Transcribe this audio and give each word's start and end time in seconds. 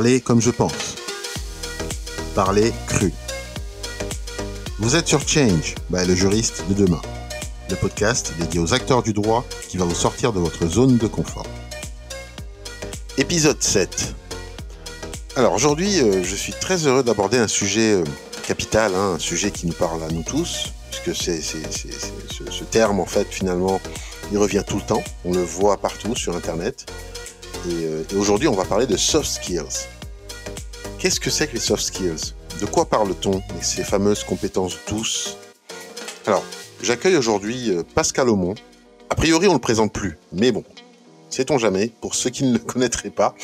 Parler 0.00 0.22
comme 0.22 0.40
je 0.40 0.50
pense. 0.50 0.96
Parler 2.34 2.72
cru. 2.86 3.12
Vous 4.78 4.96
êtes 4.96 5.06
sur 5.06 5.28
Change, 5.28 5.74
le 5.90 6.14
juriste 6.14 6.64
de 6.70 6.74
demain. 6.86 7.02
Le 7.68 7.76
podcast 7.76 8.32
dédié 8.38 8.60
aux 8.60 8.72
acteurs 8.72 9.02
du 9.02 9.12
droit 9.12 9.44
qui 9.68 9.76
va 9.76 9.84
vous 9.84 9.94
sortir 9.94 10.32
de 10.32 10.40
votre 10.40 10.66
zone 10.66 10.96
de 10.96 11.06
confort. 11.06 11.44
Épisode 13.18 13.62
7. 13.62 14.14
Alors 15.36 15.52
aujourd'hui, 15.52 16.00
euh, 16.00 16.24
je 16.24 16.34
suis 16.34 16.54
très 16.54 16.86
heureux 16.86 17.02
d'aborder 17.02 17.36
un 17.36 17.46
sujet 17.46 17.92
euh, 17.92 18.04
capital, 18.46 18.94
hein, 18.94 19.16
un 19.16 19.18
sujet 19.18 19.50
qui 19.50 19.66
nous 19.66 19.74
parle 19.74 20.02
à 20.02 20.08
nous 20.08 20.22
tous, 20.22 20.72
puisque 20.90 21.14
c'est, 21.14 21.42
ce, 21.42 21.58
ce 22.50 22.64
terme, 22.64 23.00
en 23.00 23.06
fait, 23.06 23.26
finalement, 23.30 23.82
il 24.32 24.38
revient 24.38 24.64
tout 24.66 24.76
le 24.76 24.82
temps. 24.82 25.04
On 25.26 25.34
le 25.34 25.42
voit 25.42 25.76
partout 25.76 26.16
sur 26.16 26.34
Internet. 26.34 26.90
Euh, 27.66 28.04
et, 28.10 28.16
aujourd'hui, 28.16 28.48
on 28.48 28.54
va 28.54 28.64
parler 28.64 28.86
de 28.86 28.96
soft 28.96 29.28
skills. 29.28 29.86
Qu'est-ce 30.98 31.20
que 31.20 31.30
c'est 31.30 31.48
que 31.48 31.54
les 31.54 31.60
soft 31.60 31.82
skills? 31.82 32.34
De 32.60 32.66
quoi 32.66 32.86
parle-t-on 32.86 33.42
ces 33.60 33.84
fameuses 33.84 34.24
compétences 34.24 34.78
douces? 34.88 35.36
Alors, 36.26 36.44
j'accueille 36.82 37.16
aujourd'hui 37.16 37.70
euh, 37.70 37.82
Pascal 37.94 38.28
Aumont. 38.28 38.54
A 39.08 39.14
priori, 39.14 39.46
on 39.46 39.50
ne 39.50 39.56
le 39.56 39.60
présente 39.60 39.92
plus, 39.92 40.18
mais 40.32 40.52
bon, 40.52 40.64
sait-on 41.30 41.58
jamais, 41.58 41.90
pour 42.00 42.14
ceux 42.14 42.30
qui 42.30 42.44
ne 42.44 42.52
le 42.54 42.58
connaîtraient 42.58 43.10
pas. 43.10 43.34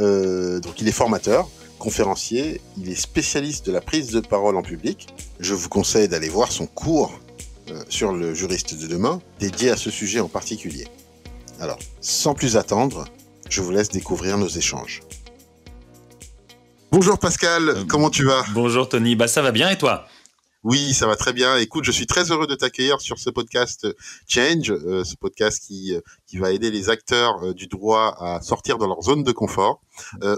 Euh, 0.00 0.60
donc, 0.60 0.80
il 0.80 0.88
est 0.88 0.92
formateur, 0.92 1.48
conférencier, 1.78 2.60
il 2.76 2.90
est 2.90 3.00
spécialiste 3.00 3.66
de 3.66 3.72
la 3.72 3.80
prise 3.80 4.10
de 4.10 4.20
parole 4.20 4.56
en 4.56 4.62
public. 4.62 5.08
Je 5.40 5.54
vous 5.54 5.68
conseille 5.68 6.08
d'aller 6.08 6.28
voir 6.28 6.52
son 6.52 6.66
cours 6.66 7.12
sur 7.90 8.12
le 8.12 8.32
juriste 8.32 8.80
de 8.80 8.86
demain, 8.86 9.20
dédié 9.40 9.68
à 9.68 9.76
ce 9.76 9.90
sujet 9.90 10.20
en 10.20 10.28
particulier. 10.28 10.86
Alors, 11.60 11.78
sans 12.00 12.32
plus 12.32 12.56
attendre, 12.56 13.04
je 13.48 13.60
vous 13.60 13.70
laisse 13.70 13.88
découvrir 13.88 14.38
nos 14.38 14.48
échanges. 14.48 15.00
Bonjour 16.90 17.18
Pascal, 17.18 17.68
euh, 17.68 17.84
comment 17.86 18.10
tu 18.10 18.24
vas? 18.24 18.44
Bonjour 18.54 18.88
Tony, 18.88 19.14
bah 19.14 19.28
ça 19.28 19.42
va 19.42 19.52
bien 19.52 19.70
et 19.70 19.78
toi? 19.78 20.06
Oui, 20.64 20.92
ça 20.92 21.06
va 21.06 21.16
très 21.16 21.32
bien. 21.32 21.56
Écoute, 21.56 21.84
je 21.84 21.92
suis 21.92 22.06
très 22.06 22.30
heureux 22.30 22.46
de 22.46 22.54
t'accueillir 22.54 23.00
sur 23.00 23.18
ce 23.18 23.30
podcast 23.30 23.86
Change, 24.26 24.72
euh, 24.72 25.04
ce 25.04 25.14
podcast 25.14 25.62
qui 25.64 25.94
euh, 25.94 26.00
qui 26.28 26.36
va 26.38 26.52
aider 26.52 26.70
les 26.70 26.90
acteurs 26.90 27.54
du 27.54 27.66
droit 27.66 28.14
à 28.20 28.40
sortir 28.42 28.78
de 28.78 28.84
leur 28.84 29.02
zone 29.02 29.22
de 29.22 29.32
confort. 29.32 29.80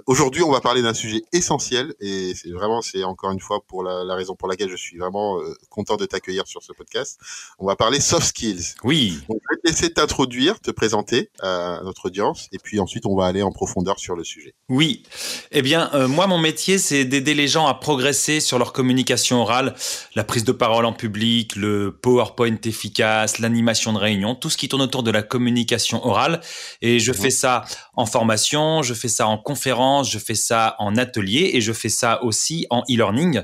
Aujourd'hui, 0.07 0.43
on 0.43 0.51
va 0.51 0.61
parler 0.61 0.81
d'un 0.81 0.95
sujet 0.95 1.23
essentiel 1.33 1.95
et 2.01 2.33
c'est 2.35 2.51
vraiment 2.51 2.81
c'est 2.81 3.05
encore 3.05 3.31
une 3.31 3.41
fois 3.41 3.61
pour 3.67 3.83
la, 3.83 4.05
la, 4.05 4.15
raison 4.15 4.35
pour 4.35 4.49
laquelle 4.49 4.71
je 4.71 4.77
suis 4.77 4.97
vraiment 4.97 5.39
content 5.69 5.97
de 5.97 6.07
t'accueillir 6.07 6.47
sur 6.47 6.63
ce 6.63 6.73
podcast. 6.73 7.21
On 7.59 7.67
va 7.67 7.77
parler 7.77 8.01
soft 8.01 8.29
skills. 8.29 8.75
Oui. 8.85 9.19
On 9.29 9.35
va 9.35 9.57
te 9.57 9.69
laisser 9.69 9.93
t'introduire, 9.93 10.61
te 10.61 10.71
présenter 10.71 11.31
à 11.41 11.81
notre 11.85 12.07
audience 12.07 12.49
et 12.53 12.59
puis 12.59 12.81
ensuite 12.81 13.05
on 13.05 13.17
va 13.17 13.27
aller 13.27 13.43
en 13.43 13.53
profondeur 13.53 13.99
sur 13.99 14.17
le 14.17 14.25
sujet. 14.25 14.55
Oui. 14.69 15.03
Eh 15.51 15.61
bien, 15.61 15.91
moi 16.07 16.27
mon 16.27 16.39
métier 16.39 16.79
c'est 16.79 17.05
d'aider 17.05 17.35
les 17.35 17.49
gens 17.49 17.67
à 17.67 17.75
progresser 17.75 18.41
sur 18.41 18.59
leur 18.59 18.73
communication 18.73 19.43
orale 19.43 19.75
la 20.15 20.25
prise 20.25 20.45
de 20.45 20.53
parole 20.53 20.87
en 20.87 20.93
public, 20.93 21.57
le 21.57 21.99
PowerPoint 22.01 22.59
efficace, 22.65 23.41
l'animation 23.41 23.93
de 23.93 23.99
réunion, 23.99 24.35
tout 24.35 24.49
ce 24.51 24.57
qui 24.57 24.69
tourne 24.69 24.83
autour 24.83 25.03
de 25.03 25.11
la 25.11 25.23
communication 25.23 25.80
orale. 26.05 26.41
Et 26.81 27.01
je 27.01 27.13
fais 27.13 27.31
ça 27.31 27.65
en 27.95 28.07
formation, 28.07 28.83
je 28.83 28.95
fais 28.95 29.09
ça 29.09 29.27
en 29.27 29.39
conférence, 29.39 30.11
je 30.11 30.19
fais 30.19 30.35
ça 30.35 30.77
en 30.79 30.97
atelier 30.97 31.51
et 31.55 31.61
je 31.61 31.73
fais 31.73 31.89
ça 31.89 32.23
aussi 32.23 32.67
en 32.71 32.83
e-learning. 32.91 33.43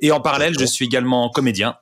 Et 0.00 0.12
en 0.12 0.20
parallèle, 0.20 0.58
je 0.58 0.64
suis 0.64 0.84
également 0.84 1.28
comédien. 1.30 1.76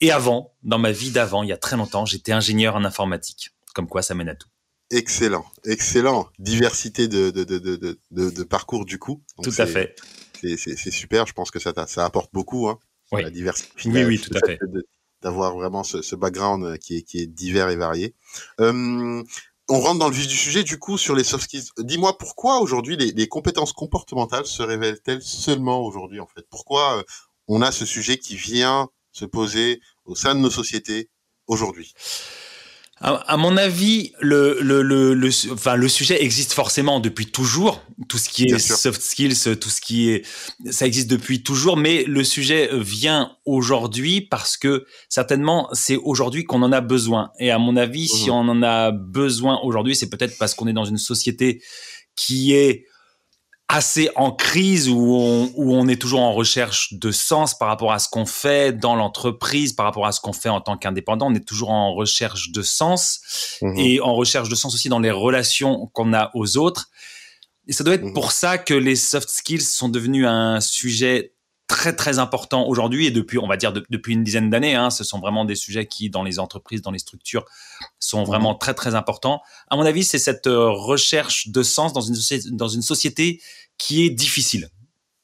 Et 0.00 0.12
avant, 0.12 0.54
dans 0.62 0.78
ma 0.78 0.92
vie 0.92 1.10
d'avant, 1.10 1.42
il 1.42 1.48
y 1.48 1.52
a 1.52 1.56
très 1.56 1.76
longtemps, 1.76 2.06
j'étais 2.06 2.32
ingénieur 2.32 2.76
en 2.76 2.84
informatique. 2.84 3.50
Comme 3.74 3.88
quoi, 3.88 4.02
ça 4.02 4.14
mène 4.14 4.28
à 4.28 4.34
tout. 4.34 4.48
Excellent, 4.90 5.44
excellent. 5.64 6.28
Diversité 6.38 7.08
de, 7.08 7.30
de, 7.30 7.44
de, 7.44 7.98
de 8.10 8.42
parcours 8.44 8.86
du 8.86 8.98
coup. 8.98 9.22
tout 9.42 9.52
à 9.58 9.66
fait. 9.66 9.96
C'est 10.40 10.90
super, 10.90 11.26
je 11.26 11.32
pense 11.32 11.50
que 11.50 11.58
ça, 11.58 11.72
ça 11.86 12.04
apporte 12.04 12.32
beaucoup. 12.32 12.68
Hein 12.68 12.78
oui. 13.12 13.22
la 13.22 13.30
diversité. 13.30 13.70
Oui, 13.86 14.04
oui, 14.04 14.20
tout 14.20 14.36
à 14.36 14.46
fait. 14.46 14.58
D'avoir 15.22 15.54
vraiment 15.54 15.82
ce, 15.82 16.00
ce, 16.02 16.14
background 16.14 16.64
euh, 16.64 16.76
qui 16.76 16.98
est, 16.98 17.02
qui 17.02 17.18
est 17.18 17.26
divers 17.26 17.70
et 17.70 17.76
varié. 17.76 18.14
Euh, 18.60 19.22
on 19.68 19.80
rentre 19.80 19.98
dans 19.98 20.08
le 20.08 20.14
vif 20.14 20.28
du 20.28 20.36
sujet, 20.36 20.62
du 20.62 20.78
coup, 20.78 20.96
sur 20.96 21.14
les 21.14 21.24
soft 21.24 21.44
skills. 21.44 21.70
Dis-moi 21.78 22.16
pourquoi 22.16 22.60
aujourd'hui 22.60 22.96
les, 22.96 23.12
les, 23.12 23.28
compétences 23.28 23.72
comportementales 23.72 24.46
se 24.46 24.62
révèlent-elles 24.62 25.22
seulement 25.22 25.84
aujourd'hui, 25.84 26.20
en 26.20 26.26
fait? 26.26 26.46
Pourquoi 26.48 26.98
euh, 26.98 27.02
on 27.48 27.62
a 27.62 27.72
ce 27.72 27.84
sujet 27.84 28.18
qui 28.18 28.36
vient 28.36 28.88
se 29.12 29.24
poser 29.24 29.80
au 30.04 30.14
sein 30.14 30.34
de 30.34 30.40
nos 30.40 30.50
sociétés 30.50 31.10
aujourd'hui? 31.48 31.94
À, 33.00 33.36
mon 33.36 33.56
avis, 33.56 34.12
le, 34.20 34.58
le, 34.60 34.82
le, 34.82 35.14
le, 35.14 35.30
enfin, 35.52 35.76
le 35.76 35.88
sujet 35.88 36.22
existe 36.22 36.52
forcément 36.52 36.98
depuis 36.98 37.26
toujours. 37.26 37.82
Tout 38.08 38.18
ce 38.18 38.28
qui 38.28 38.44
est 38.44 38.58
soft 38.58 39.00
skills, 39.00 39.56
tout 39.60 39.70
ce 39.70 39.80
qui 39.80 40.10
est, 40.10 40.26
ça 40.70 40.86
existe 40.86 41.08
depuis 41.08 41.42
toujours. 41.42 41.76
Mais 41.76 42.04
le 42.04 42.24
sujet 42.24 42.70
vient 42.72 43.36
aujourd'hui 43.44 44.20
parce 44.20 44.56
que 44.56 44.84
certainement 45.08 45.68
c'est 45.72 45.96
aujourd'hui 45.96 46.44
qu'on 46.44 46.62
en 46.62 46.72
a 46.72 46.80
besoin. 46.80 47.30
Et 47.38 47.50
à 47.50 47.58
mon 47.58 47.76
avis, 47.76 48.08
si 48.08 48.30
mmh. 48.30 48.32
on 48.32 48.48
en 48.48 48.62
a 48.62 48.90
besoin 48.90 49.60
aujourd'hui, 49.62 49.94
c'est 49.94 50.10
peut-être 50.10 50.36
parce 50.38 50.54
qu'on 50.54 50.66
est 50.66 50.72
dans 50.72 50.84
une 50.84 50.98
société 50.98 51.62
qui 52.16 52.52
est 52.54 52.84
assez 53.68 54.08
en 54.16 54.32
crise 54.32 54.88
où 54.88 55.14
on, 55.14 55.52
où 55.54 55.74
on 55.74 55.88
est 55.88 56.00
toujours 56.00 56.20
en 56.20 56.32
recherche 56.32 56.94
de 56.94 57.10
sens 57.10 57.56
par 57.56 57.68
rapport 57.68 57.92
à 57.92 57.98
ce 57.98 58.08
qu'on 58.08 58.24
fait 58.24 58.72
dans 58.72 58.96
l'entreprise, 58.96 59.74
par 59.74 59.84
rapport 59.84 60.06
à 60.06 60.12
ce 60.12 60.20
qu'on 60.20 60.32
fait 60.32 60.48
en 60.48 60.62
tant 60.62 60.78
qu'indépendant. 60.78 61.30
On 61.30 61.34
est 61.34 61.46
toujours 61.46 61.70
en 61.70 61.94
recherche 61.94 62.50
de 62.50 62.62
sens 62.62 63.58
mmh 63.60 63.78
et 63.78 64.00
en 64.00 64.14
recherche 64.14 64.48
de 64.48 64.54
sens 64.54 64.74
aussi 64.74 64.88
dans 64.88 65.00
les 65.00 65.10
relations 65.10 65.86
qu'on 65.92 66.14
a 66.14 66.30
aux 66.34 66.56
autres. 66.56 66.88
Et 67.66 67.72
ça 67.74 67.84
doit 67.84 67.94
être 67.94 68.04
mmh 68.04 68.14
pour 68.14 68.32
ça 68.32 68.56
que 68.56 68.72
les 68.74 68.96
soft 68.96 69.28
skills 69.28 69.60
sont 69.60 69.90
devenus 69.90 70.26
un 70.26 70.60
sujet 70.60 71.34
très 71.68 71.94
très 71.94 72.18
important 72.18 72.66
aujourd'hui 72.66 73.06
et 73.06 73.10
depuis 73.10 73.38
on 73.38 73.46
va 73.46 73.56
dire 73.56 73.72
depuis 73.72 74.14
une 74.14 74.24
dizaine 74.24 74.50
d'années 74.50 74.74
hein, 74.74 74.90
ce 74.90 75.04
sont 75.04 75.20
vraiment 75.20 75.44
des 75.44 75.54
sujets 75.54 75.86
qui 75.86 76.10
dans 76.10 76.24
les 76.24 76.38
entreprises 76.38 76.82
dans 76.82 76.90
les 76.90 76.98
structures 76.98 77.44
sont 78.00 78.24
vraiment 78.24 78.54
très 78.54 78.74
très 78.74 78.94
importants. 78.94 79.42
À 79.70 79.76
mon 79.76 79.82
avis 79.82 80.02
c'est 80.02 80.18
cette 80.18 80.46
euh, 80.46 80.70
recherche 80.70 81.48
de 81.48 81.62
sens 81.62 81.92
dans 81.92 82.00
une 82.00 82.16
dans 82.56 82.68
une 82.68 82.82
société 82.82 83.40
qui 83.76 84.04
est 84.04 84.10
difficile. 84.10 84.70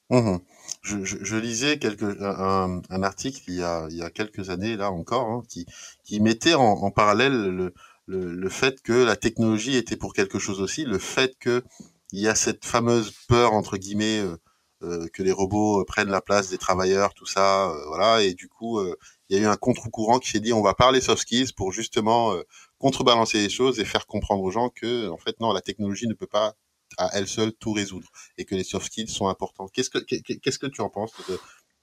Mmh 0.09 0.37
je, 0.81 1.03
je, 1.03 1.17
je, 1.19 1.35
lisais 1.35 1.79
quelque, 1.79 2.05
un, 2.21 2.81
un, 2.89 3.03
article 3.03 3.41
il 3.47 3.55
y, 3.55 3.63
a, 3.63 3.87
il 3.89 3.97
y 3.97 4.03
a 4.03 4.11
quelques 4.11 4.51
années 4.51 4.77
là 4.77 4.91
encore 4.91 5.27
hein, 5.29 5.43
qui, 5.49 5.65
qui 6.03 6.19
mettait 6.19 6.53
en, 6.53 6.61
en 6.61 6.91
parallèle 6.91 7.33
le, 7.33 7.73
le, 8.05 8.31
le, 8.35 8.49
fait 8.49 8.83
que 8.83 8.93
la 8.93 9.15
technologie 9.15 9.75
était 9.75 9.95
pour 9.95 10.13
quelque 10.13 10.37
chose 10.37 10.61
aussi, 10.61 10.85
le 10.85 10.99
fait 10.99 11.35
que 11.39 11.63
il 12.11 12.19
y 12.19 12.27
a 12.27 12.35
cette 12.35 12.65
fameuse 12.65 13.11
peur 13.27 13.53
entre 13.53 13.77
guillemets 13.77 14.19
euh, 14.19 14.37
que 14.81 15.23
les 15.23 15.31
robots 15.31 15.81
euh, 15.81 15.85
prennent 15.85 16.09
la 16.09 16.21
place 16.21 16.49
des 16.49 16.57
travailleurs, 16.57 17.13
tout 17.13 17.25
ça, 17.25 17.69
euh, 17.69 17.85
voilà. 17.87 18.21
Et 18.23 18.33
du 18.33 18.47
coup, 18.49 18.81
il 19.29 19.37
y 19.37 19.39
a 19.39 19.43
eu 19.43 19.45
un 19.47 19.55
contre-courant 19.55 20.19
qui 20.19 20.29
s'est 20.29 20.39
dit 20.39 20.53
on 20.53 20.61
va 20.61 20.73
parler 20.73 21.01
soft 21.01 21.21
skills 21.21 21.53
pour 21.55 21.71
justement 21.71 22.35
contrebalancer 22.77 23.39
les 23.39 23.49
choses 23.49 23.79
et 23.79 23.85
faire 23.85 24.05
comprendre 24.07 24.43
aux 24.43 24.51
gens 24.51 24.69
que 24.69 25.09
en 25.09 25.17
fait 25.17 25.39
non, 25.39 25.53
la 25.53 25.61
technologie 25.61 26.07
ne 26.07 26.13
peut 26.13 26.27
pas 26.27 26.55
à 26.97 27.09
elle 27.13 27.27
seule 27.27 27.53
tout 27.53 27.73
résoudre 27.73 28.07
et 28.37 28.45
que 28.45 28.55
les 28.55 28.63
soft 28.63 28.87
skills 28.87 29.09
sont 29.09 29.27
importants. 29.27 29.67
Qu'est-ce 29.67 29.89
que 29.89 29.99
qu'est-ce 29.99 30.59
que 30.59 30.67
tu 30.67 30.81
en 30.81 30.89
penses 30.89 31.13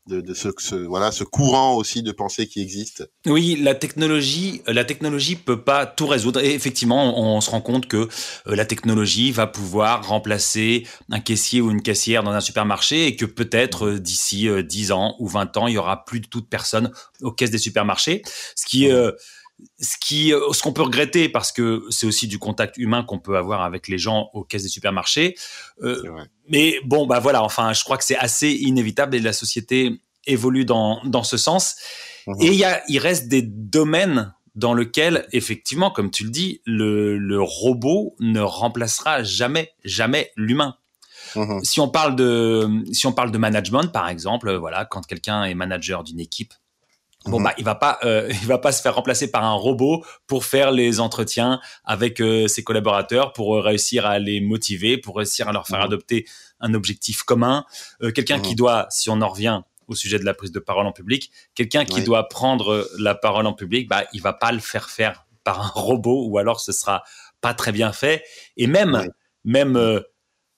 de, 0.06 0.20
de 0.20 0.34
ce, 0.34 0.48
ce, 0.58 0.74
voilà 0.74 1.12
ce 1.12 1.22
courant 1.24 1.76
aussi 1.76 2.02
de 2.02 2.10
pensée 2.12 2.46
qui 2.46 2.60
existe. 2.60 3.08
Oui, 3.26 3.56
la 3.60 3.74
technologie, 3.74 4.62
la 4.66 4.84
technologie 4.84 5.36
peut 5.36 5.62
pas 5.62 5.86
tout 5.86 6.06
résoudre. 6.06 6.40
Et 6.42 6.54
effectivement, 6.54 7.18
on, 7.18 7.40
se 7.40 7.50
rend 7.50 7.60
compte 7.60 7.86
que 7.86 7.96
euh, 7.96 8.56
la 8.56 8.64
technologie 8.64 9.30
va 9.30 9.46
pouvoir 9.46 10.06
remplacer 10.06 10.86
un 11.10 11.20
caissier 11.20 11.60
ou 11.60 11.70
une 11.70 11.82
caissière 11.82 12.22
dans 12.22 12.32
un 12.32 12.40
supermarché 12.40 13.06
et 13.06 13.16
que 13.16 13.24
peut-être 13.24 13.86
euh, 13.86 14.00
d'ici 14.00 14.48
10 14.62 14.90
euh, 14.90 14.94
ans 14.94 15.16
ou 15.20 15.28
20 15.28 15.56
ans, 15.56 15.66
il 15.68 15.74
y 15.74 15.78
aura 15.78 16.04
plus 16.04 16.20
de 16.20 16.26
toute 16.26 16.48
personne 16.48 16.90
aux 17.20 17.32
caisses 17.32 17.50
des 17.50 17.58
supermarchés. 17.58 18.22
Ce 18.56 18.66
qui 18.66 18.88
ce 19.78 19.96
qui, 20.00 20.32
euh, 20.32 20.52
ce 20.52 20.62
qu'on 20.62 20.72
peut 20.72 20.82
regretter 20.82 21.28
parce 21.28 21.52
que 21.52 21.84
c'est 21.90 22.06
aussi 22.06 22.26
du 22.26 22.38
contact 22.38 22.76
humain 22.76 23.04
qu'on 23.04 23.18
peut 23.18 23.36
avoir 23.36 23.62
avec 23.62 23.88
les 23.88 23.98
gens 23.98 24.30
aux 24.32 24.44
caisses 24.44 24.62
des 24.62 24.68
supermarchés. 24.68 25.36
Euh, 25.82 26.02
mais 26.48 26.80
bon, 26.84 27.06
bah 27.06 27.20
voilà. 27.20 27.42
Enfin, 27.42 27.72
je 27.72 27.84
crois 27.84 27.96
que 27.96 28.04
c'est 28.04 28.16
assez 28.16 28.50
inévitable 28.50 29.14
et 29.14 29.20
la 29.20 29.32
société 29.32 30.00
évolue 30.26 30.64
dans 30.64 31.00
dans 31.04 31.22
ce 31.22 31.36
sens. 31.36 31.76
Mhm. 32.26 32.36
Et 32.40 32.46
il 32.46 32.54
y 32.54 32.64
a, 32.64 32.82
il 32.88 32.98
reste 32.98 33.28
des 33.28 33.42
domaines 33.42 34.34
dans 34.54 34.74
lesquels, 34.74 35.26
effectivement, 35.32 35.90
comme 35.90 36.10
tu 36.10 36.24
le 36.24 36.30
dis, 36.30 36.60
le, 36.66 37.16
le 37.16 37.40
robot 37.40 38.14
ne 38.20 38.40
remplacera 38.40 39.22
jamais, 39.22 39.72
jamais 39.84 40.30
l'humain. 40.36 40.76
Mhm. 41.36 41.64
Si 41.64 41.80
on 41.80 41.88
parle 41.88 42.16
de, 42.16 42.68
si 42.92 43.06
on 43.06 43.12
parle 43.12 43.30
de 43.30 43.38
management, 43.38 43.86
par 43.92 44.08
exemple, 44.08 44.54
voilà, 44.56 44.84
quand 44.84 45.06
quelqu'un 45.06 45.44
est 45.44 45.54
manager 45.54 46.04
d'une 46.04 46.20
équipe, 46.20 46.52
Bon 47.26 47.38
mhm. 47.38 47.44
bah 47.44 47.54
il 47.58 47.64
va 47.64 47.74
pas 47.74 47.98
euh, 48.04 48.28
il 48.42 48.46
va 48.46 48.58
pas 48.58 48.72
se 48.72 48.82
faire 48.82 48.94
remplacer 48.94 49.30
par 49.30 49.44
un 49.44 49.52
robot 49.52 50.04
pour 50.26 50.44
faire 50.44 50.72
les 50.72 51.00
entretiens 51.00 51.60
avec 51.84 52.20
euh, 52.20 52.48
ses 52.48 52.64
collaborateurs 52.64 53.32
pour 53.32 53.56
euh, 53.56 53.60
réussir 53.60 54.06
à 54.06 54.18
les 54.18 54.40
motiver 54.40 54.98
pour 54.98 55.16
réussir 55.16 55.48
à 55.48 55.52
leur 55.52 55.66
faire 55.66 55.78
mhm. 55.80 55.86
adopter 55.86 56.26
un 56.60 56.74
objectif 56.74 57.22
commun 57.22 57.64
quelqu'un 58.14 58.40
qui 58.40 58.50
mhm. 58.50 58.56
doit 58.56 58.86
si 58.90 59.10
on 59.10 59.20
en 59.20 59.28
revient 59.28 59.62
au 59.88 59.94
sujet 59.94 60.18
de 60.18 60.24
la 60.24 60.34
prise 60.34 60.52
de 60.52 60.58
parole 60.58 60.86
en 60.86 60.92
public 60.92 61.30
quelqu'un 61.54 61.84
qui 61.84 62.02
doit 62.02 62.28
prendre 62.28 62.88
la 62.98 63.14
parole 63.14 63.46
en 63.46 63.52
public 63.52 63.88
bah 63.88 64.04
il 64.12 64.22
va 64.22 64.32
pas 64.32 64.52
le 64.52 64.60
faire 64.60 64.90
faire 64.90 65.26
par 65.44 65.60
un 65.60 65.68
robot 65.74 66.26
ou 66.28 66.38
alors 66.38 66.60
ce 66.60 66.72
sera 66.72 67.02
pas 67.40 67.54
très 67.54 67.72
bien 67.72 67.92
fait 67.92 68.24
et 68.56 68.66
même 68.66 69.08
même 69.44 70.02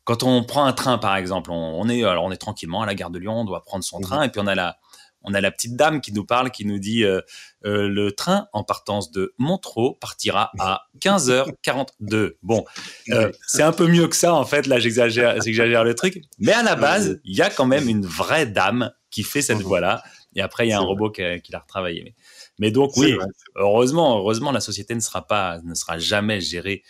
quand 0.04 0.22
on 0.22 0.44
prend 0.44 0.66
un 0.66 0.74
train, 0.74 0.98
par 0.98 1.16
exemple, 1.16 1.50
on, 1.50 1.88
est 1.88 2.04
alors 2.04 2.24
on 2.24 2.30
est 2.30 2.36
tranquillement 2.36 2.82
à 2.82 2.86
la 2.86 2.94
gare 2.94 3.08
de 3.08 3.18
Lyon, 3.18 3.40
on 3.40 3.44
doit 3.46 3.62
prendre 3.62 3.82
son 3.82 4.00
train, 4.00 4.22
et 4.22 4.28
puis 4.28 4.38
on 4.38 4.46
a 4.46 4.54
la 4.54 4.76
on 5.24 5.34
a 5.34 5.40
la 5.40 5.50
petite 5.50 5.74
dame 5.74 6.00
qui 6.00 6.12
nous 6.12 6.24
parle, 6.24 6.50
qui 6.50 6.66
nous 6.66 6.78
dit 6.78 7.02
euh, 7.02 7.20
euh, 7.64 7.88
le 7.88 8.12
train 8.12 8.46
en 8.52 8.62
partance 8.62 9.10
de 9.10 9.34
Montreux 9.38 9.94
partira 10.00 10.52
à 10.60 10.82
15h42. 11.00 12.34
Bon, 12.42 12.64
euh, 13.10 13.32
c'est 13.46 13.62
un 13.62 13.72
peu 13.72 13.88
mieux 13.88 14.06
que 14.06 14.16
ça 14.16 14.34
en 14.34 14.44
fait. 14.44 14.66
Là, 14.66 14.78
j'exagère, 14.78 15.40
j'exagère 15.44 15.82
le 15.82 15.94
truc, 15.94 16.22
mais 16.38 16.52
à 16.52 16.62
la 16.62 16.76
base, 16.76 17.20
il 17.24 17.36
y 17.36 17.42
a 17.42 17.50
quand 17.50 17.66
même 17.66 17.88
une 17.88 18.06
vraie 18.06 18.46
dame 18.46 18.92
qui 19.10 19.22
fait 19.22 19.42
cette 19.42 19.58
mhm. 19.58 19.64
voie-là. 19.64 20.02
Et 20.36 20.40
après, 20.40 20.66
il 20.66 20.70
y 20.70 20.72
a 20.72 20.78
un 20.78 20.82
robot 20.82 21.10
qui, 21.10 21.22
l'a 21.22 21.60
retravaillé. 21.60 22.14
Mais, 22.58 22.72
donc 22.72 22.96
oui, 22.96 23.16
heureusement, 23.54 24.18
heureusement, 24.18 24.50
la 24.50 24.60
société 24.60 24.94
ne 24.94 25.00
sera 25.00 25.26
pas, 25.26 25.60
ne 25.62 25.74
sera 25.74 25.98
jamais 25.98 26.40
gérée 26.40 26.82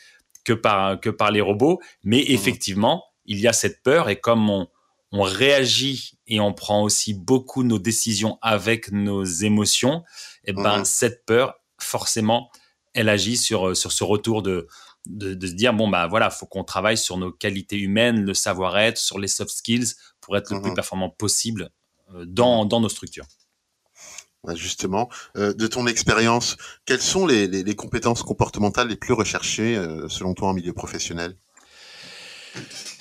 que 0.45 0.55
par 0.55 0.99
que 0.99 1.11
par 1.11 1.31
les 1.31 1.41
robots. 1.41 1.81
Mais 2.03 2.19
mhm. 2.19 2.35
effectivement, 2.35 3.05
il 3.27 3.39
y 3.39 3.47
a 3.47 3.53
cette 3.53 3.83
peur 3.83 4.09
et 4.09 4.17
comme 4.17 4.51
on 4.51 4.67
on 5.17 5.23
réagit 5.23 6.19
et 6.27 6.41
on 6.41 6.53
prend 6.53 6.83
aussi 6.83 7.15
beaucoup 7.15 7.63
nos 7.63 7.79
décisions 7.79 8.37
avec 8.43 8.91
nos 8.91 9.23
émotions, 9.23 10.03
et 10.45 10.51
eh 10.51 10.53
ben 10.53 10.79
mhm. 10.79 10.85
cette 10.85 11.25
peur, 11.25 11.55
forcément, 11.79 12.51
elle 12.95 13.09
agit 13.09 13.37
sur 13.37 13.69
euh, 13.69 13.75
sur 13.75 13.93
ce 13.93 14.03
retour 14.03 14.43
de 14.43 14.67
de, 15.07 15.47
se 15.47 15.53
dire 15.53 15.73
bon 15.73 15.87
bah 15.87 16.09
voilà, 16.09 16.31
faut 16.31 16.47
qu'on 16.47 16.65
travaille 16.65 16.99
sur 16.99 17.17
nos 17.17 17.31
qualités 17.31 17.79
humaines, 17.79 18.25
le 18.25 18.35
savoir-être, 18.35 18.99
sur 18.99 19.21
les 19.21 19.29
soft 19.29 19.51
skills 19.51 19.95
pour 20.21 20.37
être 20.37 20.53
le 20.53 20.61
plus 20.61 20.71
mhm. 20.71 20.77
performant 20.77 21.11
possible 21.11 21.71
euh, 22.15 22.25
dans 22.27 22.65
dans 22.65 22.81
nos 22.81 22.89
structures. 22.89 23.27
Justement, 24.55 25.09
euh, 25.37 25.55
de 25.55 25.67
ton 25.69 25.87
expérience, 25.87 26.57
quelles 26.85 27.01
sont 27.01 27.27
les, 27.27 27.47
les, 27.47 27.77
compétences 27.77 28.23
comportementales 28.23 28.89
les 28.89 28.97
plus 28.97 29.15
recherchées 29.15 29.75
selon 30.09 30.35
toi 30.35 30.49
en 30.49 30.53
milieu 30.53 30.75
professionnel? 30.75 31.35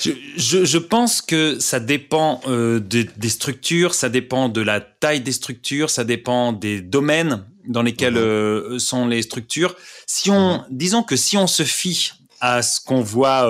Je, 0.04 0.66
je, 0.66 0.78
pense 0.78 1.22
que 1.22 1.60
ça 1.60 1.80
dépend 1.80 2.42
euh, 2.48 2.80
des 2.80 3.30
structures, 3.30 3.94
ça 3.94 4.10
dépend 4.10 4.50
de 4.50 4.62
la 4.62 4.82
taille 4.82 5.22
des 5.22 5.32
structures, 5.32 5.90
ça 5.90 6.04
dépend 6.04 6.54
des 6.54 6.82
domaines 6.82 7.46
dans 7.68 7.82
lesquels 7.82 8.14
mhm. 8.14 8.20
euh, 8.20 8.80
sont 8.80 9.08
les 9.08 9.22
structures. 9.22 9.76
Si 10.08 10.30
on, 10.30 10.60
mhm. 10.60 10.66
disons 10.72 11.04
que 11.04 11.16
si 11.16 11.38
on 11.38 11.48
se 11.48 11.64
fie 11.64 12.12
à 12.40 12.62
ce 12.62 12.82
qu'on 12.82 13.02
voit 13.02 13.48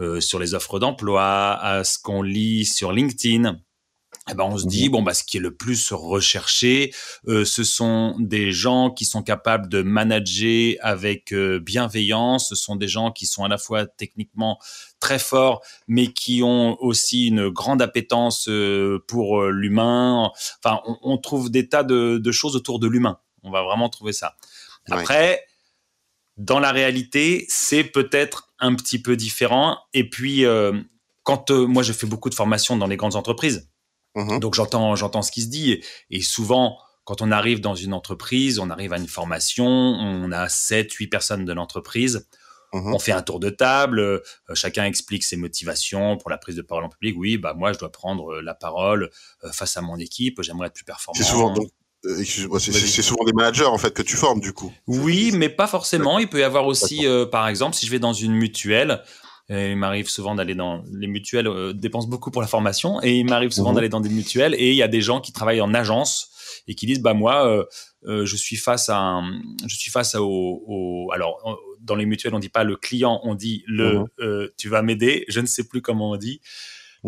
euh 0.00 0.20
sur 0.20 0.38
les 0.38 0.52
offres 0.54 0.78
d'emploi, 0.78 1.58
à 1.60 1.82
ce 1.84 1.98
qu'on 1.98 2.22
lit 2.22 2.66
sur 2.66 2.92
LinkedIn, 2.92 3.58
eh 4.28 4.34
ben 4.34 4.44
on 4.44 4.58
se 4.58 4.66
dit 4.66 4.86
mhm. 4.86 4.92
bon 4.92 5.02
bah 5.02 5.14
ce 5.14 5.22
qui 5.22 5.36
est 5.36 5.40
le 5.40 5.54
plus 5.54 5.92
recherché, 5.92 6.92
euh, 7.28 7.44
ce 7.44 7.62
sont 7.62 8.16
des 8.18 8.50
gens 8.50 8.90
qui 8.90 9.04
sont 9.04 9.22
capables 9.22 9.68
de 9.68 9.82
manager 9.82 10.74
avec 10.80 11.32
euh, 11.32 11.60
bienveillance. 11.60 12.48
Ce 12.48 12.56
sont 12.56 12.74
des 12.74 12.88
gens 12.88 13.12
qui 13.12 13.26
sont 13.26 13.44
à 13.44 13.48
la 13.48 13.58
fois 13.58 13.86
techniquement 13.86 14.58
très 14.98 15.20
forts, 15.20 15.62
mais 15.86 16.12
qui 16.12 16.42
ont 16.42 16.76
aussi 16.82 17.28
une 17.28 17.50
grande 17.50 17.80
appétence 17.80 18.48
euh, 18.48 18.98
pour 19.06 19.44
l'humain. 19.44 20.32
Enfin, 20.64 20.80
on, 21.02 21.18
trouve 21.18 21.50
des 21.50 21.68
tas 21.68 21.84
de, 21.84 22.18
de 22.18 22.32
choses 22.32 22.56
autour 22.56 22.80
de 22.80 22.88
l'humain. 22.88 23.18
On 23.44 23.50
va 23.50 23.62
vraiment 23.62 23.88
trouver 23.88 24.12
ça. 24.12 24.36
Après, 24.90 25.44
dans 26.36 26.58
la 26.58 26.72
réalité, 26.72 27.46
c'est 27.48 27.84
peut-être 27.84 28.52
un 28.58 28.74
petit 28.74 29.00
peu 29.00 29.16
différent. 29.16 29.78
Et 29.94 30.08
puis, 30.08 30.44
quand 31.22 31.50
moi 31.50 31.82
je 31.82 31.92
fais 31.92 32.06
beaucoup 32.06 32.30
de 32.30 32.34
formations 32.34 32.76
dans 32.76 32.86
les 32.86 32.96
grandes 32.96 33.16
entreprises 33.16 33.68
Mmh 34.16 34.40
Donc 34.40 34.54
j'entends 34.54 34.96
j'entends 34.96 35.22
ce 35.22 35.30
qui 35.30 35.42
se 35.42 35.48
dit 35.48 35.82
et, 36.10 36.22
souvent 36.22 36.78
quand 37.04 37.22
on 37.22 37.30
arrive 37.30 37.60
dans 37.60 37.76
une 37.76 37.92
entreprise, 37.92 38.58
on 38.58 38.68
arrive 38.68 38.92
à 38.92 38.96
une 38.96 39.06
formation, 39.06 39.66
on 39.66 40.32
a 40.32 40.48
7 40.48 40.90
8 40.90 41.06
personnes 41.06 41.44
de 41.44 41.52
l'entreprise. 41.52 42.26
Mmh 42.72 42.94
on 42.94 42.98
fait 42.98 43.12
un 43.12 43.22
tour 43.22 43.38
de 43.38 43.48
table, 43.48 44.00
euh, 44.00 44.20
chacun 44.54 44.84
explique 44.84 45.22
ses 45.22 45.36
motivations 45.36 46.16
pour 46.16 46.30
la 46.30 46.38
prise 46.38 46.56
de 46.56 46.62
parole 46.62 46.84
en 46.84 46.88
public. 46.88 47.14
Oui, 47.16 47.36
bah 47.36 47.54
moi 47.54 47.72
je 47.72 47.78
dois 47.78 47.92
prendre 47.92 48.34
euh, 48.34 48.42
la 48.42 48.54
parole 48.54 49.10
euh, 49.44 49.52
face 49.52 49.76
à 49.76 49.82
mon 49.82 49.98
équipe, 49.98 50.42
j'aimerais 50.42 50.66
être 50.66 50.74
plus 50.74 50.84
performant. 50.84 51.16
C'est 51.16 51.24
souvent 51.24 51.54
c'est 52.58 53.02
souvent 53.02 53.24
des 53.24 53.32
managers 53.32 53.64
en 53.64 53.78
fait 53.78 53.92
que 53.92 54.02
tu 54.02 54.16
formes 54.16 54.40
du 54.40 54.52
coup. 54.52 54.72
Oui, 54.86 55.30
mais 55.32 55.48
pas 55.48 55.66
forcément. 55.66 56.18
Il 56.18 56.28
peut 56.28 56.40
y 56.40 56.44
avoir 56.44 56.66
aussi, 56.66 57.04
par 57.32 57.48
exemple, 57.48 57.74
si 57.74 57.84
je 57.86 57.90
vais 57.90 57.98
dans 57.98 58.12
une 58.12 58.32
mutuelle, 58.32 59.02
il 59.48 59.76
m'arrive 59.76 60.08
souvent 60.08 60.34
d'aller 60.34 60.54
dans 60.54 60.82
les 60.92 61.06
mutuelles 61.06 61.46
euh, 61.46 61.72
dépensent 61.72 62.08
beaucoup 62.08 62.30
pour 62.30 62.42
la 62.42 62.48
formation 62.48 63.00
et 63.02 63.14
il 63.16 63.24
m'arrive 63.24 63.50
souvent 63.50 63.70
mhm. 63.70 63.76
d'aller 63.76 63.88
dans 63.88 64.00
des 64.00 64.08
mutuelles 64.08 64.54
et 64.54 64.70
il 64.70 64.76
y 64.76 64.82
a 64.82 64.88
des 64.88 65.00
gens 65.00 65.20
qui 65.20 65.32
travaillent 65.32 65.60
en 65.60 65.72
agence 65.72 66.30
et 66.66 66.74
qui 66.74 66.86
disent 66.86 67.00
bah 67.00 67.14
moi 67.14 67.46
euh, 67.46 67.64
euh, 68.06 68.26
je 68.26 68.36
suis 68.36 68.56
face 68.56 68.88
à 68.88 68.98
un, 68.98 69.40
je 69.66 69.76
suis 69.76 69.90
face 69.90 70.14
au, 70.14 70.62
au, 70.66 71.10
alors 71.12 71.38
dans 71.80 71.94
les 71.94 72.06
mutuelles 72.06 72.34
on 72.34 72.38
dit 72.38 72.48
pas 72.48 72.64
le 72.64 72.76
client 72.76 73.20
on 73.22 73.34
dit 73.34 73.62
le 73.66 74.00
mhm. 74.00 74.06
euh, 74.20 74.48
tu 74.56 74.68
vas 74.68 74.82
m'aider 74.82 75.24
je 75.28 75.40
ne 75.40 75.46
sais 75.46 75.66
plus 75.66 75.82
comment 75.82 76.10
on 76.10 76.16
dit 76.16 76.40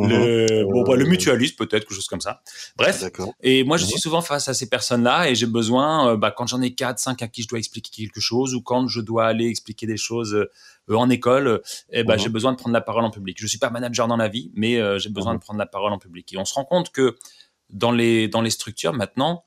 le, 0.06 0.64
mhm. 0.64 0.70
bon, 0.70 0.82
bah, 0.84 0.96
le 0.96 1.04
mutualiste 1.04 1.58
peut-être, 1.58 1.84
quelque 1.84 1.94
chose 1.94 2.06
comme 2.06 2.20
ça. 2.20 2.42
Bref. 2.76 3.04
Et 3.42 3.64
moi, 3.64 3.76
je 3.76 3.84
suis 3.84 3.98
souvent 3.98 4.20
face 4.20 4.48
à 4.48 4.54
ces 4.54 4.68
personnes-là 4.68 5.28
et 5.28 5.34
j'ai 5.34 5.46
besoin, 5.46 6.16
bah, 6.16 6.30
quand 6.30 6.46
j'en 6.46 6.60
ai 6.62 6.74
quatre, 6.74 6.98
cinq 6.98 7.22
à 7.22 7.28
qui 7.28 7.42
je 7.42 7.48
dois 7.48 7.58
expliquer 7.58 7.90
quelque 8.04 8.20
chose 8.20 8.54
ou 8.54 8.62
quand 8.62 8.86
je 8.88 9.00
dois 9.00 9.26
aller 9.26 9.46
expliquer 9.46 9.86
des 9.86 9.96
choses 9.96 10.34
euh, 10.34 10.94
en 10.94 11.10
école, 11.10 11.62
eh 11.90 12.04
ben, 12.04 12.14
mhm. 12.14 12.20
j'ai 12.20 12.28
besoin 12.28 12.52
de 12.52 12.56
prendre 12.56 12.74
la 12.74 12.80
parole 12.80 13.04
en 13.04 13.10
public. 13.10 13.36
Je 13.40 13.46
suis 13.46 13.58
pas 13.58 13.70
manager 13.70 14.08
dans 14.08 14.16
la 14.16 14.28
vie, 14.28 14.50
mais 14.54 14.76
euh, 14.76 14.98
j'ai 14.98 15.10
besoin 15.10 15.32
mhm. 15.32 15.38
de 15.38 15.44
prendre 15.44 15.58
la 15.58 15.66
parole 15.66 15.92
en 15.92 15.98
public. 15.98 16.32
Et 16.32 16.38
on 16.38 16.44
se 16.44 16.54
rend 16.54 16.64
compte 16.64 16.90
que 16.90 17.16
dans 17.70 17.92
les, 17.92 18.28
dans 18.28 18.40
les 18.40 18.50
structures, 18.50 18.92
maintenant, 18.92 19.44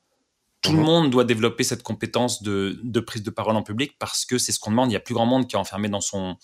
tout 0.62 0.74
le 0.74 0.78
mhm. 0.78 0.86
monde 0.86 1.10
doit 1.10 1.24
développer 1.24 1.64
cette 1.64 1.84
compétence 1.84 2.44
de, 2.44 2.80
de 2.84 3.00
prise 3.00 3.24
de 3.24 3.32
parole 3.32 3.56
en 3.56 3.64
public 3.64 3.98
parce 3.98 4.26
que 4.26 4.38
c'est 4.38 4.52
ce 4.52 4.60
qu'on 4.60 4.72
demande. 4.72 4.92
Il 4.92 4.94
y 4.94 4.98
a 4.98 5.02
plus 5.02 5.16
grand 5.16 5.26
monde 5.26 5.48
qui 5.48 5.56
est 5.56 5.60
enfermé 5.60 5.90
dans 5.90 6.02
son, 6.02 6.38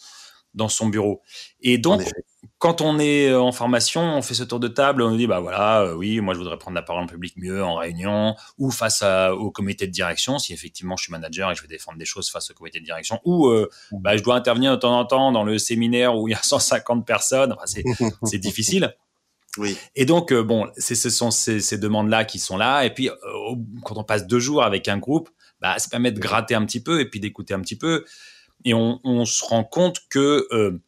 dans 0.53 0.69
son 0.69 0.87
bureau. 0.87 1.21
Et 1.61 1.77
donc, 1.77 2.01
quand 2.59 2.81
on 2.81 2.97
est 2.97 3.29
euh, 3.29 3.39
en 3.39 3.51
formation, 3.51 4.01
on 4.01 4.21
fait 4.21 4.33
ce 4.33 4.43
tour 4.43 4.59
de 4.59 4.67
table, 4.67 5.03
on 5.03 5.11
nous 5.11 5.17
dit 5.17 5.27
bah 5.27 5.39
voilà, 5.39 5.81
euh, 5.81 5.93
oui, 5.93 6.19
moi 6.21 6.33
je 6.33 6.39
voudrais 6.39 6.57
prendre 6.57 6.75
la 6.75 6.81
parole 6.81 7.03
en 7.03 7.07
public 7.07 7.33
mieux 7.37 7.63
en 7.63 7.75
réunion 7.75 8.35
ou 8.57 8.71
face 8.71 9.03
au 9.03 9.51
comité 9.51 9.85
de 9.85 9.91
direction, 9.91 10.39
si 10.39 10.53
effectivement 10.53 10.97
je 10.97 11.03
suis 11.03 11.11
manager 11.11 11.51
et 11.51 11.55
je 11.55 11.61
vais 11.61 11.67
défendre 11.67 11.99
des 11.99 12.05
choses 12.05 12.29
face 12.29 12.49
au 12.49 12.53
comité 12.55 12.79
de 12.79 12.85
direction, 12.85 13.19
ou 13.25 13.47
euh, 13.47 13.69
bah, 13.91 14.17
je 14.17 14.23
dois 14.23 14.35
intervenir 14.35 14.71
de 14.71 14.77
temps 14.77 14.97
en 14.97 15.05
temps 15.05 15.31
dans 15.31 15.43
le 15.43 15.59
séminaire 15.59 16.15
où 16.17 16.27
il 16.27 16.31
y 16.31 16.35
a 16.35 16.41
150 16.43 17.05
personnes. 17.05 17.53
Enfin, 17.53 17.81
c'est 18.23 18.39
difficile. 18.39 18.95
Oui. 19.57 19.75
Et 19.95 20.05
donc, 20.05 20.33
bon, 20.33 20.69
ce 20.77 21.09
sont 21.09 21.31
ces, 21.31 21.61
ces 21.61 21.77
demandes-là 21.79 22.25
qui 22.25 22.37
sont 22.37 22.57
là. 22.57 22.85
Et 22.85 22.93
puis, 22.93 23.09
quand 23.83 23.97
on 23.97 24.03
passe 24.03 24.27
deux 24.27 24.39
jours 24.39 24.61
avec 24.61 24.87
un 24.87 24.99
groupe, 24.99 25.29
bah, 25.61 25.79
ça 25.79 25.89
permet 25.89 26.11
de 26.11 26.19
gratter 26.19 26.53
un 26.53 26.63
petit 26.63 26.81
peu 26.81 26.99
et 27.01 27.09
puis 27.09 27.19
d'écouter 27.19 27.55
un 27.55 27.61
petit 27.61 27.77
peu 27.77 28.05
et 28.65 28.73
on, 28.73 29.25
se 29.25 29.45
rend 29.45 29.63
compte 29.63 29.99
que 30.09 30.47
euh, 30.51 30.81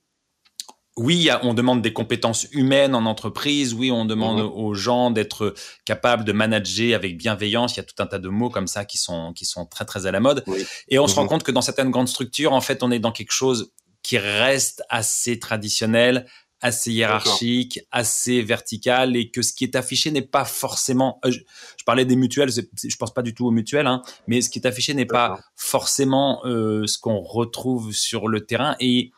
oui, 0.99 1.29
on 1.43 1.53
demande 1.53 1.81
des 1.81 1.93
compétences 1.93 2.45
humaines 2.51 2.93
en 2.93 3.05
entreprise. 3.05 3.73
Oui, 3.73 3.89
on 3.89 4.03
demande 4.03 4.39
mhm. 4.39 4.51
aux 4.53 4.73
gens 4.73 5.11
d'être 5.11 5.55
capables 5.85 6.25
de 6.25 6.33
manager 6.33 6.93
avec 6.93 7.17
bienveillance. 7.17 7.75
Il 7.75 7.77
y 7.77 7.79
a 7.79 7.83
tout 7.83 7.95
un 8.03 8.05
tas 8.05 8.19
de 8.19 8.27
mots 8.27 8.49
comme 8.49 8.67
ça 8.67 8.83
qui 8.83 8.97
sont 8.97 9.31
qui 9.31 9.45
sont 9.45 9.65
très 9.65 9.85
très 9.85 10.05
à 10.07 10.11
la 10.11 10.19
mode. 10.19 10.43
Et 10.89 10.99
on 10.99 11.07
se 11.07 11.15
rend 11.15 11.23
mhm. 11.23 11.29
compte 11.29 11.43
que 11.43 11.51
dans 11.51 11.61
certaines 11.61 11.89
grandes 11.89 12.09
structures, 12.09 12.51
en 12.51 12.59
fait, 12.59 12.83
on 12.83 12.91
est 12.91 12.99
dans 12.99 13.13
quelque 13.13 13.31
chose 13.31 13.71
qui 14.03 14.17
reste 14.17 14.83
assez 14.89 15.39
traditionnel, 15.39 16.25
assez 16.59 16.91
hiérarchique, 16.91 17.79
assez 17.91 18.41
vertical, 18.41 19.15
et 19.15 19.31
que 19.31 19.41
ce 19.41 19.53
qui 19.53 19.63
est 19.63 19.77
affiché 19.77 20.11
n'est 20.11 20.21
pas 20.21 20.43
forcément. 20.43 21.19
Euh, 21.23 21.31
je, 21.31 21.39
parlais 21.85 22.03
des 22.03 22.17
mutuelles, 22.17 22.51
je 22.51 22.95
pense 22.97 23.13
pas 23.13 23.21
du 23.21 23.33
tout 23.33 23.45
aux 23.45 23.51
mutuelles, 23.51 23.87
hein, 23.87 24.01
mais 24.27 24.41
ce 24.41 24.49
qui 24.49 24.59
est 24.59 24.67
affiché 24.67 24.93
n'est 24.93 25.05
pas 25.05 25.39
forcément 25.55 26.41
euh, 26.45 26.85
ce 26.87 26.97
qu'on 26.97 27.21
retrouve 27.21 27.93
sur 27.93 28.27
le 28.27 28.45
terrain. 28.45 28.75
Et, 28.81 29.11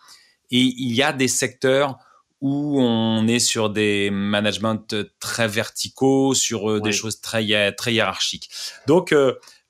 et 0.52 0.60
il 0.60 0.94
y 0.94 1.02
a 1.02 1.14
des 1.14 1.28
secteurs 1.28 1.98
où 2.42 2.82
on 2.82 3.28
est 3.28 3.40
sur 3.40 3.70
des 3.70 4.10
managements 4.10 4.84
très 5.20 5.48
verticaux, 5.48 6.34
sur 6.34 6.72
euh, 6.72 6.82
des 6.82 6.92
choses 6.92 7.22
très 7.22 7.72
très 7.74 7.94
hiérarchiques. 7.94 8.50
Donc 8.88 9.14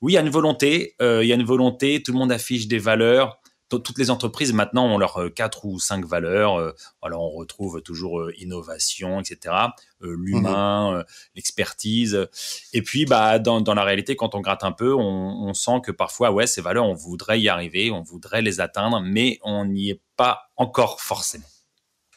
oui, 0.00 0.12
il 0.12 0.14
y 0.14 0.18
a 0.18 0.22
une 0.22 0.30
volonté, 0.30 0.94
il 1.00 1.24
y 1.24 1.32
a 1.32 1.34
une 1.34 1.44
volonté. 1.44 2.02
Tout 2.02 2.12
le 2.12 2.18
monde 2.18 2.32
affiche 2.32 2.66
des 2.66 2.78
valeurs 2.78 3.42
toutes 3.78 3.98
les 3.98 4.10
entreprises 4.10 4.52
maintenant 4.52 4.86
ont 4.86 4.98
leurs 4.98 5.20
euh, 5.20 5.28
quatre 5.28 5.64
ou 5.64 5.78
cinq 5.78 6.04
valeurs. 6.04 6.58
Euh, 6.58 6.72
alors 7.02 7.22
on 7.22 7.30
retrouve 7.30 7.82
toujours 7.82 8.20
euh, 8.20 8.32
innovation, 8.38 9.20
etc. 9.20 9.54
L'humain, 10.00 10.98
mhm. 10.98 11.04
l'expertise. 11.36 12.28
Et 12.72 12.82
puis 12.82 13.06
bah 13.06 13.38
dans, 13.38 13.60
dans, 13.60 13.74
la 13.74 13.84
réalité, 13.84 14.16
quand 14.16 14.34
on 14.34 14.40
gratte 14.40 14.64
un 14.64 14.72
peu, 14.72 14.92
on, 14.94 15.46
on, 15.46 15.54
sent 15.54 15.80
que 15.84 15.92
parfois 15.92 16.32
ouais 16.32 16.48
ces 16.48 16.60
valeurs, 16.60 16.86
on 16.86 16.94
voudrait 16.94 17.40
y 17.40 17.48
arriver, 17.48 17.92
on 17.92 18.02
voudrait 18.02 18.42
les 18.42 18.60
atteindre, 18.60 19.00
mais 19.00 19.38
on 19.42 19.64
n'y 19.66 19.90
est 19.90 20.00
pas 20.22 20.50
encore 20.56 21.00
forcément. 21.00 21.50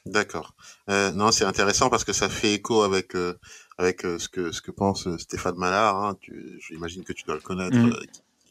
D'accord. 0.05 0.53
Euh, 0.89 1.12
non, 1.12 1.31
c'est 1.31 1.45
intéressant 1.45 1.89
parce 1.89 2.03
que 2.03 2.13
ça 2.13 2.29
fait 2.29 2.53
écho 2.53 2.83
avec 2.83 3.13
avec 3.77 4.01
ce 4.01 4.29
que 4.29 4.51
ce 4.51 4.62
que 4.62 4.71
pense 4.71 5.07
Stéphane 5.17 5.55
Mallard. 5.55 6.03
Hein. 6.03 6.17
J'imagine 6.59 7.03
que 7.03 7.13
tu 7.13 7.24
dois 7.24 7.35
le 7.35 7.41
connaître, 7.41 7.75
mmh 7.75 7.93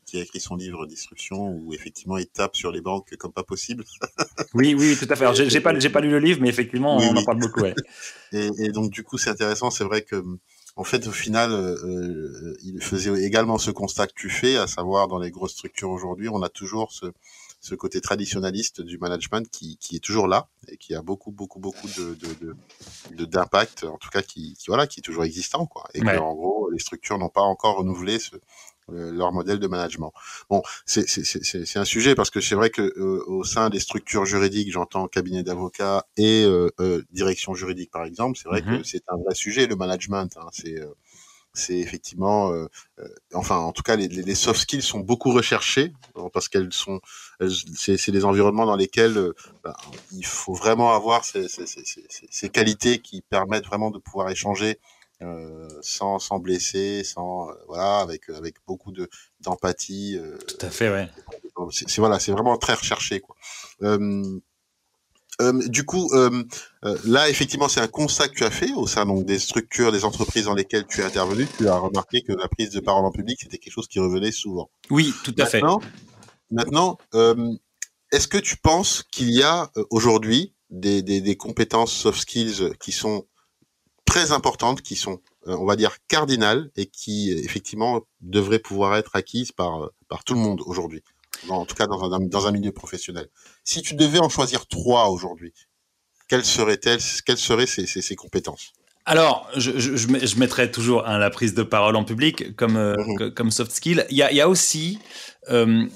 qui 0.04 0.18
a 0.18 0.22
écrit 0.22 0.40
son 0.40 0.56
livre 0.56 0.86
Destruction, 0.86 1.48
où 1.48 1.72
effectivement 1.74 2.18
il 2.18 2.26
tape 2.26 2.56
sur 2.56 2.70
les 2.70 2.80
banques 2.80 3.16
comme 3.16 3.32
pas 3.32 3.42
possible. 3.42 3.84
oui, 4.54 4.74
oui, 4.74 4.96
tout 4.98 5.06
à 5.10 5.16
fait. 5.16 5.24
Alors, 5.24 5.34
j'ai 5.34 5.60
pas, 5.60 5.78
j'ai 5.78 5.90
pas 5.90 6.00
lu 6.00 6.10
le 6.10 6.18
livre, 6.18 6.40
mais 6.40 6.48
effectivement, 6.48 6.96
on 6.98 7.16
en 7.16 7.24
parle 7.24 7.38
beaucoup. 7.38 7.60
Ouais. 7.60 7.74
Et, 8.32 8.50
et, 8.58 8.72
donc 8.72 8.90
du 8.90 9.04
coup, 9.04 9.16
c'est 9.16 9.30
intéressant. 9.30 9.70
C'est 9.70 9.84
vrai 9.84 10.02
que, 10.02 10.22
en 10.74 10.82
fait, 10.82 11.06
au 11.06 11.12
final, 11.12 11.52
euh, 11.52 11.76
euh, 11.84 12.56
il 12.64 12.82
faisait 12.82 13.12
également 13.24 13.58
ce 13.58 13.70
constat 13.70 14.08
que 14.08 14.12
tu 14.16 14.28
fais, 14.28 14.56
à 14.56 14.66
savoir 14.66 15.06
dans 15.06 15.18
les 15.18 15.30
grosses 15.30 15.52
structures 15.52 15.90
aujourd'hui, 15.90 16.28
on 16.28 16.42
a 16.42 16.48
toujours 16.48 16.92
ce, 16.92 17.06
ce 17.64 17.74
côté 17.74 18.02
traditionnaliste 18.02 18.82
du 18.82 18.98
management 18.98 19.48
qui, 19.50 19.78
qui 19.78 19.96
est 19.96 20.00
toujours 20.00 20.28
là 20.28 20.48
et 20.68 20.76
qui 20.76 20.94
a 20.94 21.00
beaucoup 21.00 21.30
beaucoup 21.30 21.60
beaucoup 21.60 21.88
de 21.96 22.14
de 23.12 23.24
d'impact 23.24 23.84
en 23.84 23.96
tout 23.96 24.10
cas 24.10 24.20
qui, 24.20 24.54
qui, 24.58 24.66
voilà 24.66 24.86
qui 24.86 25.00
est 25.00 25.02
toujours 25.02 25.24
existant 25.24 25.64
quoi 25.64 25.88
et 25.94 26.00
que 26.00 26.18
en 26.18 26.34
gros 26.34 26.68
les 26.70 26.78
structures 26.78 27.16
n'ont 27.16 27.30
pas 27.30 27.40
encore 27.40 27.78
renouvelé 27.78 28.18
ce, 28.18 28.36
euh, 28.92 29.12
leur 29.12 29.32
modèle 29.32 29.58
de 29.60 29.66
management. 29.66 30.12
Bon, 30.50 30.62
c'est 30.84 31.76
un 31.76 31.84
sujet 31.86 32.14
parce 32.14 32.28
que 32.28 32.42
c'est 32.42 32.54
vrai 32.54 32.68
que 32.68 32.82
euh, 32.82 33.24
au 33.26 33.42
sein 33.42 33.70
des 33.70 33.80
structures 33.80 34.26
juridiques, 34.26 34.70
j'entends 34.70 35.08
cabinet 35.08 35.42
d'avocats 35.42 36.04
et 36.18 36.44
euh, 36.44 37.02
direction 37.10 37.54
juridique 37.54 37.90
par 37.90 38.04
exemple, 38.04 38.38
c'est 38.38 38.48
vrai 38.48 38.60
que 38.60 38.68
mm-hmm. 38.68 38.84
c'est 38.84 39.02
un 39.08 39.16
vrai 39.16 39.34
sujet 39.34 39.66
le 39.66 39.76
management. 39.76 40.36
Hein, 40.36 40.48
c'est 40.52 40.78
c'est 41.54 41.78
effectivement, 41.78 42.52
euh, 42.52 42.66
enfin 43.32 43.56
en 43.56 43.72
tout 43.72 43.82
cas 43.82 43.96
les, 43.96 44.08
les, 44.08 44.34
soft 44.34 44.60
skills 44.60 44.82
sont 44.82 45.00
beaucoup 45.00 45.32
recherchées 45.32 45.92
parce 46.32 46.48
qu'elles 46.48 46.72
sont, 46.72 47.00
c'est 47.48 48.10
des 48.10 48.24
environnements 48.24 48.66
dans 48.66 48.76
lesquels 48.76 49.32
bah, 49.62 49.76
il 50.12 50.26
faut 50.26 50.54
vraiment 50.54 50.92
avoir 50.92 51.24
ces, 51.24 51.48
ces, 51.48 51.66
ces, 51.66 51.84
ces, 52.30 52.48
qualités 52.48 52.98
qui 52.98 53.22
permettent 53.22 53.66
vraiment 53.66 53.90
de 53.90 53.98
pouvoir 53.98 54.28
échanger 54.30 54.78
euh, 55.22 55.68
sans, 55.80 56.18
sans 56.18 56.40
blesser, 56.40 57.04
sans 57.04 57.48
euh, 57.48 57.54
voilà, 57.68 57.98
avec 57.98 58.28
avec 58.30 58.56
beaucoup 58.66 58.90
de 58.90 59.08
d'empathie. 59.40 60.18
Euh, 60.18 60.36
Tout 60.38 60.66
à 60.66 60.70
fait, 60.70 60.90
ouais. 60.90 61.08
C'est 61.70 61.98
voilà, 61.98 62.18
c'est 62.18 62.32
vraiment 62.32 62.58
très 62.58 62.74
recherché 62.74 63.20
quoi. 63.20 63.36
Du 65.66 65.84
coup, 65.84 66.10
là, 67.04 67.28
effectivement, 67.28 67.68
c'est 67.68 67.80
un 67.80 67.88
constat 67.88 68.28
que 68.28 68.34
tu 68.34 68.44
as 68.44 68.50
fait 68.50 68.72
au 68.72 68.86
sein 68.86 69.04
donc 69.06 69.24
des 69.24 69.38
structures, 69.38 69.92
des 69.92 70.04
entreprises 70.04 70.44
dans 70.44 70.54
lesquelles 70.54 70.86
tu 70.86 71.00
es 71.00 71.04
intervenu. 71.04 71.46
Tu 71.58 71.68
as 71.68 71.76
remarqué 71.76 72.22
que 72.22 72.32
la 72.32 72.48
prise 72.48 72.70
de 72.70 72.80
parole 72.80 73.04
en 73.04 73.10
public, 73.10 73.38
c'était 73.42 73.58
quelque 73.58 73.72
chose 73.72 73.88
qui 73.88 73.98
revenait 73.98 74.32
souvent. 74.32 74.70
Oui, 74.90 75.12
tout 75.24 75.34
à 75.38 75.46
fait. 75.46 75.62
Maintenant, 76.50 76.98
est-ce 78.12 78.28
que 78.28 78.38
tu 78.38 78.56
penses 78.56 79.02
qu'il 79.10 79.30
y 79.30 79.42
a 79.42 79.70
aujourd'hui 79.90 80.54
des, 80.70 81.02
des, 81.02 81.20
des, 81.20 81.36
compétences 81.36 81.92
soft 81.92 82.20
skills 82.20 82.72
qui 82.80 82.90
sont 82.90 83.26
très 84.04 84.32
importantes 84.32 84.82
qui 84.82 84.96
sont, 84.96 85.20
euh, 85.48 85.56
on 85.58 85.64
va 85.64 85.76
dire, 85.76 85.96
cardinales 86.08 86.70
et 86.76 86.86
qui, 86.86 87.32
effectivement, 87.32 88.02
devraient 88.20 88.58
pouvoir 88.58 88.96
être 88.96 89.16
acquises 89.16 89.52
par, 89.52 89.84
euh, 89.84 89.94
par 90.08 90.24
tout 90.24 90.34
le 90.34 90.40
monde 90.40 90.62
aujourd'hui? 90.66 91.02
En 91.48 91.66
tout 91.66 91.74
cas, 91.74 91.86
dans 91.86 92.02
un, 92.12 92.20
dans 92.20 92.46
un 92.46 92.52
milieu 92.52 92.72
professionnel. 92.72 93.28
Si 93.64 93.82
tu 93.82 93.94
devais 93.94 94.18
en 94.18 94.28
choisir 94.28 94.66
trois 94.66 95.10
aujourd'hui, 95.10 95.52
quelles 96.28 96.44
seraient-elles, 96.44 97.00
quelles 97.24 97.38
seraient 97.38 97.66
ces, 97.66 97.86
ces, 97.86 98.02
ces 98.02 98.16
compétences? 98.16 98.72
Alors, 99.06 99.48
je, 99.56 99.78
je, 99.78 99.96
je, 99.96 100.38
mettrais 100.38 100.70
toujours 100.70 101.06
hein, 101.06 101.18
la 101.18 101.28
prise 101.28 101.52
de 101.52 101.62
parole 101.62 101.94
en 101.96 102.04
public 102.04 102.56
comme, 102.56 102.76
euh, 102.76 102.94
mmh 102.96 103.30
comme 103.32 103.50
soft 103.50 103.70
skill. 103.72 104.06
Il 104.08 104.16
y 104.16 104.22
a, 104.22 104.32
il 104.32 104.36
y 104.36 104.40
a 104.40 104.48
aussi, 104.48 104.98
euh, 105.50 105.86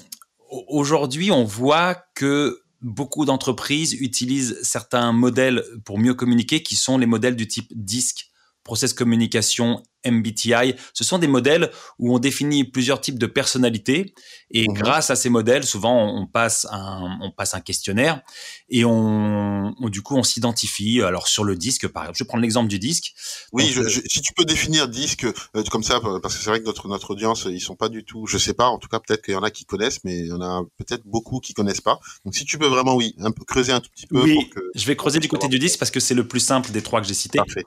aujourd'hui, 0.69 1.31
on 1.31 1.45
voit 1.45 1.95
que 2.15 2.61
beaucoup 2.83 3.25
d'entreprises 3.25 3.95
utilisent 3.95 4.59
certains 4.63 5.13
modèles 5.13 5.65
pour 5.87 5.99
mieux 5.99 6.15
communiquer 6.15 6.63
qui 6.63 6.77
sont 6.77 6.99
les 6.99 7.07
modèles 7.07 7.35
du 7.35 7.49
type 7.49 7.73
disque, 7.75 8.31
process 8.63 8.93
communication 8.93 9.83
MBTI. 10.07 10.75
Ce 10.93 11.05
sont 11.05 11.19
des 11.19 11.27
modèles 11.27 11.71
où 11.99 12.15
on 12.15 12.19
définit 12.19 12.65
plusieurs 12.65 13.01
types 13.01 13.19
de 13.19 13.27
personnalités 13.27 14.15
et 14.51 14.67
mmh 14.67 14.79
grâce 14.79 15.11
à 15.11 15.17
ces 15.17 15.29
modèles, 15.29 15.65
souvent 15.65 16.07
on 16.15 16.27
passe 16.27 16.67
un, 16.71 17.19
on 17.21 17.31
passe 17.31 17.55
un 17.55 17.61
questionnaire 17.61 18.23
et 18.71 18.85
on, 18.85 19.75
du 19.89 20.03
coup 20.03 20.17
on 20.17 20.23
s'identifie. 20.23 21.03
Alors 21.03 21.27
sur 21.27 21.45
le 21.45 21.57
disque, 21.57 21.89
par 21.89 22.05
exemple, 22.05 22.19
je 22.19 22.25
prends 22.25 22.39
l'exemple 22.39 22.69
du 22.69 22.79
disque. 22.79 23.13
Oui, 23.53 23.75
euh, 23.77 23.89
si 23.89 24.21
tu 24.23 24.33
peux 24.35 24.45
définir 24.45 24.89
disque 24.89 25.25
euh, 25.25 25.63
comme 25.71 25.83
ça, 25.83 26.01
parce 26.23 26.37
que 26.37 26.43
c'est 26.43 26.51
vrai 26.51 26.61
que 26.61 26.67
notre 26.67 26.89
notre 26.89 27.11
audience 27.11 27.47
ils 27.51 27.61
sont 27.61 27.77
pas 27.77 27.89
du 27.89 28.05
tout, 28.05 28.27
je 28.27 28.39
sais 28.39 28.55
pas, 28.55 28.69
en 28.69 28.79
tout 28.79 28.89
cas 28.89 29.01
peut-être 29.01 29.23
qu'il 29.23 29.35
y 29.35 29.37
en 29.37 29.43
a 29.43 29.51
qui 29.51 29.65
connaissent, 29.65 30.05
mais 30.05 30.19
il 30.19 30.27
y 30.27 30.33
en 30.33 30.41
a 30.41 30.63
peut-être 30.79 31.03
beaucoup 31.05 31.41
qui 31.41 31.53
connaissent 31.55 31.81
pas. 31.81 31.99
Donc 32.25 32.35
si 32.35 32.45
tu 32.45 32.59
peux 32.59 32.67
vraiment, 32.67 32.95
oui, 32.95 33.15
un 33.19 33.33
peu 33.33 33.45
creuser 33.45 33.73
un 33.73 33.81
tout 33.81 33.91
petit 33.91 34.07
peu. 34.07 34.23
Oui, 34.23 34.51
je 34.75 34.87
vais 34.87 34.97
creuser 34.97 35.19
du 35.19 35.29
côté 35.29 35.49
du 35.49 35.59
disque 35.59 35.79
parce 35.79 35.91
que 35.91 36.01
c'est 36.01 36.15
le 36.15 36.27
plus 36.27 36.41
simple 36.41 36.71
des 36.71 36.83
trois 36.83 37.01
que 37.01 37.07
j'ai 37.07 37.15
cités. 37.15 37.39
Parfait. 37.39 37.65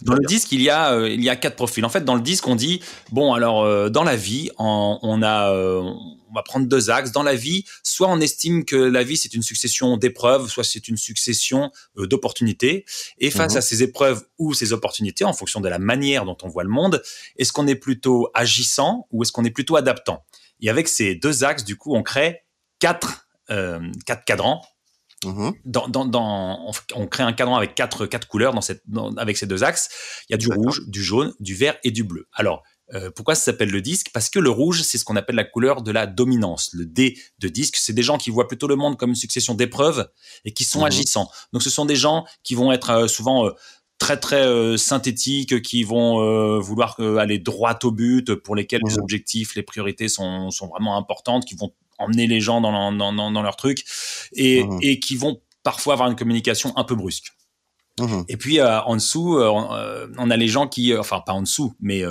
Dans 0.00 0.14
le 0.14 0.24
disque, 0.26 0.52
il 0.52 0.62
y 0.62 0.70
a 0.70 0.92
euh, 0.92 1.08
il 1.08 1.22
y 1.22 1.28
a 1.28 1.36
quatre 1.36 1.56
profils 1.56 1.81
en 1.84 1.88
fait, 1.88 2.04
dans 2.04 2.14
le 2.14 2.20
disque, 2.20 2.46
on 2.48 2.56
dit 2.56 2.80
bon, 3.10 3.32
alors 3.32 3.62
euh, 3.62 3.88
dans 3.88 4.04
la 4.04 4.16
vie, 4.16 4.50
on, 4.58 5.22
a, 5.22 5.52
euh, 5.52 5.80
on 5.80 6.34
va 6.34 6.42
prendre 6.42 6.66
deux 6.66 6.90
axes. 6.90 7.12
Dans 7.12 7.22
la 7.22 7.34
vie, 7.34 7.64
soit 7.82 8.08
on 8.08 8.20
estime 8.20 8.64
que 8.64 8.76
la 8.76 9.02
vie 9.02 9.16
c'est 9.16 9.34
une 9.34 9.42
succession 9.42 9.96
d'épreuves, 9.96 10.48
soit 10.48 10.64
c'est 10.64 10.88
une 10.88 10.96
succession 10.96 11.70
euh, 11.98 12.06
d'opportunités. 12.06 12.84
Et 13.18 13.30
face 13.30 13.52
mhm. 13.52 13.58
à 13.58 13.60
ces 13.60 13.82
épreuves 13.82 14.24
ou 14.38 14.54
ces 14.54 14.72
opportunités, 14.72 15.24
en 15.24 15.32
fonction 15.32 15.60
de 15.60 15.68
la 15.68 15.78
manière 15.78 16.24
dont 16.24 16.36
on 16.42 16.48
voit 16.48 16.64
le 16.64 16.70
monde, 16.70 17.02
est-ce 17.36 17.52
qu'on 17.52 17.66
est 17.66 17.76
plutôt 17.76 18.30
agissant 18.34 19.06
ou 19.10 19.22
est-ce 19.22 19.32
qu'on 19.32 19.44
est 19.44 19.50
plutôt 19.50 19.76
adaptant? 19.76 20.24
Et 20.60 20.70
avec 20.70 20.88
ces 20.88 21.14
deux 21.14 21.44
axes, 21.44 21.64
du 21.64 21.76
coup, 21.76 21.94
on 21.94 22.02
crée 22.02 22.42
quatre 22.78 23.26
quatre 24.06 24.24
cadrans 24.24 24.62
Mhm. 25.24 25.52
Dans, 25.64 25.88
dans, 25.88 26.04
dans, 26.04 26.72
on, 26.94 27.06
crée 27.06 27.22
un 27.22 27.32
cadran 27.32 27.56
avec 27.56 27.74
quatre, 27.74 28.06
quatre 28.06 28.28
couleurs 28.28 28.54
dans 28.54 28.60
cette, 28.60 28.82
avec 29.16 29.36
ces 29.36 29.46
deux 29.46 29.62
axes. 29.62 29.88
Il 30.28 30.32
y 30.32 30.34
a 30.34 30.38
du 30.38 30.48
rouge, 30.48 30.82
du 30.88 31.02
jaune, 31.02 31.32
du 31.40 31.54
vert 31.54 31.76
et 31.84 31.90
du 31.90 32.04
bleu. 32.04 32.26
Alors, 32.32 32.62
euh, 32.94 33.10
pourquoi 33.10 33.34
ça 33.34 33.44
s'appelle 33.44 33.70
le 33.70 33.80
disque? 33.80 34.10
Parce 34.12 34.28
que 34.28 34.38
le 34.38 34.50
rouge, 34.50 34.82
c'est 34.82 34.98
ce 34.98 35.04
qu'on 35.04 35.16
appelle 35.16 35.36
la 35.36 35.44
couleur 35.44 35.82
de 35.82 35.90
la 35.90 36.06
dominance. 36.06 36.70
Le 36.72 36.84
D 36.84 37.16
de 37.38 37.48
disque, 37.48 37.76
c'est 37.76 37.92
des 37.92 38.02
gens 38.02 38.18
qui 38.18 38.30
voient 38.30 38.48
plutôt 38.48 38.66
le 38.66 38.76
monde 38.76 38.98
comme 38.98 39.10
une 39.10 39.16
succession 39.16 39.54
d'épreuves 39.54 40.08
et 40.44 40.52
qui 40.52 40.64
sont 40.64 40.80
mhm. 40.80 40.86
agissants. 40.86 41.30
Donc, 41.52 41.62
ce 41.62 41.70
sont 41.70 41.86
des 41.86 41.96
gens 41.96 42.24
qui 42.42 42.54
vont 42.54 42.72
être 42.72 42.90
euh, 42.90 43.08
souvent 43.08 43.46
euh, 43.46 43.50
très 43.98 44.18
très 44.18 44.76
synthétiques, 44.78 45.62
qui 45.62 45.84
vont 45.84 46.58
vouloir 46.58 46.98
aller 46.98 47.38
droit 47.38 47.78
au 47.84 47.92
but, 47.92 48.34
pour 48.34 48.56
lesquels 48.56 48.80
les 48.84 48.94
mhm. 48.94 49.02
objectifs, 49.02 49.54
les 49.54 49.62
priorités 49.62 50.08
sont, 50.08 50.50
sont 50.50 50.66
vraiment 50.66 50.96
importantes, 50.96 51.44
qui 51.44 51.54
vont 51.54 51.72
emmener 51.98 52.26
les 52.26 52.40
gens 52.40 52.60
dans, 52.60 52.92
dans, 52.92 53.12
dans, 53.12 53.42
leur 53.42 53.56
truc 53.56 53.84
et, 54.32 54.64
mmh. 54.64 54.78
et 54.82 55.00
qui 55.00 55.16
vont 55.16 55.40
parfois 55.62 55.94
avoir 55.94 56.08
une 56.10 56.16
communication 56.16 56.72
un 56.76 56.84
peu 56.84 56.94
brusque. 56.94 57.32
Mmh. 58.00 58.22
Et 58.28 58.36
puis 58.36 58.58
euh, 58.58 58.80
en 58.82 58.94
dessous, 58.94 59.36
euh, 59.36 59.52
euh, 59.72 60.08
on 60.18 60.30
a 60.30 60.36
les 60.36 60.48
gens 60.48 60.66
qui, 60.66 60.96
enfin 60.96 61.22
pas 61.24 61.32
en 61.32 61.42
dessous, 61.42 61.74
mais 61.80 62.02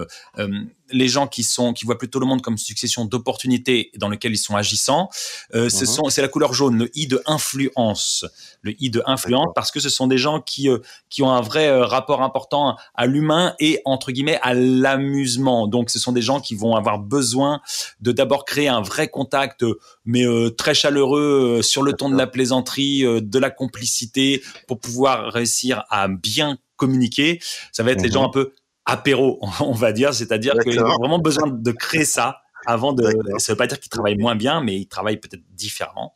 les 0.91 1.07
gens 1.07 1.27
qui 1.27 1.43
sont 1.43 1.73
qui 1.73 1.85
voient 1.85 1.97
plutôt 1.97 2.19
le 2.19 2.25
monde 2.25 2.41
comme 2.41 2.53
une 2.53 2.57
succession 2.57 3.05
d'opportunités 3.05 3.91
dans 3.97 4.09
lesquelles 4.09 4.33
ils 4.33 4.37
sont 4.37 4.55
agissants, 4.55 5.09
euh, 5.53 5.69
ce 5.69 5.81
mhm. 5.81 5.85
sont 5.85 6.09
c'est 6.09 6.21
la 6.21 6.27
couleur 6.27 6.53
jaune, 6.53 6.77
le 6.77 6.89
i 6.93 7.07
de 7.07 7.21
influence, 7.25 8.25
le 8.61 8.73
i 8.81 8.89
de 8.89 9.03
influence 9.05 9.49
parce 9.55 9.71
que 9.71 9.79
ce 9.79 9.89
sont 9.89 10.07
des 10.07 10.17
gens 10.17 10.41
qui 10.41 10.69
euh, 10.69 10.79
qui 11.09 11.23
ont 11.23 11.31
un 11.31 11.41
vrai 11.41 11.67
euh, 11.67 11.85
rapport 11.85 12.21
important 12.21 12.75
à 12.95 13.05
l'humain 13.05 13.55
et 13.59 13.81
entre 13.85 14.11
guillemets 14.11 14.39
à 14.41 14.53
l'amusement. 14.53 15.67
Donc 15.67 15.89
ce 15.89 15.99
sont 15.99 16.11
des 16.11 16.21
gens 16.21 16.39
qui 16.39 16.55
vont 16.55 16.75
avoir 16.75 16.99
besoin 16.99 17.61
de 18.01 18.11
d'abord 18.11 18.45
créer 18.45 18.67
un 18.67 18.81
vrai 18.81 19.07
contact 19.07 19.65
mais 20.05 20.25
très 20.57 20.73
chaleureux 20.73 21.61
sur 21.61 21.83
le 21.83 21.93
ton 21.93 22.09
de 22.09 22.17
la 22.17 22.27
plaisanterie, 22.27 23.01
de 23.01 23.39
la 23.39 23.49
complicité 23.49 24.41
pour 24.67 24.79
pouvoir 24.79 25.31
réussir 25.31 25.83
à 25.89 26.07
bien 26.07 26.57
communiquer. 26.81 27.39
Ça 27.71 27.83
va 27.83 27.91
être 27.91 28.01
les 28.01 28.11
gens 28.11 28.23
mhm. 28.23 28.29
un 28.29 28.31
peu 28.31 28.53
apéro, 28.91 29.39
on 29.59 29.73
va 29.73 29.91
dire, 29.91 30.13
c'est-à-dire 30.13 30.53
qu'ils 30.63 30.79
ont 30.79 30.97
vraiment 30.99 31.19
besoin 31.19 31.47
de 31.47 31.71
créer 31.71 32.05
ça 32.05 32.41
avant 32.65 32.93
de. 32.93 33.09
Ça 33.37 33.53
veut 33.53 33.57
pas 33.57 33.67
dire 33.67 33.79
qu'ils 33.79 33.89
travaillent 33.89 34.17
moins 34.17 34.35
bien, 34.35 34.61
mais 34.61 34.79
ils 34.79 34.87
travaillent 34.87 35.19
peut-être 35.19 35.43
différemment. 35.51 36.13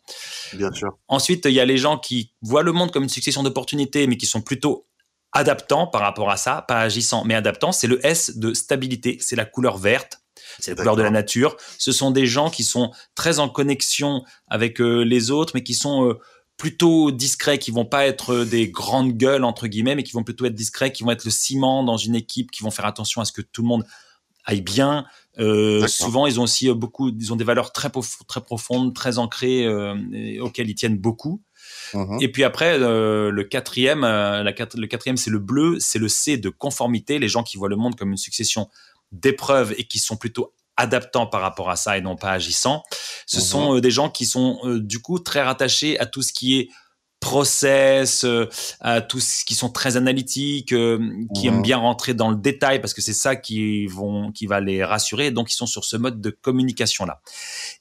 Bien 0.53 0.71
sûr. 0.71 0.97
Ensuite, 1.07 1.45
il 1.45 1.53
y 1.53 1.59
a 1.59 1.65
les 1.65 1.77
gens 1.77 1.97
qui 1.97 2.33
voient 2.41 2.63
le 2.63 2.71
monde 2.71 2.91
comme 2.91 3.03
une 3.03 3.09
succession 3.09 3.43
d'opportunités, 3.43 4.07
mais 4.07 4.17
qui 4.17 4.25
sont 4.25 4.41
plutôt 4.41 4.87
adaptants 5.31 5.87
par 5.87 6.01
rapport 6.01 6.29
à 6.29 6.37
ça, 6.37 6.63
pas 6.67 6.81
agissants, 6.81 7.23
mais 7.25 7.35
adaptants. 7.35 7.71
C'est 7.71 7.87
le 7.87 8.05
S 8.05 8.37
de 8.37 8.53
stabilité, 8.53 9.17
c'est 9.19 9.35
la 9.35 9.45
couleur 9.45 9.77
verte. 9.77 10.21
C'est 10.59 10.71
la 10.71 10.77
couleur 10.77 10.95
de 10.95 11.01
la 11.01 11.09
nature. 11.09 11.57
Ce 11.77 11.91
sont 11.91 12.11
des 12.11 12.25
gens 12.25 12.49
qui 12.49 12.63
sont 12.63 12.91
très 13.13 13.39
en 13.39 13.49
connexion 13.49 14.23
avec 14.47 14.79
euh, 14.79 15.01
les 15.01 15.31
autres, 15.31 15.51
mais 15.53 15.63
qui 15.63 15.73
sont 15.73 16.07
euh, 16.07 16.19
plutôt 16.57 17.11
discrets, 17.11 17.59
qui 17.59 17.71
vont 17.71 17.85
pas 17.85 18.05
être 18.05 18.43
des 18.43 18.69
grandes 18.69 19.13
gueules 19.13 19.43
entre 19.43 19.67
guillemets, 19.67 19.95
mais 19.95 20.03
qui 20.03 20.13
vont 20.13 20.23
plutôt 20.23 20.45
être 20.45 20.55
discrets, 20.55 20.91
qui 20.91 21.03
vont 21.03 21.11
être 21.11 21.25
le 21.25 21.31
ciment 21.31 21.83
dans 21.83 21.97
une 21.97 22.15
équipe, 22.15 22.51
qui 22.51 22.63
vont 22.63 22.71
faire 22.71 22.85
attention 22.85 23.21
à 23.21 23.25
ce 23.25 23.31
que 23.31 23.41
tout 23.41 23.61
le 23.61 23.67
monde 23.67 23.85
aille 24.45 24.61
bien. 24.61 25.05
Euh, 25.37 25.85
souvent, 25.87 26.27
ils 26.27 26.39
ont 26.39 26.43
aussi 26.43 26.69
euh, 26.69 26.73
beaucoup, 26.73 27.09
ils 27.09 27.33
ont 27.33 27.35
des 27.35 27.43
valeurs 27.43 27.73
très 27.73 27.89
très 28.27 28.41
profondes, 28.41 28.93
très 28.93 29.17
ancrées, 29.17 29.65
euh, 29.65 29.95
auxquelles 30.41 30.69
ils 30.69 30.75
tiennent 30.75 30.97
beaucoup. 30.97 31.41
Et 32.19 32.31
puis 32.31 32.43
après, 32.43 32.77
euh, 32.79 33.31
le 33.31 33.43
quatrième, 33.43 34.01
la, 34.01 34.43
le 34.43 34.85
quatrième, 34.87 35.17
c'est 35.17 35.29
le 35.29 35.39
bleu, 35.39 35.77
c'est 35.79 35.99
le 35.99 36.07
C 36.07 36.37
de 36.37 36.49
conformité. 36.49 37.19
Les 37.19 37.29
gens 37.29 37.43
qui 37.43 37.57
voient 37.57 37.69
le 37.69 37.75
monde 37.75 37.95
comme 37.95 38.11
une 38.11 38.17
succession 38.17 38.69
d'épreuves 39.11 39.73
et 39.77 39.85
qui 39.85 39.99
sont 39.99 40.17
plutôt 40.17 40.53
adaptant 40.77 41.27
par 41.27 41.41
rapport 41.41 41.69
à 41.69 41.75
ça 41.75 41.97
et 41.97 42.01
non 42.01 42.15
pas 42.15 42.31
agissant. 42.31 42.83
Ce 43.25 43.37
mhm. 43.37 43.43
sont 43.43 43.75
euh, 43.75 43.81
des 43.81 43.91
gens 43.91 44.09
qui 44.09 44.25
sont 44.25 44.59
euh, 44.63 44.79
du 44.79 44.99
coup 44.99 45.19
très 45.19 45.41
rattachés 45.41 45.99
à 45.99 46.05
tout 46.05 46.21
ce 46.21 46.33
qui 46.33 46.59
est 46.59 46.69
process, 47.21 48.23
euh, 48.23 48.47
à 48.81 49.01
tout 49.01 49.19
ce 49.19 49.45
qui 49.45 49.55
sont 49.55 49.69
très 49.69 49.97
analytiques, 49.97 50.67
qui 50.67 51.47
aiment 51.47 51.55
mhm. 51.55 51.61
bien 51.61 51.77
rentrer 51.77 52.13
dans 52.13 52.29
le 52.29 52.35
détail 52.35 52.81
parce 52.81 52.93
que 52.93 53.01
c'est 53.01 53.13
ça 53.13 53.35
qui 53.35 53.87
vont, 53.87 54.31
qui 54.31 54.45
va 54.45 54.59
les 54.59 54.83
rassurer. 54.83 55.31
Donc 55.31 55.51
ils 55.51 55.55
sont 55.55 55.65
sur 55.65 55.85
ce 55.85 55.97
mode 55.97 56.21
de 56.21 56.29
communication 56.29 57.05
là. 57.05 57.21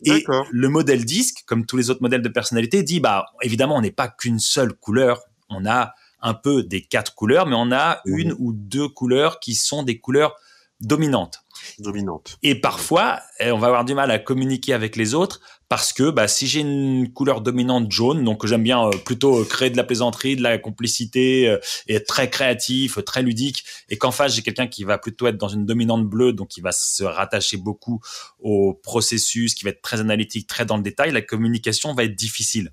Et 0.05 0.25
le 0.51 0.69
modèle 0.69 1.05
disque, 1.05 1.43
comme 1.47 1.67
tous 1.67 1.77
les 1.77 1.91
autres 1.91 2.03
modèles 2.03 2.23
de 2.23 2.29
personnalité, 2.29 2.83
dit 2.83 3.01
bah 3.01 3.27
évidemment 3.43 3.77
on 3.77 3.83
n'est 3.83 3.91
pas 3.91 4.09
qu'une 4.09 4.39
seule 4.39 4.73
couleur, 4.73 5.21
on 5.51 5.67
a 5.67 5.95
un 6.23 6.35
peu 6.35 6.63
des 6.63 6.81
quatre 6.81 7.15
couleurs, 7.15 7.47
mais 7.47 7.57
on 7.57 7.71
a 7.71 8.01
mhm. 8.07 8.19
une 8.19 8.35
ou 8.39 8.53
deux 8.55 8.89
couleurs 8.89 9.41
qui 9.41 9.55
sont 9.55 9.83
des 9.83 9.99
couleurs 9.99 10.35
dominante. 10.81 11.44
Dominante. 11.79 12.39
Et 12.43 12.55
parfois, 12.55 13.21
eh, 13.41 13.51
on 13.51 13.59
va 13.59 13.69
avoir 13.69 13.85
du 13.85 13.95
mal 13.95 14.11
à 14.11 14.19
communiquer 14.19 14.73
avec 14.73 14.97
les 14.97 15.15
autres 15.15 15.41
parce 15.69 15.93
que 15.93 16.11
bah, 16.11 16.29
si 16.29 16.47
j'ai 16.47 16.61
une 16.61 17.13
couleur 17.13 17.41
dominante 17.41 17.91
jaune, 17.91 18.23
donc 18.23 18.47
j'aime 18.47 18.63
bien 18.63 18.87
euh, 18.87 18.91
plutôt 18.91 19.41
euh, 19.41 19.45
créer 19.45 19.71
de 19.71 19.77
la 19.77 19.85
plaisanterie, 19.85 20.37
de 20.37 20.43
la 20.43 20.59
complicité 20.59 21.49
euh, 21.49 21.59
et 21.89 21.95
être 21.95 22.07
très 22.07 22.31
créatif, 22.31 22.99
très 23.05 23.23
ludique, 23.23 23.65
et 23.89 23.97
qu'en 23.97 24.11
face 24.11 24.35
j'ai 24.35 24.43
quelqu'un 24.43 24.67
qui 24.67 24.85
va 24.85 24.99
plutôt 24.99 25.27
être 25.27 25.37
dans 25.37 25.49
une 25.49 25.67
dominante 25.67 26.07
bleue, 26.07 26.33
donc 26.33 26.49
qui 26.49 26.61
va 26.61 26.73
se 26.73 27.03
rattacher 27.03 27.57
beaucoup 27.57 28.01
au 28.39 28.75
processus, 28.75 29.55
qui 29.55 29.65
va 29.65 29.71
être 29.71 29.83
très 29.83 30.01
analytique, 30.01 30.47
très 30.47 30.65
dans 30.65 30.77
le 30.77 30.83
détail, 30.83 31.13
la 31.13 31.23
communication 31.23 31.95
va 31.95 32.05
être 32.05 32.15
difficile 32.15 32.71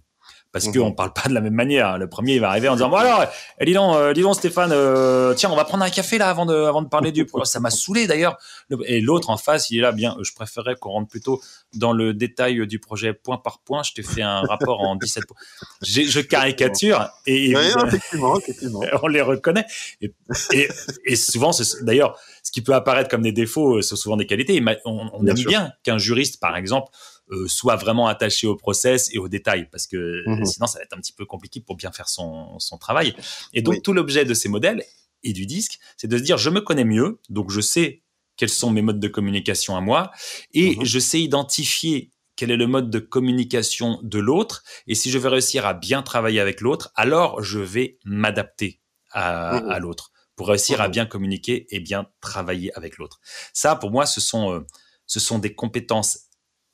parce 0.51 0.67
qu'on 0.67 0.89
ne 0.89 0.93
parle 0.93 1.13
pas 1.13 1.29
de 1.29 1.33
la 1.33 1.41
même 1.41 1.53
manière. 1.53 1.97
Le 1.97 2.09
premier, 2.09 2.35
il 2.35 2.41
va 2.41 2.49
arriver 2.49 2.67
en 2.67 2.73
disant, 2.73 2.89
bon 2.89 2.97
alors, 2.97 3.25
eh, 3.59 3.65
dis 3.65 3.73
donc, 3.73 3.95
euh, 3.95 4.13
dis 4.13 4.21
donc 4.21 4.35
Stéphane, 4.35 4.71
euh, 4.73 5.33
tiens, 5.33 5.49
on 5.51 5.55
va 5.55 5.63
prendre 5.65 5.83
un 5.83 5.89
café 5.89 6.17
là 6.17 6.29
avant 6.29 6.45
de, 6.45 6.53
avant 6.53 6.81
de 6.81 6.89
parler 6.89 7.11
du... 7.11 7.27
Ça 7.43 7.59
m'a 7.59 7.69
saoulé 7.69 8.07
d'ailleurs. 8.07 8.37
Et 8.85 9.01
l'autre 9.01 9.29
en 9.29 9.37
face, 9.37 9.69
il 9.69 9.79
est 9.79 9.81
là, 9.81 9.91
bien, 9.91 10.17
je 10.21 10.31
préférerais 10.33 10.75
qu'on 10.75 10.91
rentre 10.91 11.09
plutôt 11.09 11.41
dans 11.73 11.93
le 11.93 12.13
détail 12.13 12.67
du 12.67 12.79
projet 12.79 13.13
point 13.13 13.37
par 13.37 13.59
point. 13.59 13.83
Je 13.83 13.93
t'ai 13.93 14.03
fait 14.03 14.21
un 14.21 14.41
rapport 14.41 14.81
en 14.81 14.95
17 14.95 15.25
points. 15.25 15.37
Je 15.81 16.19
caricature 16.21 17.09
et, 17.25 17.51
effectivement, 17.51 18.37
effectivement. 18.37 18.81
on 19.03 19.07
les 19.07 19.21
reconnaît. 19.21 19.65
Et, 20.01 20.13
et, 20.53 20.67
et 21.05 21.15
souvent, 21.15 21.51
d'ailleurs, 21.81 22.17
ce 22.43 22.51
qui 22.51 22.61
peut 22.61 22.73
apparaître 22.73 23.09
comme 23.09 23.21
des 23.21 23.31
défauts, 23.31 23.77
euh, 23.77 23.81
c'est 23.81 23.95
souvent 23.95 24.17
des 24.17 24.25
qualités. 24.25 24.63
On, 24.85 25.09
on 25.13 25.25
aime 25.25 25.35
bien 25.35 25.71
qu'un 25.83 25.97
juriste, 25.97 26.39
par 26.39 26.57
exemple, 26.57 26.91
euh, 27.31 27.47
soit 27.47 27.75
vraiment 27.75 28.07
attaché 28.07 28.47
au 28.47 28.55
process 28.55 29.09
et 29.13 29.17
aux 29.17 29.27
détails, 29.27 29.69
parce 29.71 29.87
que 29.87 30.23
mhm. 30.27 30.45
sinon 30.45 30.67
ça 30.67 30.79
va 30.79 30.83
être 30.83 30.93
un 30.93 30.99
petit 30.99 31.13
peu 31.13 31.25
compliqué 31.25 31.61
pour 31.61 31.75
bien 31.75 31.91
faire 31.91 32.09
son, 32.09 32.59
son 32.59 32.77
travail. 32.77 33.15
Et 33.53 33.61
donc 33.61 33.81
tout 33.83 33.93
l'objet 33.93 34.25
de 34.25 34.33
ces 34.33 34.49
modèles 34.49 34.83
et 35.23 35.33
du 35.33 35.45
disque, 35.45 35.79
c'est 35.97 36.07
de 36.07 36.17
se 36.17 36.23
dire 36.23 36.37
je 36.37 36.49
me 36.49 36.61
connais 36.61 36.83
mieux, 36.83 37.19
donc 37.29 37.51
je 37.51 37.61
sais 37.61 38.01
quels 38.37 38.49
sont 38.49 38.71
mes 38.71 38.81
modes 38.81 38.99
de 38.99 39.07
communication 39.07 39.75
à 39.75 39.81
moi, 39.81 40.11
et 40.53 40.75
mhm. 40.75 40.85
je 40.85 40.99
sais 40.99 41.21
identifier 41.21 42.11
quel 42.35 42.51
est 42.51 42.57
le 42.57 42.67
mode 42.67 42.89
de 42.89 42.99
communication 42.99 43.99
de 44.03 44.19
l'autre, 44.19 44.63
et 44.87 44.95
si 44.95 45.11
je 45.11 45.17
veux 45.17 45.29
réussir 45.29 45.65
à 45.65 45.73
bien 45.73 46.01
travailler 46.01 46.39
avec 46.39 46.59
l'autre, 46.59 46.91
alors 46.95 47.43
je 47.43 47.59
vais 47.59 47.97
m'adapter 48.03 48.79
à, 49.11 49.61
mhm. 49.61 49.69
à 49.69 49.79
l'autre 49.79 50.11
pour 50.35 50.47
réussir 50.47 50.81
à 50.81 50.89
bien 50.89 51.05
communiquer 51.05 51.67
et 51.69 51.79
bien 51.79 52.07
travailler 52.19 52.75
avec 52.75 52.97
l'autre. 52.97 53.19
Ça, 53.53 53.75
pour 53.75 53.91
moi, 53.91 54.05
ce 54.05 54.19
sont, 54.19 54.51
euh, 54.51 54.65
ce 55.05 55.19
sont 55.19 55.39
des 55.39 55.53
compétences 55.53 56.30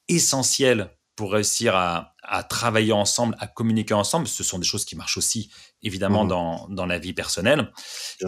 essentiel 0.08 0.90
pour 1.18 1.32
réussir 1.32 1.76
à, 1.76 2.14
travailler 2.44 2.92
ensemble, 2.94 3.36
à 3.40 3.48
communiquer 3.48 3.96
ensemble. 3.96 4.28
Ce 4.28 4.44
sont 4.44 4.60
des 4.60 4.66
choses 4.66 4.86
qui 4.86 4.96
marchent 4.96 5.18
aussi, 5.18 5.50
évidemment, 5.82 6.26
mmh. 6.26 6.28
dans, 6.28 6.68
dans, 6.70 6.86
la 6.86 7.00
vie 7.00 7.14
personnelle. 7.14 7.72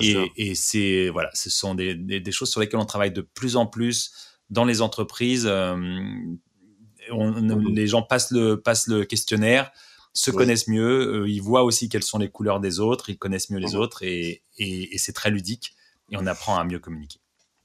et, 0.01 0.55
c'est 0.55 1.09
voilà, 1.09 1.29
ce 1.33 1.49
sont 1.49 1.75
des, 1.75 1.93
des, 1.93 2.31
choses 2.31 2.49
sur 2.49 2.59
lesquelles 2.61 2.79
on 2.79 2.85
travaille 2.85 3.11
de 3.11 3.21
plus 3.21 3.55
en 3.55 3.67
plus 3.67 4.11
dans 4.49 4.65
les 4.65 4.81
entreprises. 4.81 5.45
Euh, 5.45 5.75
mmh. 5.75 7.69
Les 7.73 7.87
gens 7.87 8.01
passent 8.01 8.31
le, 8.31 8.59
passent 8.59 8.87
le 8.87 9.05
questionnaire, 9.05 9.71
se 10.13 10.31
connaissent 10.31 10.67
mieux, 10.67 11.21
euh, 11.21 11.29
ils 11.29 11.41
voient 11.41 11.63
aussi 11.63 11.89
quelles 11.89 12.03
sont 12.03 12.17
les 12.17 12.29
couleurs 12.29 12.59
des 12.59 12.79
autres, 12.79 13.11
ils 13.11 13.17
connaissent 13.19 13.51
mieux 13.51 13.59
les 13.59 13.73
mmh. 13.73 13.79
autres, 13.79 14.01
et, 14.01 14.41
et 14.57 14.97
c'est 14.97 15.13
très 15.13 15.29
ludique, 15.29 15.75
et 16.09 16.17
on 16.17 16.25
apprend 16.25 16.57
à 16.57 16.63
mieux 16.63 16.79
communiquer 16.79 17.19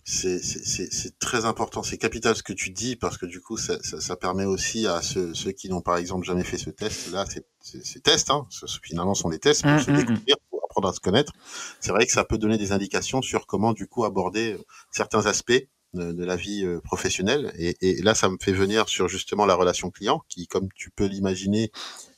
c'est 0.05 1.19
très 1.19 1.47
important, 1.47 1.83
c'est 1.83 1.97
capital 1.97 2.37
ce 2.37 2.43
que 2.43 2.53
tu 2.53 2.71
dis 2.71 2.95
parce 2.95 3.17
que 3.17 3.25
du 3.25 3.41
coup 3.41 3.57
ça, 3.57 3.83
ça, 3.83 4.01
ça 4.01 4.17
permet 4.17 4.45
aussi 4.45 4.87
à 4.87 5.01
ceux, 5.01 5.33
ceux 5.33 5.53
qui 5.53 5.71
n'ont 5.71 5.81
par 5.81 5.97
exemple 5.97 6.27
jamais 6.27 6.45
fait 6.45 6.59
ce 6.59 6.69
test 6.69 7.11
là, 7.11 7.25
ces 7.61 8.01
tests, 8.01 8.31
hein, 8.31 8.47
ce, 8.51 8.67
finalement 8.83 9.15
sont 9.15 9.31
des 9.31 9.39
tests 9.39 9.63
pour 9.63 9.71
mmh, 9.73 9.81
se 9.81 9.91
mmh, 9.91 9.95
mmh. 9.95 9.97
découvrir, 9.97 10.37
pour 10.51 10.65
apprendre 10.65 10.89
à 10.89 10.93
se 10.93 11.01
connaître. 11.01 11.33
C'est 11.81 11.91
vrai 11.91 12.05
que 12.05 12.13
ça 12.13 12.25
peut 12.25 12.37
donner 12.37 12.59
des 12.59 12.73
indications 12.73 13.23
sur 13.23 13.47
comment 13.47 13.73
du 13.73 13.87
coup 13.87 14.05
aborder 14.05 14.53
euh, 14.53 14.63
certains 14.91 15.25
aspects 15.25 15.67
de, 15.95 16.13
de 16.13 16.25
la 16.25 16.37
vie 16.37 16.65
euh, 16.65 16.81
professionnelle 16.81 17.53
et, 17.57 17.77
et, 17.81 18.03
là 18.03 18.15
ça 18.15 18.29
me 18.29 18.37
fait 18.39 18.53
venir 18.53 18.89
sur 18.89 19.09
justement 19.09 19.47
la 19.47 19.55
relation 19.55 19.91
client 19.91 20.23
qui, 20.29 20.47
comme 20.47 20.69
tu 20.75 20.91
peux 20.91 21.07
l'imaginer, 21.07 21.73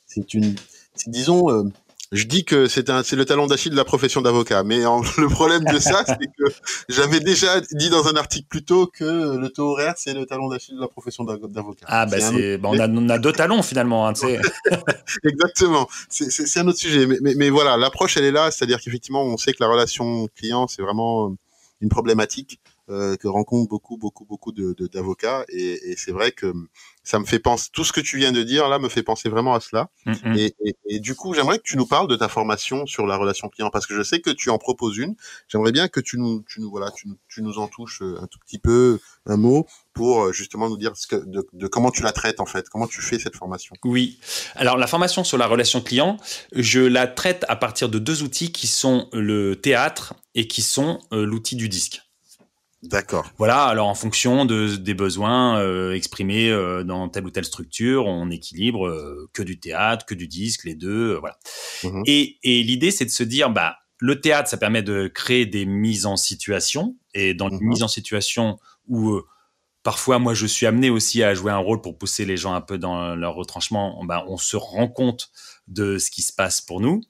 c'est 0.05 0.33
une, 0.33 0.55
disons 1.05 1.49
euh, 1.51 1.63
je 2.11 2.23
dis 2.23 2.45
que 2.45 2.67
c'est 2.67 2.89
un, 2.89 3.03
c'est 3.03 3.15
le 3.15 3.25
talon 3.25 3.47
d'Achille 3.47 3.71
de 3.71 3.77
la 3.77 3.85
profession 3.85 4.21
d'avocat, 4.21 4.63
mais 4.63 4.77
le 5.17 5.27
problème 5.29 5.63
de 5.63 5.79
ça, 5.79 6.03
c'est 6.05 6.15
que 6.17 6.53
j'avais 6.89 7.19
déjà 7.19 7.59
dit 7.71 7.89
dans 7.89 8.07
un 8.07 8.15
article 8.15 8.47
plus 8.47 8.63
tôt 8.63 8.87
que 8.87 9.37
le 9.37 9.49
taux 9.49 9.71
horaire, 9.71 9.95
c'est 9.97 10.13
le 10.13 10.25
talon 10.25 10.47
d'Achille 10.47 10.75
de 10.75 10.81
la 10.81 10.87
profession 10.87 11.23
d'avocat. 11.23 11.85
Ah 11.87 12.05
bah, 12.05 12.19
c'est, 12.19 12.57
bah, 12.57 12.69
on, 12.71 12.79
a, 12.79 12.87
on, 12.87 13.09
a, 13.09 13.17
deux 13.17 13.33
talons 13.33 13.61
finalement, 13.61 14.07
hein, 14.07 14.13
Exactement, 15.23 15.87
c'est, 16.09 16.31
c'est, 16.31 16.59
un 16.59 16.67
autre 16.67 16.79
sujet, 16.79 17.05
mais, 17.05 17.17
mais, 17.21 17.33
mais 17.35 17.49
voilà, 17.49 17.77
l'approche 17.77 18.17
elle 18.17 18.25
est 18.25 18.31
là, 18.31 18.51
c'est-à-dire 18.51 18.79
qu'effectivement, 18.79 19.23
on 19.23 19.37
sait 19.37 19.51
que 19.51 19.57
la 19.59 19.67
relation 19.67 20.27
client, 20.35 20.67
c'est 20.67 20.81
vraiment 20.81 21.35
une 21.81 21.89
problématique. 21.89 22.59
Euh, 22.89 23.17
que 23.17 23.27
rencontrent 23.27 23.67
beaucoup, 23.67 23.97
beaucoup, 23.97 24.23
beaucoup 24.23 24.53
de, 24.53 24.73
d'avocats. 24.87 25.43
Et, 25.49 25.91
et 25.91 25.97
c'est 25.97 26.13
vrai 26.13 26.31
que 26.31 26.53
ça 27.03 27.19
me 27.19 27.25
fait 27.25 27.39
penser, 27.39 27.69
tout 27.73 27.83
ce 27.83 27.91
que 27.91 27.99
tu 27.99 28.15
viens 28.15 28.31
de 28.31 28.41
dire 28.43 28.69
là 28.69 28.79
me 28.79 28.87
fait 28.87 29.03
penser 29.03 29.27
vraiment 29.27 29.53
à 29.53 29.59
cela. 29.59 29.89
Mm, 30.05 30.11
mm. 30.11 30.37
Et, 30.37 30.55
et, 30.63 30.75
et, 30.87 30.99
du 31.01 31.13
coup, 31.13 31.33
j'aimerais 31.33 31.57
que 31.57 31.63
tu 31.63 31.75
nous 31.75 31.85
parles 31.85 32.07
de 32.07 32.15
ta 32.15 32.29
formation 32.29 32.85
sur 32.85 33.05
la 33.05 33.17
relation 33.17 33.49
client 33.49 33.69
parce 33.71 33.87
que 33.87 33.93
je 33.93 34.03
sais 34.03 34.21
que 34.21 34.29
tu 34.29 34.49
en 34.49 34.57
proposes 34.57 34.95
une. 34.95 35.15
J'aimerais 35.49 35.73
bien 35.73 35.89
que 35.89 35.99
tu 35.99 36.17
nous, 36.17 36.45
tu 36.47 36.61
nous, 36.61 36.69
voilà, 36.69 36.89
tu, 36.91 37.09
tu 37.27 37.41
nous 37.41 37.57
en 37.57 37.67
touches 37.67 38.01
euh, 38.01 38.21
un 38.21 38.27
tout 38.27 38.39
petit 38.39 38.57
peu, 38.57 38.99
un 39.25 39.35
mot 39.35 39.67
pour 39.91 40.23
euh, 40.23 40.31
justement 40.31 40.69
nous 40.69 40.77
dire 40.77 40.95
ce 40.95 41.07
que, 41.07 41.17
de, 41.17 41.45
de, 41.51 41.67
comment 41.67 41.91
tu 41.91 42.03
la 42.03 42.13
traites 42.13 42.39
en 42.39 42.45
fait, 42.45 42.69
comment 42.69 42.87
tu 42.87 43.01
fais 43.01 43.19
cette 43.19 43.35
formation? 43.35 43.75
Oui. 43.83 44.17
Alors 44.55 44.77
la 44.77 44.87
formation 44.87 45.25
sur 45.25 45.37
la 45.37 45.47
relation 45.47 45.81
client, 45.81 46.15
je 46.53 46.79
la 46.79 47.05
traite 47.05 47.43
à 47.49 47.57
partir 47.57 47.89
de 47.89 47.99
deux 47.99 48.23
outils 48.23 48.53
qui 48.53 48.67
sont 48.67 49.09
le 49.11 49.57
théâtre 49.57 50.13
et 50.35 50.47
qui 50.47 50.61
sont 50.61 51.01
l'outil 51.11 51.57
du 51.57 51.67
disque. 51.67 52.06
D'accord. 52.83 53.31
Voilà, 53.37 53.63
alors 53.63 53.87
en 53.87 53.95
fonction 53.95 54.45
de, 54.45 54.75
des 54.75 54.93
besoins 54.93 55.59
euh, 55.59 55.93
exprimés 55.93 56.49
euh, 56.49 56.83
dans 56.83 57.09
telle 57.09 57.25
ou 57.25 57.31
telle 57.31 57.45
structure, 57.45 58.05
on 58.05 58.29
équilibre 58.29 58.87
euh, 58.87 59.29
que 59.33 59.41
du 59.41 59.59
théâtre, 59.59 60.05
que 60.05 60.13
du 60.13 60.27
disque, 60.27 60.63
les 60.63 60.75
deux, 60.75 61.15
voilà. 61.15 61.37
Mmh 61.83 62.03
et, 62.05 62.37
et 62.43 62.63
l'idée, 62.63 62.91
c'est 62.91 63.05
de 63.05 63.09
se 63.09 63.23
dire, 63.23 63.49
bah, 63.49 63.77
le 63.99 64.21
théâtre, 64.21 64.47
ça 64.47 64.57
permet 64.57 64.83
de 64.83 65.07
créer 65.07 65.47
des 65.47 65.65
mises 65.65 66.05
en 66.05 66.17
situation, 66.17 66.95
et 67.15 67.33
dans 67.33 67.49
une 67.49 67.57
mmh 67.57 67.67
mise 67.67 67.83
en 67.83 67.87
situation 67.87 68.59
où 68.87 69.21
parfois, 69.81 70.19
moi, 70.19 70.35
je 70.35 70.45
suis 70.45 70.67
amené 70.67 70.91
aussi 70.91 71.23
à 71.23 71.33
jouer 71.33 71.51
un 71.51 71.57
rôle 71.57 71.81
pour 71.81 71.97
pousser 71.97 72.25
les 72.25 72.37
gens 72.37 72.53
un 72.53 72.61
peu 72.61 72.77
dans 72.77 73.15
leur 73.15 73.33
retranchement, 73.33 74.03
bah, 74.05 74.23
on 74.27 74.37
se 74.37 74.55
rend 74.55 74.87
compte 74.87 75.31
de 75.67 75.97
ce 75.97 76.11
qui 76.11 76.21
se 76.21 76.31
passe 76.31 76.61
pour 76.61 76.79
nous. 76.79 77.01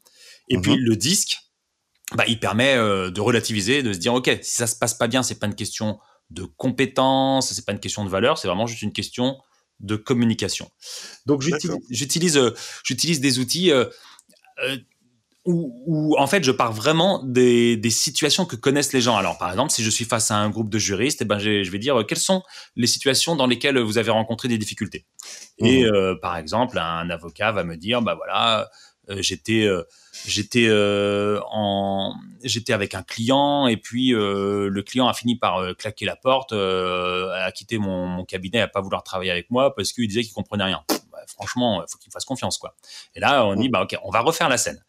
Et 0.48 0.58
mmh 0.58 0.62
puis 0.62 0.76
le 0.78 0.96
disque, 0.96 1.40
bah, 2.16 2.24
il 2.28 2.40
permet 2.40 2.76
euh, 2.76 3.12
de 3.12 3.20
relativiser, 3.20 3.84
de 3.84 3.92
se 3.92 3.98
dire 3.98 4.14
ok, 4.14 4.40
si 4.42 4.56
ça 4.56 4.68
se 4.68 4.76
passe 4.76 4.94
pas 4.94 5.08
bien, 5.08 5.24
c'est 5.24 5.40
pas 5.40 5.48
une 5.48 5.56
question 5.56 6.00
de 6.30 6.44
compétence, 6.44 7.52
c'est 7.54 7.66
pas 7.66 7.74
une 7.74 7.80
question 7.80 8.06
de 8.06 8.10
valeur, 8.10 8.38
c'est 8.38 8.48
vraiment 8.48 8.68
juste 8.68 8.82
une 8.82 8.94
question 8.94 9.38
de 9.80 9.96
communication. 9.96 10.72
Donc 11.26 11.42
j'utilise 11.90 12.38
euh, 12.38 12.54
j'utilise 12.84 13.20
des 13.20 13.40
outils 13.40 13.72
euh, 13.72 13.86
où, 15.46 15.84
où, 15.86 16.18
en 16.18 16.28
fait 16.28 16.44
je 16.44 16.52
pars 16.52 16.74
vraiment 16.74 17.24
des, 17.24 17.78
des, 17.78 17.90
situations 17.90 18.46
que 18.46 18.56
connaissent 18.56 18.94
les 18.94 19.02
gens. 19.02 19.18
Alors 19.18 19.38
par 19.38 19.52
exemple, 19.52 19.72
si 19.72 19.84
je 19.84 19.90
suis 19.90 20.06
face 20.06 20.32
à 20.32 20.38
un 20.38 20.50
groupe 20.50 20.70
de 20.70 20.80
juristes, 20.80 21.22
eh 21.22 21.26
ben 21.26 21.40
je 21.40 21.70
vais 21.70 21.80
dire 21.80 22.06
quelles 22.08 22.18
sont 22.18 22.42
les 22.76 22.88
situations 22.88 23.36
dans 23.36 23.48
lesquelles 23.48 23.78
vous 23.80 23.98
avez 23.98 24.12
rencontré 24.12 24.48
des 24.48 24.58
difficultés? 24.58 25.06
Et 25.60 25.86
mmh. 25.86 26.20
par 26.22 26.38
exemple, 26.38 26.80
un 26.80 27.10
avocat 27.10 27.52
va 27.52 27.64
me 27.64 27.76
dire 27.76 28.02
bah 28.02 28.16
voilà 28.16 28.70
j'étais 29.10 29.66
euh, 29.66 29.84
j'étais 30.26 30.68
euh, 30.68 31.40
en 31.52 32.16
j'étais 32.44 32.74
avec 32.74 32.94
un 32.94 33.04
client 33.04 33.68
et 33.68 33.78
puis 33.78 34.10
le 34.12 34.82
client 34.82 35.08
a 35.08 35.14
fini 35.14 35.36
par 35.36 35.76
claquer 35.78 36.06
la 36.06 36.16
porte, 36.16 36.54
a 36.54 37.52
quitté 37.54 37.78
mon, 37.78 38.06
mon, 38.06 38.26
cabinet, 38.26 38.62
a 38.62 38.68
pas 38.68 38.82
vouloir 38.82 39.04
travailler 39.04 39.32
avec 39.32 39.50
moi 39.50 39.76
parce 39.76 39.92
qu'il 39.92 40.08
disait 40.08 40.24
qu'il 40.24 40.34
comprenait 40.34 40.66
rien. 40.66 40.84
Bah, 41.12 41.20
franchement, 41.28 41.84
il 41.84 41.92
faut 41.92 41.98
qu'il 41.98 42.10
me 42.10 42.14
fasse 42.14 42.26
confiance 42.26 42.58
quoi. 42.58 42.76
Et 43.16 43.20
là, 43.20 43.46
on 43.46 43.56
dit 43.56 43.70
bah 43.70 43.84
ok, 43.84 43.98
on 44.04 44.12
va 44.12 44.22
refaire 44.22 44.50
la 44.50 44.58
scène. 44.58 44.84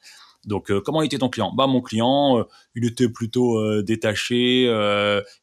Donc, 0.44 0.72
comment 0.82 1.02
était 1.02 1.18
ton 1.18 1.28
client? 1.28 1.52
Bah, 1.52 1.66
mon 1.66 1.82
client, 1.82 2.44
il 2.74 2.86
était 2.86 3.08
plutôt 3.08 3.82
détaché, 3.82 4.62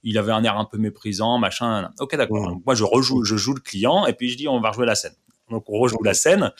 il 0.04 0.18
avait 0.18 0.32
un 0.32 0.44
air 0.44 0.58
un 0.58 0.66
peu 0.66 0.78
méprisant, 0.78 1.38
machin. 1.38 1.92
Ok, 2.00 2.16
d'accord. 2.16 2.58
Moi, 2.66 2.76
je 2.76 2.84
rejoue, 2.84 3.24
je 3.24 3.36
joue 3.36 3.54
le 3.54 3.60
client, 3.60 4.06
et 4.06 4.14
puis 4.14 4.30
je 4.30 4.38
dis, 4.38 4.48
on 4.48 4.60
va 4.62 4.70
rejouer 4.70 4.86
la 4.86 4.96
scène. 4.96 5.14
Donc 5.50 5.66
on 5.68 5.78
rejoue 5.80 6.02
la 6.04 6.14
scène. 6.14 6.52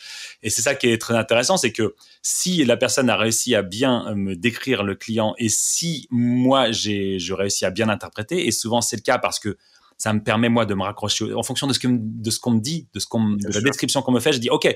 Et 0.42 0.50
c'est 0.50 0.62
ça 0.62 0.74
qui 0.74 0.88
est 0.88 0.98
très 0.98 1.14
intéressant, 1.14 1.56
c'est 1.56 1.72
que 1.72 1.94
si 2.22 2.64
la 2.64 2.76
personne 2.76 3.10
a 3.10 3.16
réussi 3.16 3.54
à 3.54 3.62
bien 3.62 4.14
me 4.14 4.36
décrire 4.36 4.84
le 4.84 4.94
client 4.94 5.34
et 5.38 5.48
si 5.48 6.06
moi 6.10 6.70
j'ai 6.70 7.18
je 7.18 7.34
réussi 7.34 7.64
à 7.64 7.70
bien 7.70 7.88
interpréter, 7.88 8.46
et 8.46 8.50
souvent 8.50 8.80
c'est 8.80 8.96
le 8.96 9.02
cas 9.02 9.18
parce 9.18 9.40
que 9.40 9.56
ça 9.98 10.12
me 10.12 10.22
permet 10.22 10.48
moi 10.48 10.66
de 10.66 10.74
me 10.74 10.82
raccrocher 10.82 11.32
en 11.34 11.42
fonction 11.42 11.66
de 11.66 11.72
ce 11.72 11.78
que 11.78 11.88
de 11.90 12.30
ce 12.30 12.38
qu'on 12.38 12.52
me 12.52 12.60
dit, 12.60 12.88
de 12.92 13.00
ce 13.00 13.06
qu'on 13.06 13.30
de 13.30 13.52
la 13.52 13.60
description 13.60 14.02
qu'on 14.02 14.12
me 14.12 14.20
fait, 14.20 14.32
je 14.32 14.38
dis 14.38 14.50
ok. 14.50 14.68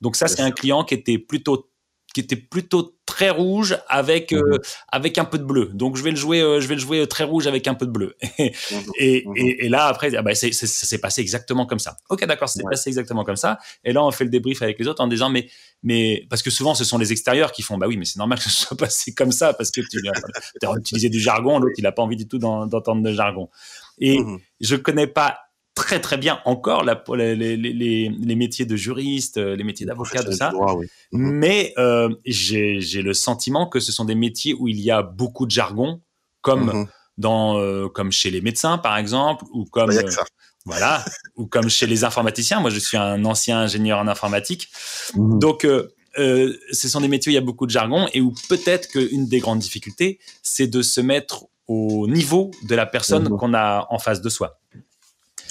Donc 0.00 0.16
ça 0.16 0.28
c'est 0.28 0.42
un 0.42 0.50
client 0.50 0.84
qui 0.84 0.94
était 0.94 1.18
plutôt 1.18 1.70
qui 2.16 2.20
était 2.20 2.36
plutôt 2.36 2.96
très 3.04 3.28
rouge 3.28 3.76
avec 3.88 4.32
euh, 4.32 4.40
mhm. 4.40 4.58
avec 4.88 5.18
un 5.18 5.26
peu 5.26 5.36
de 5.36 5.44
bleu. 5.44 5.68
Donc 5.74 5.98
je 5.98 6.02
vais 6.02 6.12
le 6.12 6.16
jouer, 6.16 6.40
euh, 6.40 6.62
je 6.62 6.66
vais 6.66 6.74
le 6.74 6.80
jouer 6.80 7.06
très 7.06 7.24
rouge 7.24 7.46
avec 7.46 7.68
un 7.68 7.74
peu 7.74 7.84
de 7.84 7.90
bleu. 7.90 8.16
Mhm. 8.38 8.82
et, 8.98 9.24
mhm. 9.26 9.36
et, 9.36 9.66
et, 9.66 9.68
là 9.68 9.86
après, 9.86 10.14
ah 10.16 10.22
bah, 10.22 10.34
ça 10.34 10.48
s'est 10.50 10.98
passé 10.98 11.20
exactement 11.20 11.66
comme 11.66 11.78
ça. 11.78 11.98
Ok, 12.08 12.24
d'accord, 12.24 12.48
c'est 12.48 12.62
passé 12.62 12.88
exactement 12.88 13.22
comme 13.22 13.36
ça. 13.36 13.58
Et 13.84 13.92
là 13.92 14.02
on 14.02 14.10
fait 14.12 14.24
le 14.24 14.30
débrief 14.30 14.62
avec 14.62 14.78
les 14.78 14.88
autres 14.88 15.02
en 15.02 15.08
disant 15.08 15.28
mais 15.28 15.46
mais 15.82 16.26
parce 16.30 16.42
que 16.42 16.48
souvent 16.48 16.74
ce 16.74 16.84
sont 16.84 16.96
les 16.96 17.12
extérieurs 17.12 17.52
qui 17.52 17.60
font 17.60 17.76
bah 17.76 17.86
oui 17.86 17.98
mais 17.98 18.06
c'est 18.06 18.18
normal 18.18 18.38
que 18.38 18.44
ce 18.44 18.50
soit 18.64 18.78
passé 18.78 19.12
comme 19.12 19.32
ça 19.32 19.52
parce 19.52 19.70
que 19.70 19.82
tu 19.82 20.00
as 20.08 20.72
utilisé 20.78 21.10
du 21.10 21.20
jargon, 21.20 21.58
l'autre 21.58 21.74
il 21.76 21.86
a 21.86 21.92
pas 21.92 22.02
envie 22.02 22.16
du 22.16 22.26
tout 22.26 22.38
d'entendre 22.38 23.02
de 23.02 23.12
jargon. 23.12 23.50
Et 23.98 24.18
je 24.60 24.76
connais 24.76 25.06
pas 25.06 25.45
très 25.76 26.00
très 26.00 26.16
bien 26.16 26.40
encore 26.46 26.82
la, 26.82 27.04
les, 27.14 27.36
les, 27.36 27.56
les, 27.56 28.08
les 28.08 28.34
métiers 28.34 28.64
de 28.64 28.74
juriste, 28.74 29.36
euh, 29.36 29.54
les 29.54 29.62
métiers 29.62 29.86
d'avocat, 29.86 30.24
tout 30.24 30.32
ça. 30.32 30.50
Mhm. 30.50 30.80
Mais 31.12 31.74
euh, 31.78 32.08
j'ai 32.24 32.80
le 33.02 33.14
sentiment 33.14 33.68
que 33.68 33.78
ce 33.78 33.92
sont 33.92 34.06
des 34.06 34.16
métiers 34.16 34.54
où 34.54 34.66
il 34.66 34.80
y 34.80 34.90
a 34.90 35.02
beaucoup 35.02 35.46
de 35.46 35.52
jargon, 35.52 36.00
comme 36.40 36.72
mhm. 36.72 36.86
dans 37.18 37.58
euh, 37.58 37.88
comme 37.88 38.10
chez 38.10 38.30
les 38.30 38.40
médecins 38.40 38.78
par 38.78 38.96
exemple, 38.96 39.44
ou 39.52 39.66
comme 39.66 39.94
bah, 39.94 40.24
voilà, 40.64 41.04
ou 41.36 41.46
comme 41.46 41.68
chez 41.68 41.86
les 41.86 42.02
informaticiens. 42.02 42.58
Moi, 42.58 42.70
je 42.70 42.80
suis 42.80 42.96
un 42.96 43.24
ancien 43.24 43.60
ingénieur 43.60 44.00
en 44.00 44.08
informatique, 44.08 44.68
mhm. 45.14 45.38
donc. 45.38 45.66
ce 46.16 46.88
sont 46.88 47.02
des 47.02 47.08
métiers 47.08 47.28
où 47.28 47.32
il 47.32 47.34
y 47.34 47.38
a 47.38 47.42
beaucoup 47.42 47.66
de 47.66 47.70
jargon 47.70 48.08
et 48.14 48.22
où 48.22 48.32
peut-être 48.48 48.88
qu'une 48.88 49.26
des 49.28 49.38
grandes 49.38 49.58
difficultés, 49.58 50.18
c'est 50.42 50.66
de 50.66 50.80
se 50.80 51.02
mettre 51.02 51.44
au 51.68 52.08
niveau 52.08 52.52
de 52.62 52.74
la 52.74 52.86
personne 52.86 53.28
qu'on 53.28 53.52
a 53.52 53.86
en 53.90 53.98
face 53.98 54.22
de 54.22 54.30
soi. 54.30 54.58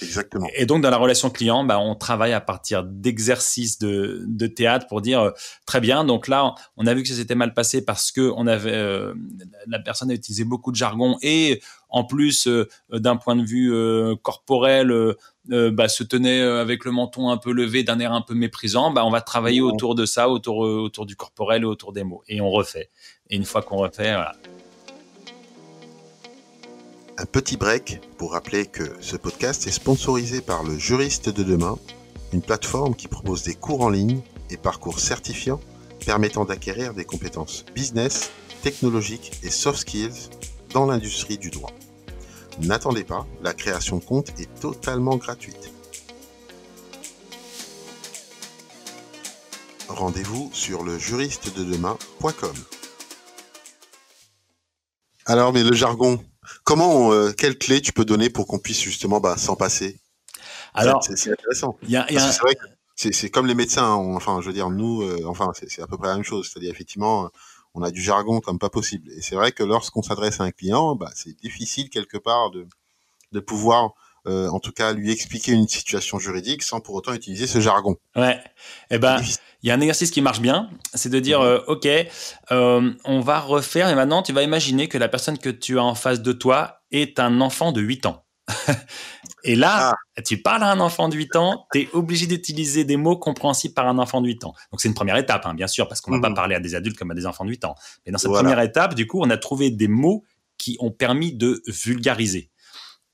Exactement. 0.01 0.47
Et 0.55 0.65
donc 0.65 0.81
dans 0.81 0.89
la 0.89 0.97
relation 0.97 1.29
client, 1.29 1.63
bah, 1.63 1.79
on 1.79 1.95
travaille 1.95 2.33
à 2.33 2.41
partir 2.41 2.83
d'exercices 2.83 3.79
de, 3.79 4.23
de 4.27 4.47
théâtre 4.47 4.87
pour 4.87 5.01
dire 5.01 5.19
euh, 5.21 5.31
très 5.65 5.79
bien. 5.79 6.03
Donc 6.03 6.27
là, 6.27 6.55
on 6.77 6.85
a 6.87 6.93
vu 6.93 7.03
que 7.03 7.09
ça 7.09 7.15
s'était 7.15 7.35
mal 7.35 7.53
passé 7.53 7.83
parce 7.83 8.11
que 8.11 8.31
on 8.35 8.47
avait 8.47 8.73
euh, 8.73 9.13
la 9.67 9.79
personne 9.79 10.11
a 10.11 10.13
utilisé 10.13 10.43
beaucoup 10.43 10.71
de 10.71 10.75
jargon 10.75 11.17
et 11.21 11.61
en 11.89 12.03
plus 12.03 12.47
euh, 12.47 12.67
d'un 12.91 13.15
point 13.15 13.35
de 13.35 13.45
vue 13.45 13.73
corporel. 14.21 14.93
bah, 15.47 15.87
se 15.87 16.03
tenait 16.03 16.41
avec 16.41 16.85
le 16.85 16.91
menton 16.91 17.29
un 17.29 17.37
peu 17.37 17.51
levé, 17.51 17.83
d'un 17.83 17.99
air 17.99 18.11
un 18.11 18.21
peu 18.21 18.33
méprisant, 18.33 18.91
bah, 18.91 19.05
on 19.05 19.11
va 19.11 19.21
travailler 19.21 19.61
autour 19.61 19.95
de 19.95 20.05
ça, 20.05 20.29
autour, 20.29 20.57
autour 20.57 21.05
du 21.05 21.15
corporel 21.15 21.61
et 21.63 21.65
autour 21.65 21.93
des 21.93 22.03
mots. 22.03 22.23
Et 22.27 22.41
on 22.41 22.49
refait. 22.49 22.89
Et 23.29 23.35
une 23.35 23.45
fois 23.45 23.61
qu'on 23.61 23.77
refait, 23.77 24.13
voilà, 24.13 24.33
un 27.17 27.25
petit 27.25 27.55
break 27.55 28.01
pour 28.17 28.33
rappeler 28.33 28.65
que 28.65 28.83
ce 28.99 29.15
podcast 29.15 29.67
est 29.67 29.71
sponsorisé 29.71 30.41
par 30.41 30.63
le 30.63 30.77
Juriste 30.77 31.29
de 31.29 31.43
demain, 31.43 31.77
une 32.33 32.41
plateforme 32.41 32.95
qui 32.95 33.07
propose 33.07 33.43
des 33.43 33.55
cours 33.55 33.81
en 33.81 33.89
ligne 33.89 34.21
et 34.49 34.57
parcours 34.57 34.99
certifiants 34.99 35.61
permettant 36.05 36.45
d'acquérir 36.45 36.93
des 36.93 37.05
compétences 37.05 37.65
business, 37.73 38.31
technologiques 38.63 39.31
et 39.43 39.49
soft 39.49 39.79
skills 39.79 40.29
dans 40.73 40.85
l'industrie 40.85 41.37
du 41.37 41.49
droit. 41.49 41.71
N'attendez 42.61 43.03
pas, 43.03 43.25
la 43.41 43.53
création 43.53 43.97
de 43.97 44.03
compte 44.03 44.29
est 44.39 44.53
totalement 44.59 45.15
gratuite. 45.15 45.71
Rendez-vous 49.87 50.49
sur 50.53 50.83
le 50.83 50.97
juriste 50.97 51.55
de 51.57 51.63
demain.com. 51.63 52.53
Alors, 55.25 55.53
mais 55.53 55.63
le 55.63 55.73
jargon, 55.73 56.23
Comment, 56.63 57.11
euh, 57.11 57.31
quelle 57.31 57.57
clé 57.57 57.81
tu 57.81 57.93
peux 57.93 58.05
donner 58.05 58.29
pour 58.29 58.47
qu'on 58.47 58.59
puisse 58.59 58.81
justement 58.81 59.19
bah, 59.19 59.37
s'en 59.37 59.55
passer? 59.55 59.99
Alors, 60.73 61.03
c'est 61.03 61.31
intéressant. 61.31 61.77
C'est 61.87 62.41
vrai 62.41 62.55
que 62.55 62.65
c'est 62.95 63.29
comme 63.29 63.47
les 63.47 63.55
médecins. 63.55 63.91
enfin, 63.91 64.39
je 64.41 64.47
veux 64.47 64.53
dire, 64.53 64.69
nous, 64.69 65.03
euh, 65.03 65.25
enfin, 65.25 65.51
c'est 65.53 65.81
à 65.81 65.87
peu 65.87 65.97
près 65.97 66.07
la 66.07 66.15
même 66.15 66.23
chose. 66.23 66.49
C'est-à-dire, 66.49 66.71
effectivement, 66.71 67.29
on 67.73 67.81
a 67.81 67.91
du 67.91 68.01
jargon 68.01 68.39
comme 68.41 68.59
pas 68.59 68.69
possible. 68.69 69.09
Et 69.11 69.21
c'est 69.21 69.35
vrai 69.35 69.51
que 69.51 69.63
lorsqu'on 69.63 70.01
s'adresse 70.01 70.39
à 70.39 70.43
un 70.43 70.51
client, 70.51 70.95
bah, 70.95 71.11
c'est 71.15 71.35
difficile 71.37 71.89
quelque 71.89 72.17
part 72.17 72.51
de, 72.51 72.67
de 73.31 73.39
pouvoir 73.39 73.93
euh, 74.27 74.49
en 74.49 74.59
tout 74.59 74.71
cas 74.71 74.93
lui 74.93 75.11
expliquer 75.11 75.51
une 75.51 75.67
situation 75.67 76.19
juridique 76.19 76.63
sans 76.63 76.79
pour 76.79 76.95
autant 76.95 77.13
utiliser 77.13 77.47
ce 77.47 77.59
jargon. 77.59 77.95
Ouais. 78.15 78.39
Eh 78.89 78.97
ben, 78.97 79.21
il 79.61 79.69
y 79.69 79.71
a 79.71 79.75
un 79.75 79.81
exercice 79.81 80.11
qui 80.11 80.21
marche 80.21 80.41
bien, 80.41 80.69
c'est 80.93 81.09
de 81.09 81.19
dire, 81.19 81.41
mhm. 81.41 81.45
euh, 81.45 81.59
ok, 81.67 81.87
euh, 82.51 82.93
on 83.03 83.19
va 83.19 83.39
refaire 83.39 83.89
et 83.89 83.95
maintenant 83.95 84.23
tu 84.23 84.33
vas 84.33 84.43
imaginer 84.43 84.87
que 84.87 84.97
la 84.97 85.09
personne 85.09 85.37
que 85.37 85.49
tu 85.49 85.79
as 85.79 85.83
en 85.83 85.95
face 85.95 86.21
de 86.21 86.33
toi 86.33 86.81
est 86.91 87.19
un 87.19 87.41
enfant 87.41 87.71
de 87.71 87.81
8 87.81 88.05
ans. 88.05 88.25
et 89.43 89.55
là, 89.55 89.93
ah. 90.17 90.21
tu 90.21 90.41
parles 90.41 90.63
à 90.63 90.71
un 90.71 90.79
enfant 90.79 91.09
de 91.09 91.15
8 91.15 91.35
ans, 91.35 91.67
tu 91.71 91.81
es 91.81 91.89
obligé 91.93 92.27
d'utiliser 92.27 92.83
des 92.83 92.97
mots 92.97 93.17
compréhensibles 93.17 93.73
par 93.73 93.87
un 93.87 93.97
enfant 93.97 94.21
de 94.21 94.27
8 94.27 94.43
ans. 94.43 94.53
Donc 94.71 94.81
c'est 94.81 94.87
une 94.87 94.93
première 94.93 95.17
étape, 95.17 95.45
hein, 95.45 95.53
bien 95.53 95.67
sûr, 95.67 95.87
parce 95.87 96.01
qu'on 96.01 96.11
ne 96.11 96.17
va 96.17 96.21
pas 96.23 96.29
mhm. 96.29 96.35
parler 96.35 96.55
à 96.55 96.59
des 96.59 96.75
adultes 96.75 96.97
comme 96.97 97.11
à 97.11 97.15
des 97.15 97.25
enfants 97.25 97.45
de 97.45 97.49
8 97.49 97.65
ans. 97.65 97.75
Mais 98.05 98.11
dans 98.11 98.17
cette 98.17 98.31
première 98.31 98.59
étape, 98.59 98.95
du 98.95 99.07
coup, 99.07 99.19
on 99.21 99.29
a 99.29 99.37
trouvé 99.37 99.71
des 99.71 99.87
mots 99.87 100.23
qui 100.57 100.77
ont 100.79 100.91
permis 100.91 101.33
de 101.33 101.61
vulgariser. 101.67 102.49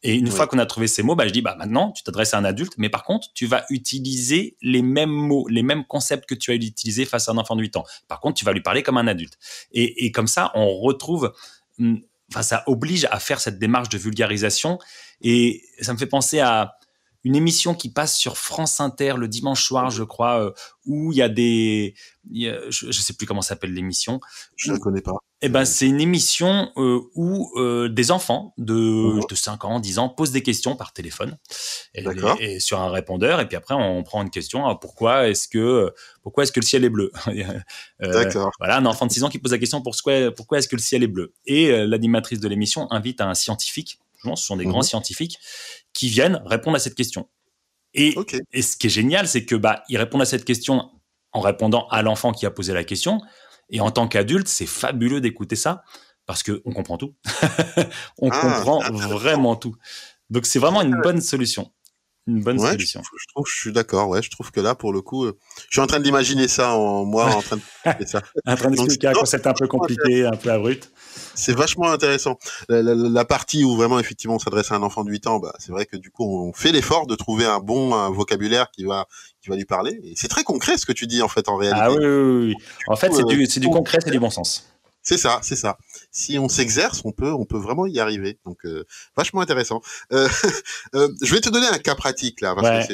Et 0.04 0.16
une 0.16 0.32
fois 0.32 0.48
qu'on 0.48 0.58
a 0.58 0.66
trouvé 0.66 0.88
ces 0.88 1.04
mots, 1.04 1.16
bah, 1.16 1.28
je 1.28 1.34
dis, 1.34 1.42
bah, 1.42 1.56
maintenant, 1.60 1.92
tu 1.92 2.04
t'adresses 2.04 2.34
à 2.34 2.38
un 2.38 2.46
adulte, 2.46 2.74
mais 2.78 2.90
par 2.90 3.04
contre, 3.04 3.28
tu 3.34 3.46
vas 3.46 3.66
utiliser 3.70 4.58
les 4.62 4.82
mêmes 4.82 5.12
mots, 5.12 5.48
les 5.48 5.62
mêmes 5.62 5.86
concepts 5.86 6.28
que 6.28 6.34
tu 6.34 6.52
as 6.52 6.56
utilisés 6.56 7.06
face 7.06 7.30
à 7.30 7.34
un 7.34 7.38
enfant 7.38 7.56
de 7.56 7.62
8 7.62 7.78
ans. 7.78 7.84
Par 8.08 8.20
contre, 8.20 8.40
tu 8.40 8.46
vas 8.46 8.54
lui 8.54 8.62
parler 8.62 8.82
comme 8.82 8.98
un 8.98 9.08
adulte. 9.08 9.38
Et, 9.72 10.06
et 10.06 10.12
comme 10.12 10.28
ça, 10.28 10.52
on 10.56 10.76
retrouve, 10.80 11.34
hmm, 11.78 11.98
enfin, 12.32 12.42
ça 12.42 12.64
oblige 12.66 13.08
à 13.12 13.20
faire 13.20 13.40
cette 13.40 13.60
démarche 13.60 13.90
de 13.90 13.98
vulgarisation. 13.98 14.80
Et 15.22 15.64
ça 15.82 15.94
me 15.94 16.00
fait 16.00 16.08
penser 16.08 16.40
à, 16.40 16.78
une 17.24 17.36
émission 17.36 17.76
qui 17.76 17.90
passe 17.90 18.18
sur 18.18 18.38
France 18.38 18.80
Inter 18.80 19.16
le 19.18 19.28
dimanche 19.28 19.64
soir, 19.64 19.92
je 19.92 20.04
crois, 20.04 20.44
euh, 20.44 20.52
où 20.86 21.12
il 21.12 21.18
y 21.18 21.22
a 21.22 21.30
des, 21.30 21.94
je, 22.34 22.88
ne 22.88 22.92
sais 22.92 23.14
plus 23.14 23.28
comment 23.28 23.44
s'appelle 23.44 23.74
l'émission. 23.74 24.20
Je 24.56 24.72
ne 24.72 24.78
connais 24.78 25.02
pas. 25.02 25.14
Eh 25.44 25.50
ben, 25.50 25.66
c'est 25.66 25.88
une 25.88 26.02
émission 26.02 26.72
euh, 26.78 27.00
où 27.16 27.52
euh, 27.56 27.90
des 27.90 28.12
enfants 28.12 28.54
de, 28.58 28.74
mhm. 28.74 29.22
de 29.28 29.36
5 29.36 29.66
ans, 29.66 29.80
10 29.80 30.00
ans 30.00 30.10
posent 30.10 30.32
des 30.32 30.44
questions 30.44 30.76
par 30.76 30.94
téléphone 30.94 31.38
et, 31.96 32.06
et, 32.40 32.60
sur 32.60 32.80
un 32.80 32.90
répondeur. 32.90 33.40
Et 33.40 33.48
puis 33.48 33.58
après, 33.58 33.76
on 33.76 34.04
prend 34.04 34.22
une 34.22 34.30
question. 34.30 34.68
Hein, 34.68 34.76
pourquoi 34.76 35.30
est-ce 35.30 35.48
que 35.48 35.92
pourquoi 36.24 36.44
est-ce 36.44 36.52
que 36.52 36.60
le 36.60 36.66
ciel 36.66 36.84
est 36.84 36.90
bleu? 36.90 37.12
D'accord. 38.00 38.52
Voilà, 38.60 38.78
un 38.78 38.86
enfant 38.86 39.06
de 39.08 39.12
6 39.12 39.24
ans 39.24 39.30
qui 39.30 39.40
pose 39.40 39.52
la 39.52 39.60
question 39.60 39.82
pourquoi 39.82 40.32
pourquoi 40.32 40.60
est-ce 40.60 40.68
que 40.68 40.76
le 40.76 40.82
ciel 40.82 41.04
est 41.04 41.08
bleu? 41.08 41.34
Et 41.46 41.72
l'animatrice 41.88 42.40
de 42.40 42.48
l'émission 42.48 42.92
invite 42.92 43.22
un 43.22 43.34
scientifique. 43.34 44.00
ce 44.24 44.36
sont 44.36 44.58
des 44.58 44.66
grands 44.66 44.78
mhm. 44.78 44.84
scientifiques 44.84 45.40
qui 45.94 46.10
viennent 46.10 46.42
répondre 46.46 46.78
à 46.78 46.80
cette 46.80 46.96
question. 46.96 47.30
Et, 47.94 48.16
et 48.54 48.62
ce 48.62 48.78
qui 48.78 48.88
est 48.88 48.92
génial, 48.92 49.28
c'est 49.28 49.46
que 49.46 49.56
bah, 49.56 49.84
ils 49.90 49.98
répondent 49.98 50.22
à 50.22 50.26
cette 50.26 50.46
question 50.46 50.90
en 51.34 51.42
répondant 51.42 51.88
à 51.90 52.02
l'enfant 52.02 52.32
qui 52.32 52.46
a 52.46 52.52
posé 52.52 52.74
la 52.74 52.84
question. 52.84 53.22
Et 53.70 53.82
en 53.82 53.92
tant 53.92 54.08
qu'adulte, 54.08 54.48
c'est 54.48 54.66
fabuleux 54.66 55.22
d'écouter 55.22 55.56
ça 55.56 55.84
parce 56.26 56.44
que 56.44 56.62
on 56.66 56.72
comprend 56.72 56.98
tout. 56.98 57.16
on 58.20 58.30
ah, 58.32 58.40
comprend 58.42 58.80
vraiment 58.92 59.56
tout. 59.56 59.76
Donc 60.30 60.46
c'est 60.46 60.60
vraiment 60.60 60.82
une 60.82 61.00
bonne 61.02 61.22
solution 61.22 61.72
une 62.32 62.42
bonne 62.42 62.60
solution. 62.60 63.02
Je, 63.04 63.28
trouve, 63.34 63.46
je 63.48 63.60
suis 63.60 63.72
d'accord. 63.72 64.10
Ouais, 64.10 64.22
je 64.22 64.30
trouve 64.30 64.52
que 64.52 64.60
là, 64.60 64.76
pour 64.76 64.94
le 64.94 65.02
coup, 65.02 65.26
euh, 65.26 65.38
je 65.70 65.76
suis 65.76 65.82
en 65.82 65.88
train 65.88 66.00
d'imaginer 66.00 66.48
ça 66.48 66.74
en 66.74 67.06
moi, 67.06 67.26
en 67.26 67.42
train 67.42 67.58
de 67.58 68.06
ça. 68.06 68.22
en 68.46 68.56
train 68.56 68.70
d'expliquer 68.70 69.08
un 69.08 69.14
concept 69.14 69.48
un 69.48 69.54
peu 69.54 69.68
compliqué, 69.68 70.26
un 70.26 70.36
peu 70.36 70.52
abrupt. 70.52 70.92
C'est 71.36 71.54
vachement 71.54 71.92
intéressant. 71.92 72.38
La, 72.70 73.26
partie 73.26 73.64
où 73.64 73.76
vraiment, 73.76 74.00
effectivement, 74.00 74.36
on 74.36 74.40
s'adresse 74.40 74.72
à 74.72 74.76
un 74.76 74.84
enfant 74.84 75.04
de 75.04 75.12
8 75.12 75.28
ans, 75.28 75.40
bah, 75.40 75.54
c'est 75.60 75.72
vrai 75.72 75.86
que 75.86 75.98
du 75.98 76.10
coup, 76.10 76.26
on 76.26 76.54
fait 76.54 76.72
l'effort 76.72 77.08
de 77.08 77.16
trouver 77.16 77.46
un 77.46 77.60
bon 77.60 78.10
vocabulaire 78.12 78.72
qui 78.72 78.86
va, 78.86 79.08
qui 79.42 79.50
va 79.50 79.56
lui 79.56 79.66
parler. 79.66 80.00
Et 80.04 80.14
c'est 80.16 80.28
très 80.28 80.44
concret 80.44 80.78
ce 80.78 80.86
que 80.86 80.94
tu 80.94 81.08
dis, 81.08 81.22
en 81.22 81.28
fait, 81.28 81.50
en 81.50 81.58
réalité. 81.58 81.82
Ah 81.84 81.92
oui, 81.92 82.06
oui, 82.06 82.46
oui. 82.48 82.56
En 82.88 82.96
fait, 82.96 83.12
c'est 83.14 83.26
du, 83.26 83.46
du 83.46 83.70
concret, 83.70 84.00
c'est 84.04 84.12
du 84.12 84.20
bon 84.20 84.30
sens. 84.30 84.71
C'est 85.04 85.18
ça, 85.18 85.40
c'est 85.42 85.56
ça. 85.56 85.78
Si 86.12 86.38
on 86.38 86.48
s'exerce, 86.48 87.02
on 87.06 87.12
peut, 87.12 87.32
on 87.32 87.46
peut 87.46 87.58
vraiment 87.58 87.88
y 87.88 88.00
arriver. 88.00 88.40
Donc, 88.46 88.66
euh, 88.66 88.86
vachement 89.18 89.42
intéressant. 89.42 89.82
Euh, 90.12 90.28
euh, 90.96 91.10
je 91.24 91.34
vais 91.34 91.42
te 91.42 91.50
donner 91.50 91.68
un 91.68 91.80
cas 91.80 91.96
pratique 91.96 92.42
là, 92.42 92.54
parce 92.56 92.88
que 92.88 92.94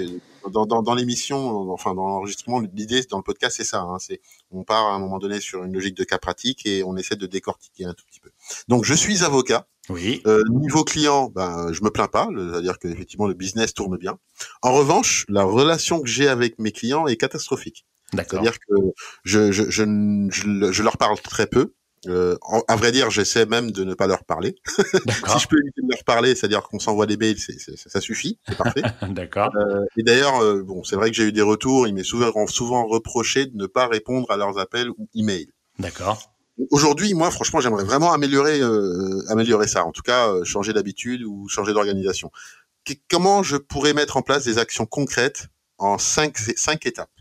dans, 0.49 0.65
dans, 0.65 0.81
dans 0.81 0.95
l'émission, 0.95 1.69
enfin 1.71 1.93
dans 1.93 2.07
l'enregistrement, 2.07 2.61
l'idée 2.61 3.01
dans 3.09 3.17
le 3.17 3.23
podcast, 3.23 3.57
c'est 3.57 3.65
ça. 3.65 3.81
Hein, 3.81 3.97
c'est 3.99 4.21
on 4.51 4.63
part 4.63 4.87
à 4.87 4.95
un 4.95 4.99
moment 4.99 5.19
donné 5.19 5.41
sur 5.41 5.63
une 5.63 5.73
logique 5.73 5.95
de 5.95 6.05
cas 6.05 6.17
pratique 6.17 6.65
et 6.65 6.83
on 6.83 6.95
essaie 6.95 7.17
de 7.17 7.25
décortiquer 7.25 7.85
un 7.85 7.93
tout 7.93 8.05
petit 8.05 8.21
peu. 8.21 8.31
Donc, 8.69 8.85
je 8.85 8.93
suis 8.93 9.23
avocat. 9.23 9.67
Oui. 9.89 10.21
Euh, 10.27 10.43
niveau 10.49 10.83
client, 10.83 11.29
ben, 11.33 11.71
je 11.71 11.81
me 11.81 11.89
plains 11.89 12.07
pas, 12.07 12.27
c'est-à-dire 12.33 12.77
que 12.77 12.89
effectivement 12.89 13.27
le 13.27 13.33
business 13.33 13.73
tourne 13.73 13.97
bien. 13.97 14.19
En 14.61 14.73
revanche, 14.73 15.25
la 15.29 15.43
relation 15.43 16.01
que 16.01 16.09
j'ai 16.09 16.27
avec 16.27 16.59
mes 16.59 16.71
clients 16.71 17.07
est 17.07 17.15
catastrophique. 17.15 17.85
D'accord. 18.13 18.41
C'est-à-dire 18.41 18.59
que 18.59 18.75
je, 19.23 19.51
je, 19.51 19.69
je, 19.69 20.71
je 20.71 20.83
leur 20.83 20.97
parle 20.97 21.19
très 21.21 21.47
peu. 21.47 21.73
Euh, 22.07 22.37
à 22.67 22.75
vrai 22.75 22.91
dire, 22.91 23.09
j'essaie 23.09 23.45
même 23.45 23.71
de 23.71 23.83
ne 23.83 23.93
pas 23.93 24.07
leur 24.07 24.23
parler. 24.23 24.55
si 24.67 25.39
je 25.39 25.47
peux 25.47 25.57
éviter 25.59 25.81
de 25.81 25.89
leur 25.89 26.03
parler, 26.03 26.35
c'est-à-dire 26.35 26.63
qu'on 26.63 26.79
s'envoie 26.79 27.05
des 27.05 27.17
mails, 27.17 27.37
ça 27.39 28.01
suffit, 28.01 28.39
c'est 28.47 28.57
parfait. 28.57 28.81
D'accord. 29.09 29.51
Euh, 29.55 29.85
et 29.97 30.03
d'ailleurs, 30.03 30.41
euh, 30.41 30.63
bon, 30.63 30.83
c'est 30.83 30.95
vrai 30.95 31.09
que 31.09 31.15
j'ai 31.15 31.23
eu 31.23 31.31
des 31.31 31.41
retours. 31.41 31.87
Ils 31.87 31.93
m'ont 31.95 32.03
souvent, 32.03 32.47
souvent 32.47 32.85
reproché 32.85 33.45
de 33.45 33.55
ne 33.55 33.65
pas 33.65 33.87
répondre 33.87 34.29
à 34.31 34.37
leurs 34.37 34.57
appels 34.59 34.89
ou 34.89 35.07
emails. 35.15 35.49
D'accord. 35.79 36.33
Aujourd'hui, 36.71 37.13
moi, 37.13 37.29
franchement, 37.29 37.59
j'aimerais 37.59 37.83
vraiment 37.83 38.11
améliorer, 38.11 38.61
améliorer 39.29 39.67
ça. 39.67 39.85
En 39.85 39.91
tout 39.91 40.01
cas, 40.01 40.43
changer 40.43 40.73
d'habitude 40.73 41.23
ou 41.23 41.47
changer 41.47 41.71
d'organisation. 41.71 42.31
comment 43.09 43.43
je 43.43 43.57
pourrais 43.57 43.93
mettre 43.93 44.17
en 44.17 44.23
place 44.23 44.43
des 44.43 44.57
actions 44.57 44.87
concrètes 44.87 45.47
en 45.77 45.99
cinq, 45.99 46.35
cinq 46.37 46.87
étapes? 46.87 47.11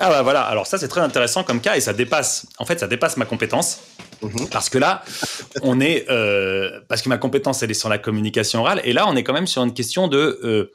Ah 0.00 0.08
bah 0.08 0.22
voilà, 0.22 0.42
alors 0.42 0.66
ça 0.66 0.76
c'est 0.76 0.88
très 0.88 1.00
intéressant 1.00 1.44
comme 1.44 1.60
cas 1.60 1.76
et 1.76 1.80
ça 1.80 1.92
dépasse, 1.92 2.46
en 2.58 2.64
fait 2.64 2.80
ça 2.80 2.88
dépasse 2.88 3.16
ma 3.16 3.26
compétence. 3.26 3.80
Mhm. 4.22 4.48
Parce 4.50 4.68
que 4.68 4.78
là, 4.78 5.04
on 5.62 5.80
est, 5.80 6.10
euh, 6.10 6.80
parce 6.88 7.02
que 7.02 7.08
ma 7.08 7.18
compétence 7.18 7.62
elle 7.62 7.70
est 7.70 7.74
sur 7.74 7.88
la 7.88 7.98
communication 7.98 8.60
orale 8.60 8.80
et 8.84 8.92
là 8.92 9.06
on 9.08 9.14
est 9.14 9.22
quand 9.22 9.32
même 9.32 9.46
sur 9.46 9.62
une 9.62 9.72
question 9.72 10.08
de 10.08 10.40
euh, 10.42 10.72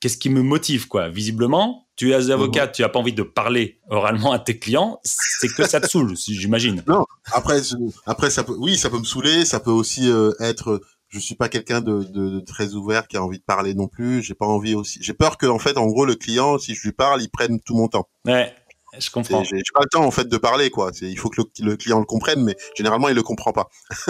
qu'est-ce 0.00 0.18
qui 0.18 0.28
me 0.28 0.42
motive 0.42 0.86
quoi. 0.86 1.08
Visiblement, 1.08 1.86
tu 1.96 2.12
es 2.12 2.30
avocat, 2.30 2.66
mhm. 2.66 2.72
tu 2.72 2.84
as 2.84 2.88
pas 2.90 2.98
envie 2.98 3.14
de 3.14 3.22
parler 3.22 3.80
oralement 3.88 4.32
à 4.32 4.38
tes 4.38 4.58
clients, 4.58 5.00
c'est 5.04 5.48
que 5.48 5.66
ça 5.66 5.80
te 5.80 5.86
saoule, 5.86 6.14
j'imagine. 6.16 6.82
Non, 6.86 7.06
après, 7.32 7.60
après 8.04 8.28
ça 8.28 8.44
peut, 8.44 8.56
oui, 8.58 8.76
ça 8.76 8.90
peut 8.90 8.98
me 8.98 9.04
saouler, 9.04 9.46
ça 9.46 9.60
peut 9.60 9.70
aussi 9.70 10.10
euh, 10.10 10.32
être 10.40 10.82
je 11.12 11.18
suis 11.18 11.34
pas 11.34 11.50
quelqu'un 11.50 11.82
de, 11.82 12.04
de, 12.04 12.40
très 12.40 12.72
ouvert 12.72 13.06
qui 13.06 13.18
a 13.18 13.22
envie 13.22 13.38
de 13.38 13.44
parler 13.44 13.74
non 13.74 13.86
plus. 13.86 14.22
J'ai 14.22 14.34
pas 14.34 14.46
envie 14.46 14.74
aussi. 14.74 14.98
J'ai 15.02 15.12
peur 15.12 15.36
que 15.36 15.46
en 15.46 15.58
fait, 15.58 15.76
en 15.76 15.86
gros, 15.86 16.06
le 16.06 16.14
client, 16.14 16.58
si 16.58 16.74
je 16.74 16.82
lui 16.82 16.92
parle, 16.92 17.20
il 17.22 17.28
prenne 17.28 17.60
tout 17.60 17.76
mon 17.76 17.86
temps. 17.86 18.08
Ouais, 18.26 18.54
je 18.98 19.10
comprends. 19.10 19.44
J'ai 19.44 19.60
pas 19.74 19.82
le 19.82 19.88
temps 19.90 20.04
en 20.04 20.10
fait 20.10 20.26
de 20.26 20.36
parler 20.38 20.70
quoi. 20.70 20.90
Il 21.02 21.18
faut 21.18 21.28
que 21.28 21.42
le, 21.60 21.76
client 21.76 21.98
le 21.98 22.06
comprenne, 22.06 22.42
mais 22.42 22.56
généralement 22.74 23.08
il 23.10 23.14
le 23.14 23.22
comprend 23.22 23.52
pas. 23.52 23.68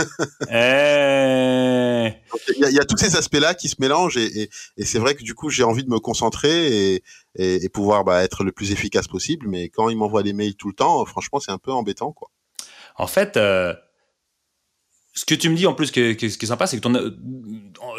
Eh. 0.51 2.13
il, 2.57 2.73
y 2.73 2.81
a, 2.81 2.85
tous 2.85 2.97
ces 2.97 3.17
aspects-là 3.17 3.55
qui 3.55 3.69
se 3.69 3.77
mélangent 3.79 4.17
et, 4.17 4.51
et, 4.77 4.85
c'est 4.85 4.99
vrai 4.99 5.15
que 5.15 5.23
du 5.23 5.35
coup 5.35 5.51
j'ai 5.51 5.63
envie 5.63 5.85
de 5.85 5.89
me 5.89 6.01
concentrer 6.01 6.95
et, 6.95 7.05
et, 7.37 7.69
pouvoir 7.69 8.05
bah, 8.05 8.25
être 8.25 8.43
le 8.45 8.51
plus 8.53 8.73
efficace 8.73 9.07
possible. 9.07 9.47
Mais 9.49 9.69
quand 9.69 9.89
il 9.89 9.97
m'envoie 9.97 10.23
des 10.23 10.33
mails 10.33 10.57
tout 10.57 10.69
le 10.69 10.75
temps, 10.75 11.05
franchement 11.05 11.39
c'est 11.39 11.53
un 11.53 11.59
peu 11.59 11.73
embêtant 11.73 12.13
quoi. 12.13 12.31
En 12.97 13.07
fait. 13.07 13.37
Euh 13.37 13.75
ce 15.15 15.27
que 15.27 15.35
tu 15.35 15.51
me 15.51 15.57
dis 15.57 15.67
en 15.67 15.75
plus, 15.75 15.89
ce 15.89 15.93
qui 15.93 16.01
est, 16.01 16.47
sympa, 16.47 16.67
c'est 16.67 16.79
que 16.79 16.83
ton, 16.83 16.93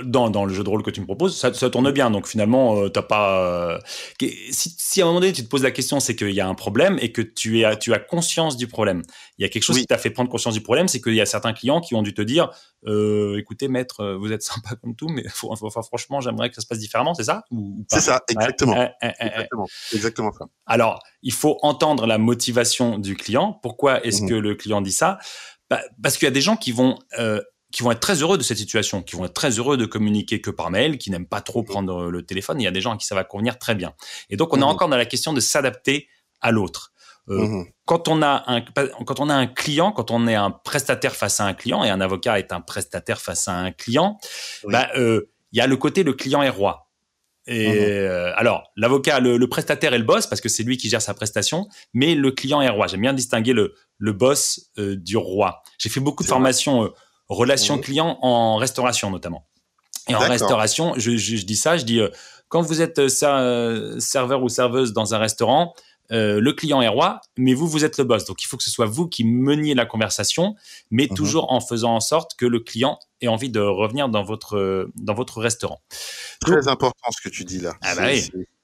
dans, 0.03 0.31
dans, 0.31 0.45
le 0.45 0.53
jeu 0.53 0.63
de 0.63 0.69
rôle 0.69 0.81
que 0.81 0.89
tu 0.89 0.99
me 0.99 1.05
proposes, 1.05 1.37
ça, 1.37 1.53
ça 1.53 1.69
tourne 1.69 1.91
bien. 1.91 2.09
Donc 2.09 2.27
finalement, 2.27 2.75
euh, 2.77 2.89
t'as 2.89 3.03
pas. 3.03 3.39
Euh, 3.39 3.79
si, 4.19 4.73
si, 4.77 5.01
à 5.01 5.05
un 5.05 5.07
moment 5.07 5.19
donné 5.19 5.31
tu 5.31 5.43
te 5.43 5.47
poses 5.49 5.61
la 5.61 5.69
question, 5.69 5.99
c'est 5.99 6.15
qu'il 6.15 6.31
y 6.31 6.41
a 6.41 6.47
un 6.47 6.55
problème 6.55 6.97
et 7.01 7.11
que 7.11 7.21
tu, 7.21 7.61
es, 7.61 7.77
tu 7.77 7.93
as 7.93 7.99
conscience 7.99 8.57
du 8.57 8.67
problème. 8.67 9.03
Il 9.37 9.43
y 9.43 9.45
a 9.45 9.49
quelque 9.49 9.63
chose 9.63 9.77
qui 9.77 9.85
t'a 9.85 9.99
fait 9.99 10.09
prendre 10.09 10.29
conscience 10.29 10.55
du 10.55 10.61
problème, 10.61 10.87
c'est 10.87 11.01
qu'il 11.01 11.13
y 11.13 11.21
a 11.21 11.25
certains 11.27 11.53
clients 11.53 11.81
qui 11.81 11.93
ont 11.93 12.01
dû 12.01 12.15
te 12.15 12.21
dire, 12.21 12.49
euh, 12.85 13.37
écoutez 13.37 13.67
maître, 13.67 14.01
euh, 14.01 14.17
vous 14.17 14.31
êtes 14.31 14.41
sympa 14.43 14.75
comme 14.75 14.95
tout, 14.95 15.07
mais 15.07 15.23
franchement, 15.29 16.19
j'aimerais 16.19 16.49
que 16.49 16.55
ça 16.55 16.61
se 16.61 16.67
passe 16.67 16.79
différemment, 16.79 17.13
c'est 17.13 17.23
ça? 17.23 17.43
C'est 17.89 18.01
ça, 18.01 18.21
exactement. 18.27 18.89
exactement. 19.01 19.67
exactement 19.93 20.31
ça. 20.31 20.45
Alors, 20.65 21.03
il 21.21 21.31
faut 21.31 21.57
entendre 21.61 22.05
la 22.05 22.17
motivation 22.17 22.97
du 22.97 23.15
client. 23.15 23.59
Pourquoi 23.61 24.03
est-ce 24.05 24.23
mmh 24.23 24.29
que 24.29 24.33
le 24.33 24.55
client 24.55 24.81
dit 24.81 24.91
ça? 24.91 25.17
Bah, 25.73 25.81
parce 26.03 26.17
qu'il 26.17 26.27
y 26.27 26.27
a 26.27 26.31
des 26.31 26.41
gens 26.41 26.55
qui 26.55 26.71
vont 26.71 26.99
euh, 27.17 27.41
qui 27.71 27.81
vont 27.81 27.91
être 27.91 27.99
très 27.99 28.21
heureux 28.21 28.37
de 28.37 28.43
cette 28.43 28.59
situation, 28.59 29.01
qui 29.01 29.15
vont 29.15 29.25
être 29.25 29.33
très 29.33 29.57
heureux 29.57 29.77
de 29.77 29.87
communiquer 29.87 30.39
que 30.39 30.51
par 30.51 30.69
mail, 30.69 30.99
qui 30.99 31.09
n'aiment 31.09 31.25
pas 31.25 31.41
trop 31.41 31.63
prendre 31.63 32.11
le 32.11 32.23
téléphone. 32.23 32.61
Il 32.61 32.63
y 32.63 32.67
a 32.67 32.71
des 32.71 32.81
gens 32.81 32.93
à 32.93 32.97
qui 32.97 33.07
ça 33.07 33.15
va 33.15 33.23
convenir 33.23 33.57
très 33.57 33.73
bien. 33.73 33.93
Et 34.29 34.37
donc, 34.37 34.53
on 34.53 34.57
est 34.57 34.59
mmh 34.59 34.63
encore 34.63 34.89
dans 34.89 34.97
la 34.97 35.07
question 35.07 35.33
de 35.33 35.39
s'adapter 35.39 36.07
à 36.39 36.51
l'autre. 36.51 36.91
Euh, 37.29 37.47
mmh 37.47 37.65
quand 37.85 38.07
on 38.07 38.21
a 38.21 38.43
un 38.45 38.61
quand 38.61 39.19
on 39.19 39.29
a 39.29 39.33
un 39.33 39.47
client, 39.47 39.91
quand 39.91 40.11
on 40.11 40.27
est 40.27 40.35
un 40.35 40.51
prestataire 40.51 41.15
face 41.15 41.39
à 41.39 41.45
un 41.45 41.53
client 41.53 41.83
et 41.83 41.89
un 41.89 41.99
avocat 41.99 42.37
est 42.37 42.53
un 42.53 42.61
prestataire 42.61 43.19
face 43.19 43.47
à 43.47 43.53
un 43.53 43.71
client, 43.71 44.19
bah, 44.65 44.89
euh, 44.95 45.31
il 45.51 45.57
y 45.57 45.61
a 45.61 45.65
le 45.65 45.75
côté 45.75 46.03
le 46.03 46.13
client 46.13 46.43
est 46.43 46.49
roi. 46.49 46.91
Et 47.45 47.67
mhm. 47.67 47.75
euh, 47.77 48.33
alors, 48.35 48.71
l'avocat, 48.77 49.19
le, 49.19 49.47
prestataire 49.47 49.93
est 49.93 49.97
le 49.97 50.05
boss 50.05 50.27
parce 50.27 50.41
que 50.41 50.49
c'est 50.49 50.63
lui 50.63 50.77
qui 50.77 50.89
gère 50.89 51.01
sa 51.01 51.13
prestation, 51.13 51.67
mais 51.93 52.15
le 52.15 52.31
client 52.31 52.61
est 52.61 52.69
roi. 52.69 52.87
J'aime 52.87 53.01
bien 53.01 53.13
distinguer 53.13 53.53
le, 53.53 53.75
le 54.03 54.11
boss 54.11 54.69
euh, 54.79 54.97
du 54.97 55.15
roi. 55.15 55.63
J'ai 55.77 55.87
fait 55.87 56.01
beaucoup 56.01 56.23
de 56.23 56.27
formations 56.27 56.83
euh, 56.83 56.89
relations 57.29 57.79
clients 57.79 58.17
en 58.21 58.57
restauration 58.57 59.09
notamment. 59.09 59.47
Et 60.09 60.15
en 60.15 60.19
restauration, 60.19 60.93
je, 60.97 61.15
je, 61.15 61.45
dis 61.45 61.55
ça, 61.55 61.77
je 61.77 61.85
dis 61.85 62.01
quand 62.49 62.61
vous 62.61 62.81
êtes 62.81 63.07
serveur 63.07 64.43
ou 64.43 64.49
serveuse 64.49 64.91
dans 64.91 65.15
un 65.15 65.17
restaurant, 65.17 65.73
euh, 66.11 66.41
le 66.41 66.51
client 66.51 66.81
est 66.81 66.89
roi, 66.89 67.21
mais 67.37 67.53
vous, 67.53 67.65
vous 67.69 67.85
êtes 67.85 67.97
le 67.97 68.03
boss. 68.03 68.25
Donc, 68.25 68.43
il 68.43 68.47
faut 68.47 68.57
que 68.57 68.63
ce 68.63 68.69
soit 68.69 68.85
vous 68.85 69.07
qui 69.07 69.23
meniez 69.23 69.73
la 69.73 69.85
conversation, 69.85 70.55
mais 70.91 71.07
mhm. 71.09 71.15
toujours 71.15 71.53
en 71.53 71.61
faisant 71.61 71.95
en 71.95 72.01
sorte 72.01 72.35
que 72.35 72.45
le 72.45 72.59
client 72.59 72.99
ait 73.21 73.29
envie 73.29 73.49
de 73.49 73.61
revenir 73.61 74.09
dans 74.09 74.23
votre, 74.23 74.89
dans 74.95 75.13
votre 75.13 75.39
restaurant. 75.39 75.81
Très 76.41 76.67
important 76.67 77.09
ce 77.11 77.21
que 77.21 77.33
tu 77.33 77.45
dis 77.45 77.61
là. 77.61 77.73
Ah 77.81 77.95
bah 77.95 78.11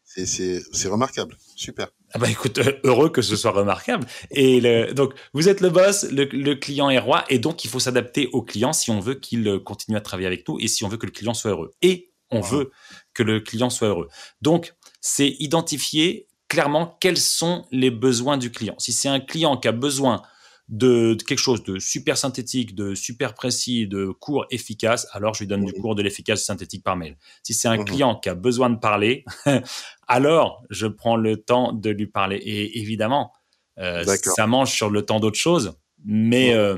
c'est 0.10 0.88
remarquable. 0.88 1.38
Super. 1.56 1.90
Ah 2.14 2.20
bah 2.20 2.30
écoute, 2.30 2.58
euh, 2.58 2.80
heureux 2.84 3.10
que 3.10 3.22
ce 3.22 3.36
soit 3.36 3.52
remarquable. 3.52 4.08
Et 4.32 4.62
donc, 4.94 5.14
vous 5.34 5.48
êtes 5.48 5.62
le 5.62 5.70
boss, 5.70 6.06
le, 6.12 6.54
client 6.56 6.90
est 6.90 6.98
roi, 6.98 7.24
et 7.30 7.38
donc 7.38 7.64
il 7.64 7.70
faut 7.70 7.80
s'adapter 7.80 8.28
au 8.34 8.42
client 8.42 8.74
si 8.74 8.90
on 8.90 9.00
veut 9.00 9.14
qu'il 9.14 9.60
continue 9.64 9.98
à 9.98 10.02
travailler 10.02 10.28
avec 10.28 10.48
nous 10.48 10.58
et 10.60 10.68
si 10.68 10.84
on 10.84 10.88
veut 10.88 10.98
que 10.98 11.06
le 11.06 11.12
client 11.12 11.34
soit 11.34 11.52
heureux. 11.52 11.72
Et 11.82 12.12
on 12.32 12.42
veut 12.42 12.72
que 13.14 13.24
le 13.24 13.40
client 13.40 13.70
soit 13.70 13.88
heureux. 13.88 14.08
Donc, 14.42 14.74
c'est 15.02 15.36
identifier 15.40 16.28
clairement 16.48 16.98
quels 17.00 17.18
sont 17.18 17.66
les 17.72 17.92
besoins 17.92 18.38
du 18.38 18.52
client. 18.52 18.76
Si 18.80 18.92
c'est 18.92 19.10
un 19.10 19.20
client 19.20 19.58
qui 19.58 19.68
a 19.68 19.72
besoin 19.72 20.22
de, 20.70 21.16
quelque 21.16 21.40
chose 21.40 21.64
de 21.64 21.80
super 21.80 22.18
synthétique, 22.18 22.76
de 22.76 22.94
super 22.94 23.34
précis, 23.34 23.88
de 23.88 24.08
court, 24.08 24.46
efficace, 24.52 25.08
alors 25.12 25.34
je 25.34 25.40
lui 25.40 25.48
donne 25.48 25.66
du 25.66 25.74
cours 25.74 25.96
de 25.96 26.04
l'efficace 26.04 26.44
synthétique 26.44 26.84
par 26.84 26.96
mail. 26.96 27.18
Si 27.44 27.54
c'est 27.54 27.68
un 27.68 27.78
mmh 27.78 27.86
client 27.86 28.16
qui 28.16 28.30
a 28.30 28.36
besoin 28.36 28.70
de 28.70 28.78
parler, 28.78 29.26
alors 30.08 30.64
je 30.70 30.88
prends 30.88 31.16
le 31.16 31.38
temps 31.38 31.74
de 31.74 31.90
lui 31.90 32.08
parler. 32.08 32.38
Et 32.38 32.80
évidemment, 32.80 33.34
euh, 33.80 34.04
ça 34.06 34.46
mange 34.48 34.72
sur 34.72 34.90
le 34.90 35.04
temps 35.04 35.20
d'autres 35.20 35.40
choses, 35.40 35.76
mais, 36.06 36.54
euh, 36.54 36.78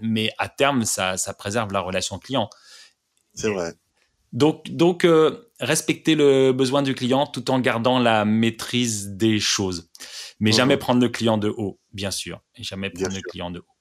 mais 0.00 0.30
à 0.38 0.48
terme, 0.48 0.84
ça, 0.84 1.16
ça 1.16 1.32
préserve 1.32 1.72
la 1.72 1.80
relation 1.80 2.18
client. 2.18 2.50
C'est 3.34 3.50
vrai. 3.50 3.74
Donc, 4.32 4.70
donc 4.70 5.04
euh, 5.04 5.50
respecter 5.58 6.14
le 6.14 6.52
besoin 6.52 6.82
du 6.82 6.94
client 6.94 7.26
tout 7.26 7.50
en 7.50 7.58
gardant 7.58 7.98
la 7.98 8.24
maîtrise 8.24 9.10
des 9.10 9.40
choses. 9.40 9.90
Mais 10.38 10.52
jamais 10.52 10.74
mhm. 10.74 10.80
prendre 10.80 11.00
le 11.00 11.08
client 11.08 11.36
de 11.36 11.48
haut, 11.48 11.79
bien 11.92 12.10
sûr. 12.10 12.42
Et 12.56 12.62
jamais 12.62 12.90
prendre 12.90 13.14
le 13.14 13.22
client 13.22 13.50
de 13.50 13.60
haut. 13.60 13.74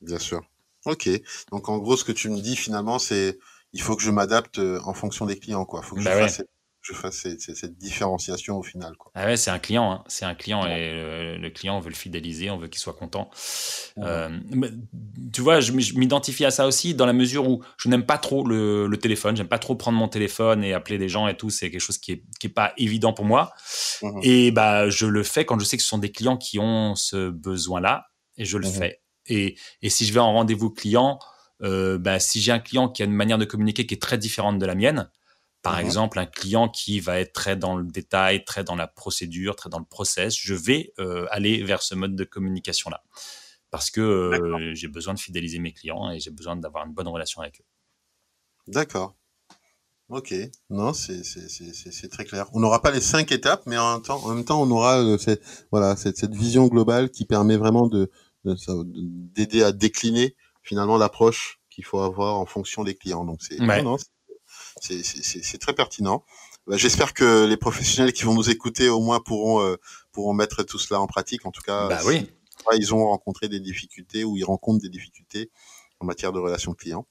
Bien 0.00 0.18
sûr. 0.18 0.42
Ok. 0.84 1.08
Donc, 1.50 1.68
en 1.68 1.78
gros, 1.78 1.96
ce 1.96 2.04
que 2.04 2.12
tu 2.12 2.28
me 2.30 2.40
dis 2.40 2.56
finalement, 2.56 2.98
c'est 2.98 3.38
il 3.72 3.82
faut 3.82 3.96
que 3.96 4.02
je 4.02 4.10
m'adapte 4.10 4.58
euh, 4.58 4.80
en 4.84 4.94
fonction 4.94 5.26
des 5.26 5.38
clients. 5.38 5.64
Quoi. 5.64 5.82
faut 5.82 5.94
que 5.94 6.00
je 6.00 6.06
bah 6.06 6.16
fasse 6.16 6.42
je 6.88 6.94
fasse 6.94 7.26
cette, 7.38 7.76
différenciation 7.78 8.56
au 8.56 8.62
final. 8.62 8.96
Quoi. 8.96 9.12
Ah 9.14 9.26
ouais, 9.26 9.36
c'est 9.36 9.50
un 9.50 9.58
client, 9.58 9.92
hein. 9.92 10.04
c'est 10.06 10.24
un 10.24 10.34
client 10.34 10.66
et 10.66 10.92
le, 11.38 11.50
client, 11.50 11.76
on 11.76 11.80
veut 11.80 11.90
le 11.90 11.94
fidéliser, 11.94 12.50
on 12.50 12.56
veut 12.56 12.68
qu'il 12.68 12.80
soit 12.80 12.94
content. 12.94 13.30
Euh, 13.98 14.28
tu 15.32 15.40
vois, 15.42 15.60
je, 15.60 15.72
m'identifie 15.72 16.44
à 16.44 16.50
ça 16.50 16.66
aussi 16.66 16.94
dans 16.94 17.06
la 17.06 17.12
mesure 17.12 17.48
où 17.48 17.62
je 17.76 17.88
n'aime 17.88 18.06
pas 18.06 18.16
trop 18.16 18.46
le, 18.46 18.86
le 18.86 18.96
téléphone, 18.96 19.36
j'aime 19.36 19.48
pas 19.48 19.58
trop 19.58 19.74
prendre 19.74 19.98
mon 19.98 20.08
téléphone 20.08 20.64
et 20.64 20.72
appeler 20.72 20.98
des 20.98 21.08
gens 21.08 21.28
et 21.28 21.36
tout, 21.36 21.50
c'est 21.50 21.70
quelque 21.70 21.80
chose 21.80 21.98
qui 21.98 22.12
est, 22.12 22.24
qui 22.40 22.46
est 22.46 22.50
pas 22.50 22.72
évident 22.78 23.12
pour 23.12 23.24
moi. 23.24 23.52
Mmh 24.02 24.20
et 24.22 24.50
bah, 24.50 24.88
je 24.88 25.06
le 25.06 25.22
fais 25.22 25.44
quand 25.44 25.58
je 25.58 25.64
sais 25.64 25.76
que 25.76 25.82
ce 25.82 25.88
sont 25.88 25.98
des 25.98 26.10
clients 26.10 26.36
qui 26.36 26.58
ont 26.58 26.94
ce 26.94 27.30
besoin-là 27.30 28.06
et 28.36 28.44
je 28.44 28.56
le 28.56 28.68
mmh 28.68 28.72
fais. 28.72 29.00
Et, 29.26 29.56
et 29.82 29.90
si 29.90 30.06
je 30.06 30.12
vais 30.12 30.20
en 30.20 30.32
rendez-vous 30.32 30.70
client, 30.70 31.18
euh, 31.62 31.98
bah, 31.98 32.18
si 32.18 32.40
j'ai 32.40 32.52
un 32.52 32.60
client 32.60 32.88
qui 32.88 33.02
a 33.02 33.04
une 33.04 33.12
manière 33.12 33.38
de 33.38 33.44
communiquer 33.44 33.86
qui 33.86 33.94
est 33.94 34.02
très 34.02 34.18
différente 34.18 34.58
de 34.58 34.66
la 34.66 34.74
mienne, 34.74 35.10
par 35.62 35.76
mmh 35.76 35.80
exemple, 35.80 36.18
un 36.18 36.26
client 36.26 36.68
qui 36.68 37.00
va 37.00 37.18
être 37.18 37.32
très 37.32 37.56
dans 37.56 37.76
le 37.76 37.84
détail, 37.84 38.44
très 38.44 38.64
dans 38.64 38.76
la 38.76 38.86
procédure, 38.86 39.56
très 39.56 39.68
dans 39.68 39.80
le 39.80 39.84
process, 39.84 40.36
je 40.36 40.54
vais 40.54 40.92
euh, 40.98 41.26
aller 41.30 41.62
vers 41.62 41.82
ce 41.82 41.94
mode 41.94 42.14
de 42.14 42.24
communication-là. 42.24 43.02
Parce 43.70 43.90
que 43.90 44.00
euh, 44.00 44.74
j'ai 44.74 44.88
besoin 44.88 45.14
de 45.14 45.18
fidéliser 45.18 45.58
mes 45.58 45.72
clients 45.72 46.10
et 46.10 46.20
j'ai 46.20 46.30
besoin 46.30 46.56
d'avoir 46.56 46.86
une 46.86 46.92
bonne 46.92 47.08
relation 47.08 47.42
avec 47.42 47.60
eux. 47.60 47.64
D'accord. 48.66 49.16
Ok. 50.08 50.34
Non, 50.70 50.94
c'est 50.94 52.08
très 52.10 52.24
clair. 52.24 52.48
On 52.54 52.60
n'aura 52.60 52.80
pas 52.80 52.90
les 52.90 53.00
cinq 53.00 53.30
étapes, 53.30 53.64
mais 53.66 53.76
en 53.76 53.94
même 53.94 54.02
temps, 54.02 54.24
en 54.24 54.34
même 54.34 54.44
temps 54.44 54.62
on 54.62 54.70
aura 54.70 55.00
euh, 55.00 55.18
cette, 55.18 55.42
voilà, 55.70 55.96
cette, 55.96 56.16
cette, 56.16 56.34
vision 56.34 56.66
globale 56.66 57.10
qui 57.10 57.26
permet 57.26 57.56
vraiment 57.56 57.86
de 57.88 58.10
d'aider 58.44 59.62
à 59.62 59.72
décliner 59.72 60.34
finalement 60.62 60.96
l'approche 60.96 61.60
qu'il 61.68 61.84
faut 61.84 62.00
avoir 62.00 62.36
en 62.36 62.46
fonction 62.46 62.84
des 62.84 62.94
clients. 62.94 63.24
Donc 63.24 63.42
c'est 63.42 63.58
c'est 64.80 65.58
très 65.58 65.74
pertinent. 65.74 66.24
Bah, 66.68 66.76
j'espère 66.76 67.14
que 67.14 67.46
les 67.46 67.56
professionnels 67.56 68.12
qui 68.12 68.24
vont 68.24 68.34
nous 68.34 68.50
écouter 68.50 68.90
au 68.90 69.00
moins 69.00 69.20
pourront 69.20 69.62
euh, 69.62 69.76
pourront 70.12 70.34
mettre 70.34 70.62
tout 70.64 70.78
cela 70.78 71.00
en 71.00 71.06
pratique. 71.06 71.46
En 71.46 71.50
tout 71.50 71.62
cas, 71.62 71.88
bah 71.88 72.00
oui. 72.04 72.30
ils 72.76 72.94
ont 72.94 73.06
rencontré 73.06 73.48
des 73.48 73.58
difficultés 73.58 74.22
ou 74.22 74.36
ils 74.36 74.44
rencontrent 74.44 74.82
des 74.82 74.90
difficultés 74.90 75.50
en 76.00 76.06
matière 76.06 76.30
de 76.30 76.38
relations 76.38 76.74
clients. 76.74 77.06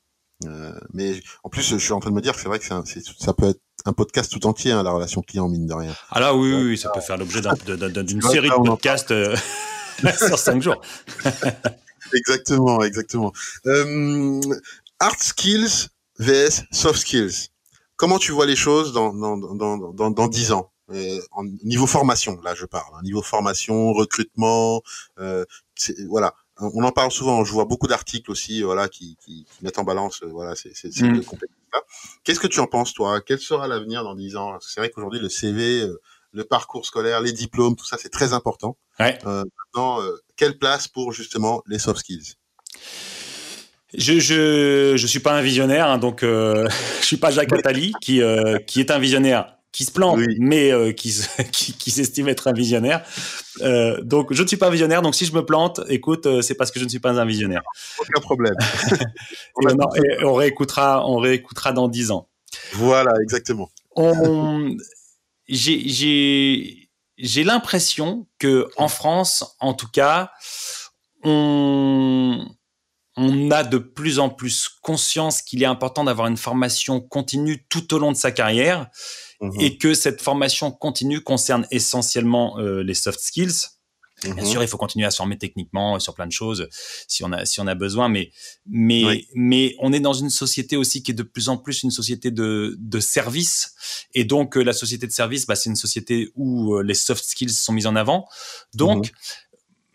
Euh, 0.45 0.71
mais 0.93 1.19
en 1.43 1.49
plus, 1.49 1.67
je 1.67 1.77
suis 1.77 1.91
en 1.93 1.99
train 1.99 2.11
de 2.11 2.15
me 2.15 2.21
dire 2.21 2.33
que 2.33 2.39
c'est 2.39 2.47
vrai 2.47 2.59
que 2.59 2.65
ça 2.65 3.33
peut 3.33 3.49
être 3.49 3.61
un 3.85 3.93
podcast 3.93 4.31
tout 4.31 4.45
entier, 4.45 4.71
hein, 4.71 4.83
la 4.83 4.91
relation 4.91 5.21
client, 5.21 5.49
mine 5.49 5.65
de 5.65 5.73
rien. 5.73 5.95
Ah 6.11 6.19
là, 6.19 6.35
oui, 6.35 6.53
oui, 6.53 6.77
ça 6.77 6.89
peut 6.89 7.01
faire 7.01 7.17
l'objet 7.17 7.41
d'une 7.41 8.21
série 8.21 8.49
de 8.49 8.63
podcasts 8.63 9.09
euh, 9.09 9.35
sur 10.17 10.37
cinq 10.37 10.61
jours. 10.61 10.79
exactement, 12.13 12.83
exactement. 12.83 13.33
Hard 14.99 15.19
skills 15.19 15.87
vs 16.19 16.65
soft 16.71 16.99
skills 16.99 17.49
comment 17.97 18.19
tu 18.19 18.31
vois 18.31 18.45
les 18.45 18.55
choses 18.55 18.93
dans 18.93 19.13
dans 19.13 19.37
dans 19.37 19.77
dans, 19.93 20.11
dans 20.11 20.27
10 20.27 20.51
ans? 20.53 20.71
Euh, 20.89 21.19
en 21.31 21.43
niveau 21.65 21.85
formation 21.85 22.39
là 22.45 22.55
je 22.55 22.65
parle 22.65 22.93
hein, 22.95 23.01
niveau 23.03 23.21
formation 23.21 23.91
recrutement 23.91 24.81
euh, 25.19 25.43
voilà. 26.07 26.33
On 26.59 26.81
en 26.85 26.91
parle 26.91 27.11
souvent 27.11 27.43
je 27.43 27.51
vois 27.51 27.65
beaucoup 27.65 27.87
d'articles 27.87 28.31
aussi 28.31 28.61
voilà 28.61 28.87
qui, 28.87 29.17
qui, 29.17 29.43
qui, 29.43 29.65
mettent 29.65 29.79
en 29.79 29.83
balance 29.83 30.23
euh, 30.23 30.27
voilà 30.27 30.55
ces, 30.55 30.73
ces, 30.73 30.87
mmh. 31.03 31.25
compétences 31.25 31.57
qu'est-ce 32.23 32.39
que 32.39 32.47
tu 32.47 32.59
en 32.59 32.67
penses 32.67 32.93
toi? 32.93 33.21
Quel 33.21 33.39
sera 33.39 33.67
l'avenir 33.67 34.03
dans 34.03 34.15
10 34.15 34.37
ans? 34.37 34.57
C'est 34.61 34.79
vrai 34.79 34.89
qu'aujourd'hui 34.89 35.19
le 35.19 35.29
CV 35.29 35.81
euh, 35.81 35.99
le 36.33 36.43
parcours 36.43 36.85
scolaire, 36.85 37.21
les 37.21 37.31
diplômes, 37.31 37.75
tout 37.75 37.85
ça, 37.85 37.97
c'est 37.99 38.09
très 38.09 38.33
important. 38.33 38.77
Ouais. 38.99 39.17
Euh, 39.25 39.43
maintenant, 39.57 40.01
euh, 40.01 40.17
quelle 40.35 40.57
place 40.57 40.87
pour 40.87 41.11
justement 41.11 41.63
les 41.67 41.79
soft 41.79 41.99
skills? 41.99 42.35
Je, 43.95 44.19
je 44.19 44.93
je 44.97 45.07
suis 45.07 45.19
pas 45.19 45.33
un 45.33 45.41
visionnaire, 45.41 45.87
hein, 45.87 45.97
donc 45.97 46.23
euh, 46.23 46.67
je 47.01 47.05
suis 47.05 47.17
pas 47.17 47.31
Jacques 47.31 47.53
Attali 47.53 47.93
qui 48.01 48.21
euh, 48.21 48.57
qui 48.59 48.79
est 48.79 48.91
un 48.91 48.99
visionnaire 48.99 49.53
qui 49.73 49.83
se 49.83 49.91
plante, 49.91 50.17
Oui. 50.17 50.35
mais 50.39 50.71
euh, 50.71 50.91
qui, 50.91 51.13
qui 51.51 51.73
qui 51.73 51.91
s'estime 51.91 52.27
être 52.29 52.47
un 52.47 52.53
visionnaire. 52.53 53.03
Euh, 53.61 54.01
donc 54.01 54.33
je 54.33 54.41
ne 54.41 54.47
suis 54.47 54.57
pas 54.57 54.67
un 54.67 54.71
visionnaire, 54.71 55.01
donc 55.01 55.13
si 55.15 55.25
je 55.25 55.33
me 55.33 55.45
plante, 55.45 55.81
écoute, 55.89 56.25
euh, 56.25 56.41
c'est 56.41 56.55
parce 56.55 56.71
que 56.71 56.79
je 56.79 56.85
ne 56.85 56.89
suis 56.89 56.99
pas 56.99 57.11
un 57.11 57.25
visionnaire. 57.25 57.61
Aucun 57.99 58.21
problème. 58.21 58.55
Et 59.01 59.05
on, 59.55 59.79
en- 59.79 59.95
et 59.95 60.23
on 60.23 60.33
réécoutera, 60.33 61.07
on 61.07 61.17
réécoutera 61.17 61.71
dans 61.73 61.87
dix 61.87 62.11
ans. 62.11 62.27
voilà, 62.73 63.11
exactement. 63.21 63.69
On, 63.95 64.75
j'ai 65.47 65.87
j'ai 65.89 66.89
j'ai 67.17 67.43
l'impression 67.43 68.27
que 68.39 68.67
en 68.77 68.87
France, 68.87 69.55
en 69.59 69.73
tout 69.73 69.87
cas, 69.91 70.31
on 71.23 72.47
on 73.17 73.51
a 73.51 73.63
de 73.63 73.77
plus 73.79 74.19
en 74.19 74.29
plus 74.29 74.69
conscience 74.81 75.41
qu'il 75.41 75.61
est 75.63 75.65
important 75.67 76.03
d'avoir 76.03 76.27
une 76.27 76.37
formation 76.37 77.01
continue 77.01 77.65
tout 77.67 77.93
au 77.93 77.99
long 77.99 78.11
de 78.11 78.17
sa 78.17 78.31
carrière 78.31 78.87
Mhm. 79.41 79.61
et 79.61 79.77
que 79.77 79.93
cette 79.93 80.21
formation 80.21 80.71
continue 80.71 81.21
concerne 81.21 81.67
essentiellement 81.71 82.57
euh, 82.59 82.81
les 82.83 82.93
soft 82.95 83.19
skills. 83.19 83.67
Bien 84.23 84.33
Mhm. 84.33 84.45
sûr, 84.45 84.63
il 84.63 84.67
faut 84.67 84.77
continuer 84.79 85.05
à 85.05 85.11
se 85.11 85.17
former 85.17 85.37
techniquement 85.37 85.99
sur 85.99 86.15
plein 86.15 86.25
de 86.25 86.31
choses 86.31 86.67
si 87.07 87.23
on 87.23 87.31
a 87.31 87.45
si 87.45 87.59
on 87.61 87.67
a 87.67 87.75
besoin, 87.75 88.09
mais 88.09 88.31
mais 88.65 89.03
Oui. 89.05 89.27
mais 89.35 89.75
on 89.77 89.93
est 89.93 89.99
dans 89.99 90.13
une 90.13 90.31
société 90.31 90.75
aussi 90.75 91.03
qui 91.03 91.11
est 91.11 91.13
de 91.13 91.21
plus 91.21 91.49
en 91.49 91.57
plus 91.57 91.83
une 91.83 91.91
société 91.91 92.31
de 92.31 92.75
de 92.79 92.99
service 92.99 93.75
et 94.15 94.23
donc 94.25 94.57
euh, 94.57 94.63
la 94.63 94.73
société 94.73 95.05
de 95.05 95.11
service, 95.11 95.45
bah, 95.45 95.55
c'est 95.55 95.69
une 95.69 95.75
société 95.75 96.31
où 96.35 96.73
euh, 96.77 96.81
les 96.81 96.95
soft 96.95 97.23
skills 97.23 97.51
sont 97.53 97.73
mis 97.73 97.85
en 97.85 97.95
avant. 97.95 98.27
Donc 98.73 99.11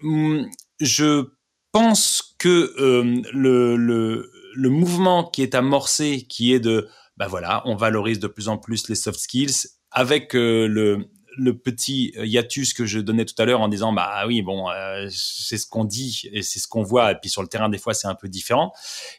hum, 0.04 0.48
je 0.80 1.26
pense 1.72 2.34
que 2.38 2.74
euh, 2.78 3.22
le, 3.32 3.76
le 3.76 4.30
le 4.54 4.68
mouvement 4.68 5.24
qui 5.24 5.42
est 5.42 5.54
amorcé, 5.54 6.26
qui 6.28 6.52
est 6.52 6.60
de 6.60 6.88
bah 7.16 7.26
voilà, 7.26 7.62
on 7.66 7.74
valorise 7.76 8.18
de 8.20 8.26
plus 8.26 8.48
en 8.48 8.58
plus 8.58 8.88
les 8.88 8.94
soft 8.94 9.18
skills 9.18 9.68
avec 9.90 10.34
euh, 10.34 10.66
le 10.66 11.08
le 11.38 11.56
petit 11.56 12.12
hiatus 12.22 12.74
que 12.74 12.84
je 12.84 12.98
donnais 12.98 13.24
tout 13.24 13.34
à 13.38 13.46
l'heure 13.46 13.62
en 13.62 13.68
disant 13.68 13.92
bah 13.94 14.24
oui 14.26 14.42
bon 14.42 14.68
euh, 14.70 15.08
c'est 15.10 15.56
ce 15.56 15.66
qu'on 15.66 15.84
dit 15.84 16.28
et 16.30 16.42
c'est 16.42 16.58
ce 16.58 16.68
qu'on 16.68 16.82
voit 16.82 17.10
et 17.10 17.14
puis 17.14 17.30
sur 17.30 17.40
le 17.40 17.48
terrain 17.48 17.70
des 17.70 17.78
fois 17.78 17.94
c'est 17.94 18.06
un 18.06 18.14
peu 18.14 18.28
différent 18.28 18.72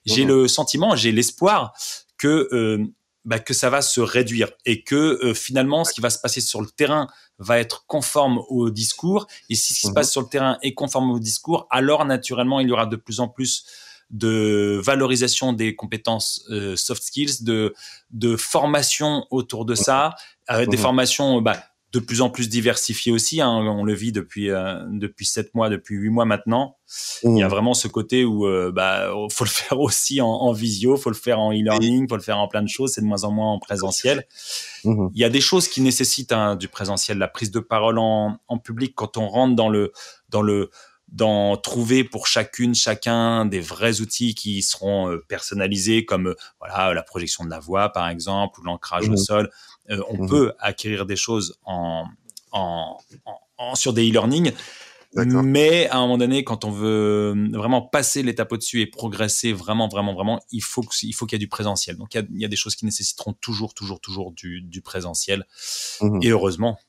j'ai 0.06 0.22
Mhm. 0.22 0.28
le 0.28 0.48
sentiment 0.48 0.96
j'ai 0.96 1.12
l'espoir 1.12 1.74
que 2.20 2.48
euh, 2.52 2.86
bah, 3.26 3.40
que 3.40 3.54
ça 3.54 3.70
va 3.70 3.82
se 3.82 4.02
réduire 4.02 4.50
et 4.66 4.84
que 4.84 4.96
euh, 5.24 5.34
finalement 5.34 5.84
ce 5.86 5.94
qui 5.94 6.02
va 6.02 6.10
se 6.10 6.20
passer 6.20 6.42
sur 6.42 6.62
le 6.62 6.68
terrain 6.68 7.08
va 7.40 7.60
être 7.60 7.86
conforme 7.88 8.40
au 8.50 8.70
discours 8.70 9.28
et 9.50 9.56
si 9.56 9.74
ce 9.74 9.80
qui 9.80 9.86
se 9.88 9.92
Mhm. 9.92 9.94
passe 9.96 10.12
sur 10.12 10.22
le 10.22 10.28
terrain 10.28 10.58
est 10.62 10.74
conforme 10.74 11.12
au 11.12 11.20
discours 11.20 11.66
alors 11.70 12.06
naturellement 12.06 12.60
il 12.60 12.68
y 12.68 12.72
aura 12.72 12.86
de 12.86 12.96
plus 12.98 13.20
en 13.20 13.28
plus 13.30 13.66
de 14.10 14.80
valorisation 14.84 15.54
des 15.54 15.76
compétences 15.76 16.44
euh, 16.52 16.76
soft 16.76 17.02
skills, 17.04 17.44
de, 17.44 17.74
de 18.12 18.36
formation 18.36 19.26
autour 19.32 19.66
de 19.66 19.74
ça, 19.74 20.16
euh, 20.52 20.66
des 20.66 20.78
Mhm. 20.78 20.84
formations 20.84 21.42
bah, 21.42 21.64
de 21.94 22.00
plus 22.00 22.22
en 22.22 22.30
plus 22.32 22.50
diversifiées 22.50 23.12
aussi. 23.12 23.40
hein, 23.40 23.50
on 23.50 23.84
le 23.84 23.94
vit 23.94 24.12
depuis 24.12 24.50
euh, 24.50 24.84
depuis 24.90 25.28
sept 25.28 25.54
mois, 25.54 25.70
depuis 25.70 25.96
huit 25.96 26.10
mois 26.10 26.26
maintenant. 26.26 26.78
Il 27.24 27.38
y 27.38 27.44
a 27.44 27.48
vraiment 27.48 27.74
ce 27.76 27.88
côté 27.88 28.26
où 28.26 28.48
euh, 28.48 28.72
bah 28.74 29.12
faut 29.32 29.44
le 29.46 29.50
faire 29.50 29.80
aussi 29.80 30.20
en, 30.20 30.28
en 30.28 30.52
visio, 30.52 30.98
faut 30.98 31.12
le 31.12 31.16
faire 31.16 31.40
en 31.40 31.52
e-learning, 31.52 32.10
faut 32.10 32.16
le 32.16 32.22
faire 32.24 32.40
en 32.40 32.48
plein 32.48 32.64
de 32.64 32.68
choses. 32.68 32.94
C'est 32.94 33.02
de 33.02 33.06
moins 33.06 33.24
en 33.24 33.32
moins 33.32 33.52
en 33.52 33.60
présentiel. 33.60 34.26
Mhm. 34.84 35.12
Il 35.14 35.22
y 35.22 35.24
a 35.24 35.30
des 35.30 35.42
choses 35.42 35.68
qui 35.68 35.82
nécessitent 35.82 36.32
hein, 36.34 36.56
du 36.56 36.68
présentiel, 36.68 37.20
la 37.20 37.28
prise 37.28 37.52
de 37.52 37.60
parole 37.60 38.00
en, 38.00 38.38
en 38.48 38.58
public 38.58 38.94
quand 38.96 39.18
on 39.18 39.28
rentre 39.28 39.56
dans 39.56 39.70
le 39.70 39.92
dans 40.30 40.42
le 40.42 40.72
dans 41.14 41.56
trouver 41.58 42.04
pour 42.04 42.26
chacune 42.28 42.74
chacun 42.76 43.46
des 43.46 43.60
vrais 43.62 44.02
outils 44.02 44.34
qui 44.36 44.62
seront 44.64 45.10
euh, 45.12 45.24
personnalisés 45.30 46.06
comme 46.06 46.28
euh, 46.30 46.36
voilà 46.60 46.94
la 46.94 47.04
projection 47.04 47.46
de 47.46 47.50
la 47.52 47.60
voix 47.60 47.90
par 47.90 48.10
exemple 48.10 48.60
ou 48.60 48.64
l'ancrage 48.64 49.08
au 49.08 49.12
Mhm. 49.12 49.18
sol. 49.18 49.52
Euh, 49.92 50.02
on 50.10 50.24
Mhm. 50.24 50.30
peut 50.30 50.54
acquérir 50.60 51.06
des 51.06 51.16
choses 51.16 51.58
en, 51.66 52.06
en, 52.52 52.98
en- 53.26 53.40
en- 53.58 53.76
sur 53.76 53.94
des 53.94 54.10
e-learning, 54.10 54.52
mais 55.16 55.88
à 55.90 55.98
un 55.98 56.02
moment 56.02 56.18
donné, 56.18 56.44
quand 56.44 56.66
on 56.66 56.72
veut 56.72 57.36
vraiment 57.54 57.84
passer 57.84 58.24
l'étape 58.24 58.52
au-dessus 58.52 58.82
et 58.82 58.88
progresser 58.88 59.54
vraiment, 59.54 59.88
vraiment, 59.88 60.16
vraiment, 60.16 60.42
il 60.52 60.62
faut 60.64 60.82
qu'il 60.82 61.10
y 61.12 61.36
ait 61.36 61.38
du 61.38 61.48
présentiel. 61.48 61.98
Donc 61.98 62.16
il 62.16 62.18
y 62.18 62.22
a, 62.22 62.26
il 62.32 62.42
y 62.42 62.46
a 62.46 62.48
des 62.48 62.56
choses 62.56 62.76
qui 62.76 62.86
nécessiteront 62.86 63.34
toujours, 63.34 63.76
toujours, 63.76 64.00
toujours 64.02 64.32
du, 64.32 64.62
du 64.62 64.82
présentiel. 64.82 65.46
Mhm. 66.02 66.20
Et 66.24 66.30
heureusement. 66.30 66.80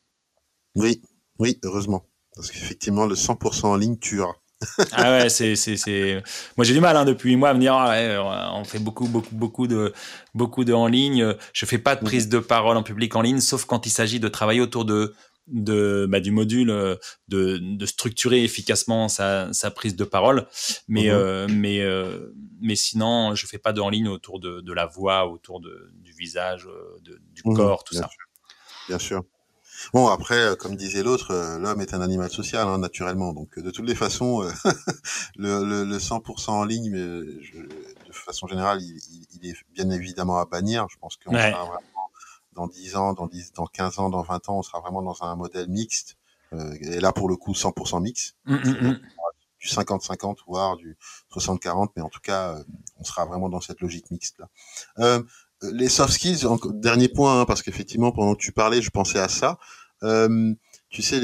Oui, 0.75 1.03
oui, 1.39 1.59
heureusement. 1.63 2.07
Parce 2.35 2.51
qu'effectivement, 2.51 3.07
le 3.07 3.14
100% 3.14 3.64
en 3.70 3.77
ligne 3.77 3.99
tuera. 3.99 4.35
Ah 4.92 5.11
ouais, 5.11 5.29
c'est, 5.29 5.57
c'est, 5.57 5.77
c'est. 5.77 6.23
Moi, 6.57 6.64
j'ai 6.64 6.75
du 6.75 6.81
mal 6.81 6.97
hein, 6.97 7.05
depuis 7.05 7.35
mois 7.37 7.51
à 7.51 7.55
me 7.55 7.61
dire, 7.61 7.75
ah 7.75 7.90
ouais, 7.90 8.16
on 8.55 8.64
fait 8.64 8.79
beaucoup, 8.79 9.07
beaucoup, 9.07 9.35
beaucoup 9.35 9.66
de, 9.66 9.92
beaucoup 10.35 10.64
de 10.64 10.73
en 10.73 10.87
ligne. 10.87 11.35
Je 11.53 11.66
fais 11.66 11.79
pas 11.79 11.97
de 11.97 12.05
prise 12.05 12.29
de 12.29 12.38
parole 12.38 12.77
en 12.77 12.83
public 12.83 13.14
en 13.16 13.23
ligne, 13.23 13.40
sauf 13.40 13.64
quand 13.64 13.87
il 13.87 13.90
s'agit 13.90 14.20
de 14.20 14.29
travailler 14.29 14.61
autour 14.61 14.85
de, 14.85 15.14
de, 15.49 16.07
bah, 16.09 16.20
du 16.20 16.31
module, 16.31 16.70
euh, 16.70 16.97
de, 17.29 17.59
de 17.59 17.87
structurer 17.87 18.44
efficacement 18.44 19.09
sa, 19.09 19.53
sa 19.53 19.70
prise 19.70 19.97
de 19.97 20.05
parole. 20.05 20.47
Mais, 20.88 21.09
Mhm. 21.09 21.14
euh, 21.14 21.47
mais, 21.51 21.81
euh, 21.81 22.33
mais 22.61 22.77
sinon, 22.77 23.35
je 23.35 23.47
fais 23.47 23.59
pas 23.59 23.73
de 23.73 23.81
en 23.81 23.90
ligne 23.90 24.09
autour 24.09 24.38
de, 24.40 24.61
de 24.61 24.73
la 24.73 24.87
voix, 24.87 25.27
autour 25.29 25.61
de, 25.61 25.90
du 25.94 26.12
visage, 26.12 26.66
euh, 26.66 26.99
de, 27.03 27.20
du 27.33 27.42
Mhm, 27.44 27.55
corps, 27.57 27.85
tout 27.85 27.94
bien 27.94 28.03
ça. 28.03 28.09
sûr. 28.09 28.25
Bien 28.88 28.99
sûr. 28.99 29.23
Bon, 29.92 30.09
après, 30.09 30.38
euh, 30.38 30.57
comme 30.57 30.77
disait 30.77 31.03
l'autre, 31.03 31.31
euh, 31.33 31.59
l'homme 31.59 31.81
est 31.81 31.94
un 31.94 32.01
animal 32.01 32.31
social, 32.31 32.66
hein, 32.66 32.79
naturellement. 32.79 33.33
Donc, 33.33 33.59
euh, 33.59 33.62
de 33.62 33.70
toutes 33.70 33.87
les 33.87 33.94
façons, 33.94 34.42
le, 35.37 35.64
le, 35.64 35.85
le 35.85 35.99
100% 35.99 36.49
en 36.51 36.64
ligne, 36.64 36.90
mais, 36.90 37.42
je- 37.42 37.59
de 38.07 38.12
façon 38.12 38.47
générale, 38.47 38.81
il, 38.83 38.99
il- 39.42 39.51
est 39.51 39.55
bien 39.73 39.90
évidemment 39.90 40.38
à 40.38 40.44
bannir. 40.47 40.87
Je 40.90 40.97
pense 40.99 41.16
qu'on 41.16 41.33
Ouais. 41.35 41.51
sera 41.51 41.64
vraiment, 41.64 42.11
dans 42.53 42.66
10 42.68 42.97
ans, 42.97 43.12
dans, 43.12 43.27
10, 43.27 43.53
dans 43.53 43.66
15 43.66 43.99
ans, 43.99 44.11
dans 44.11 44.23
20 44.23 44.49
ans, 44.49 44.59
on 44.59 44.62
sera 44.62 44.81
vraiment 44.81 45.03
dans 45.03 45.23
un 45.23 45.37
modèle 45.37 45.68
mixte. 45.68 46.16
Euh, 46.53 46.75
et 46.81 47.01
là, 47.01 47.12
pour 47.12 47.29
le 47.29 47.37
coup, 47.37 47.53
100% 47.55 48.01
mixte. 48.01 48.37
Hum, 48.47 48.61
hum, 48.64 48.77
hum. 48.87 48.99
du 49.61 49.68
50-50, 49.68 50.38
voire 50.47 50.77
du 50.77 50.97
60-40, 51.31 51.90
mais 51.97 52.03
en 52.03 52.11
tout 52.11 52.20
cas, 52.20 52.57
on 52.99 53.05
sera 53.05 53.25
vraiment 53.25 53.49
dans 53.49 53.62
cette 53.62 53.81
logique 53.81 54.11
mixte 54.11 54.38
là. 54.38 54.49
Euh, 54.99 55.23
les 55.72 55.88
soft 55.88 56.12
skills, 56.12 56.46
dernier 56.74 57.09
point, 57.09 57.40
hein, 57.40 57.44
parce 57.44 57.62
qu'effectivement, 57.62 58.12
pendant 58.12 58.35
que 58.35 58.40
tu 58.40 58.53
parlais, 58.53 58.83
je 58.83 58.90
pensais 58.90 59.18
à 59.18 59.29
ça. 59.29 59.59
Euh, 60.03 60.55
tu 60.90 61.03
sais, 61.03 61.20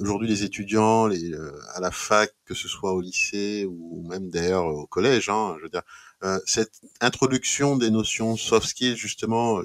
aujourd'hui, 0.00 0.28
les 0.28 0.44
étudiants, 0.44 1.08
euh, 1.08 1.58
à 1.74 1.80
la 1.80 1.90
fac, 1.90 2.34
que 2.44 2.54
ce 2.54 2.68
soit 2.68 2.92
au 2.92 3.00
lycée 3.00 3.66
ou 3.66 4.06
même 4.06 4.28
d'ailleurs 4.28 4.66
au 4.66 4.86
collège, 4.86 5.30
hein, 5.30 5.54
je 5.58 5.62
veux 5.64 5.70
dire, 5.70 5.82
euh, 6.24 6.38
cette 6.44 6.80
introduction 7.00 7.76
des 7.76 7.90
notions 7.90 8.36
soft 8.36 8.68
skills, 8.68 8.96
justement, 8.96 9.60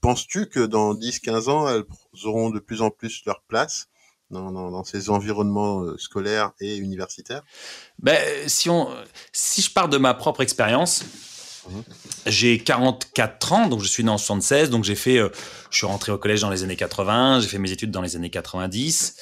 penses-tu 0.00 0.46
que 0.46 0.60
dans 0.60 0.94
10-15 0.94 1.48
ans, 1.48 1.68
elles 1.68 1.84
auront 2.24 2.50
de 2.50 2.58
plus 2.58 2.82
en 2.82 2.90
plus 2.90 3.22
leur 3.24 3.42
place 3.42 3.88
dans, 4.30 4.52
dans, 4.52 4.84
ces 4.84 5.10
environnements 5.10 5.82
euh, 5.82 5.96
scolaires 5.98 6.52
et 6.60 6.76
universitaires? 6.76 7.42
Ben, 7.98 8.48
si, 8.48 8.70
on, 8.70 8.88
si 9.32 9.62
je 9.62 9.72
pars 9.72 9.88
de 9.88 9.98
ma 9.98 10.14
propre 10.14 10.42
expérience. 10.42 11.04
J'ai 12.26 12.58
44 12.58 13.52
ans, 13.52 13.66
donc 13.68 13.82
je 13.82 13.88
suis 13.88 14.04
né 14.04 14.10
en 14.10 14.18
76, 14.18 14.70
donc 14.70 14.84
j'ai 14.84 14.94
fait, 14.94 15.18
euh, 15.18 15.28
je 15.70 15.78
suis 15.78 15.86
rentré 15.86 16.12
au 16.12 16.18
collège 16.18 16.40
dans 16.40 16.50
les 16.50 16.62
années 16.62 16.76
80, 16.76 17.40
j'ai 17.40 17.48
fait 17.48 17.58
mes 17.58 17.70
études 17.72 17.90
dans 17.90 18.02
les 18.02 18.16
années 18.16 18.30
90, 18.30 19.16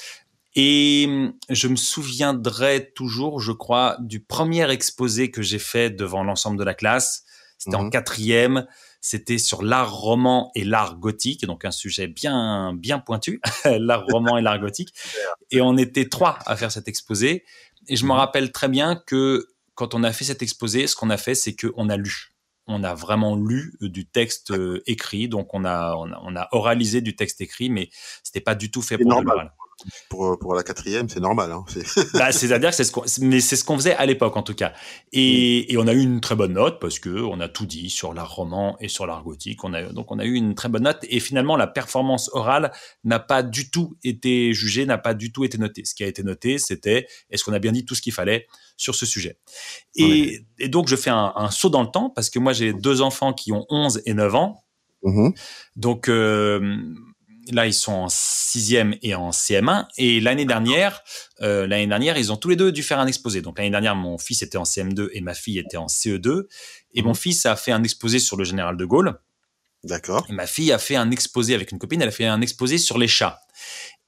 et 0.55 1.05
hum, 1.07 1.33
je 1.49 1.67
me 1.67 1.75
souviendrai 1.75 2.91
toujours, 2.95 3.39
je 3.39 3.51
crois, 3.51 3.97
du 3.99 4.19
premier 4.19 4.69
exposé 4.71 5.31
que 5.31 5.41
j'ai 5.41 5.59
fait 5.59 5.89
devant 5.89 6.23
l'ensemble 6.23 6.57
de 6.57 6.63
la 6.63 6.73
classe. 6.73 7.23
C'était 7.57 7.75
en 7.75 7.83
Mhm. 7.83 7.89
quatrième. 7.91 8.67
C'était 9.01 9.37
sur 9.37 9.63
l'art 9.63 9.93
roman 9.93 10.51
et 10.55 10.63
l'art 10.63 10.97
gothique, 10.97 11.45
donc 11.45 11.65
un 11.65 11.71
sujet 11.71 12.07
bien 12.07 12.73
bien 12.73 12.99
pointu, 12.99 13.41
l'art 13.65 14.05
roman 14.09 14.37
et 14.37 14.41
l'art 14.41 14.59
gothique. 14.59 14.93
Et 15.51 15.61
on 15.61 15.77
était 15.77 16.07
trois 16.09 16.39
à 16.45 16.55
faire 16.55 16.71
cet 16.71 16.87
exposé. 16.87 17.43
Et 17.87 17.95
je 17.95 18.03
me 18.05 18.09
Mhm. 18.11 18.15
rappelle 18.17 18.51
très 18.51 18.67
bien 18.69 18.95
que 18.95 19.47
quand 19.75 19.93
on 19.93 20.03
a 20.03 20.11
fait 20.13 20.25
cet 20.25 20.41
exposé, 20.41 20.87
ce 20.87 20.95
qu'on 20.95 21.09
a 21.09 21.17
fait, 21.17 21.35
c'est 21.35 21.55
qu'on 21.55 21.89
a 21.89 21.95
lu. 21.97 22.28
On 22.71 22.83
a 22.83 22.93
vraiment 22.93 23.35
lu 23.35 23.73
euh, 23.81 23.89
du 23.89 24.07
texte 24.07 24.51
euh, 24.51 24.81
écrit, 24.85 25.27
donc 25.27 25.53
on 25.53 25.65
a, 25.65 25.95
on 25.95 26.11
a 26.11 26.21
on 26.23 26.35
a 26.35 26.47
oralisé 26.51 27.01
du 27.01 27.15
texte 27.15 27.41
écrit, 27.41 27.69
mais 27.69 27.89
c'était 28.23 28.41
pas 28.41 28.55
du 28.55 28.69
tout 28.69 28.83
fait 28.83 28.97
pour 28.97 29.09
normal. 29.09 29.35
l'oral. 29.35 29.51
Pour, 30.09 30.37
pour 30.39 30.53
la 30.53 30.63
quatrième, 30.63 31.09
c'est 31.09 31.19
normal. 31.19 31.51
Hein. 31.51 31.65
Bah, 32.13 32.31
c'est-à-dire 32.31 32.69
que 32.69 32.75
c'est 32.75 32.83
ce 32.83 32.91
qu'on, 32.91 33.03
mais 33.21 33.39
c'est 33.39 33.55
ce 33.55 33.63
qu'on 33.63 33.77
faisait 33.77 33.95
à 33.95 34.05
l'époque 34.05 34.35
en 34.35 34.43
tout 34.43 34.53
cas. 34.53 34.73
Et, 35.11 35.71
et 35.71 35.77
on 35.77 35.87
a 35.87 35.93
eu 35.93 36.01
une 36.01 36.21
très 36.21 36.35
bonne 36.35 36.53
note 36.53 36.79
parce 36.79 36.99
que 36.99 37.09
on 37.09 37.39
a 37.39 37.47
tout 37.47 37.65
dit 37.65 37.89
sur 37.89 38.13
l'art 38.13 38.33
roman 38.33 38.77
et 38.79 38.87
sur 38.87 39.05
l'art 39.05 39.23
gothique. 39.23 39.63
On 39.63 39.73
a 39.73 39.83
donc 39.83 40.11
on 40.11 40.19
a 40.19 40.25
eu 40.25 40.33
une 40.33 40.55
très 40.55 40.69
bonne 40.69 40.83
note 40.83 40.99
et 41.03 41.19
finalement 41.19 41.55
la 41.55 41.67
performance 41.67 42.29
orale 42.33 42.71
n'a 43.03 43.19
pas 43.19 43.43
du 43.43 43.69
tout 43.69 43.97
été 44.03 44.53
jugée, 44.53 44.85
n'a 44.85 44.97
pas 44.97 45.13
du 45.13 45.31
tout 45.31 45.43
été 45.43 45.57
notée. 45.57 45.85
Ce 45.85 45.93
qui 45.93 46.03
a 46.03 46.07
été 46.07 46.23
noté, 46.23 46.57
c'était 46.57 47.07
est-ce 47.29 47.43
qu'on 47.43 47.53
a 47.53 47.59
bien 47.59 47.71
dit 47.71 47.85
tout 47.85 47.95
ce 47.95 48.01
qu'il 48.01 48.13
fallait 48.13 48.47
sur 48.77 48.95
ce 48.95 49.05
sujet? 49.05 49.37
Et, 49.95 50.45
et 50.57 50.69
donc 50.69 50.87
je 50.87 50.95
fais 50.95 51.09
un, 51.09 51.33
un 51.35 51.51
saut 51.51 51.69
dans 51.69 51.83
le 51.83 51.89
temps 51.89 52.09
parce 52.09 52.29
que 52.29 52.39
moi 52.39 52.53
j'ai 52.53 52.73
deux 52.73 53.01
enfants 53.01 53.33
qui 53.33 53.51
ont 53.51 53.65
11 53.69 54.01
et 54.05 54.13
9 54.13 54.35
ans. 54.35 54.63
Mhm. 55.03 55.33
Donc, 55.75 56.09
euh, 56.09 56.77
là, 57.51 57.65
ils 57.65 57.73
sont 57.73 57.93
en 57.93 58.09
sixième 58.09 58.95
et 59.01 59.15
en 59.15 59.31
CM1. 59.31 59.87
Et 59.97 60.19
l'année 60.19 60.45
dernière, 60.45 61.03
euh, 61.41 61.67
l'année 61.67 61.87
dernière, 61.87 62.17
ils 62.17 62.31
ont 62.31 62.37
tous 62.37 62.49
les 62.49 62.55
deux 62.55 62.71
dû 62.71 62.83
faire 62.83 62.99
un 62.99 63.07
exposé. 63.07 63.41
Donc 63.41 63.57
l'année 63.57 63.69
dernière, 63.69 63.95
mon 63.95 64.17
fils 64.17 64.41
était 64.41 64.57
en 64.57 64.63
CM2 64.63 65.09
et 65.13 65.21
ma 65.21 65.33
fille 65.33 65.59
était 65.59 65.77
en 65.77 65.87
CE2. 65.87 66.45
Et 66.93 67.01
mon 67.01 67.09
mhm. 67.09 67.15
fils 67.15 67.45
a 67.45 67.55
fait 67.55 67.71
un 67.71 67.83
exposé 67.83 68.19
sur 68.19 68.37
le 68.37 68.43
général 68.43 68.77
de 68.77 68.85
Gaulle. 68.85 69.19
D'accord. 69.83 70.25
Et 70.29 70.33
ma 70.33 70.47
fille 70.47 70.71
a 70.71 70.79
fait 70.79 70.95
un 70.95 71.11
exposé 71.11 71.55
avec 71.55 71.71
une 71.71 71.79
copine. 71.79 72.01
Elle 72.01 72.09
a 72.09 72.11
fait 72.11 72.25
un 72.25 72.41
exposé 72.41 72.77
sur 72.77 72.97
les 72.97 73.07
chats. 73.07 73.39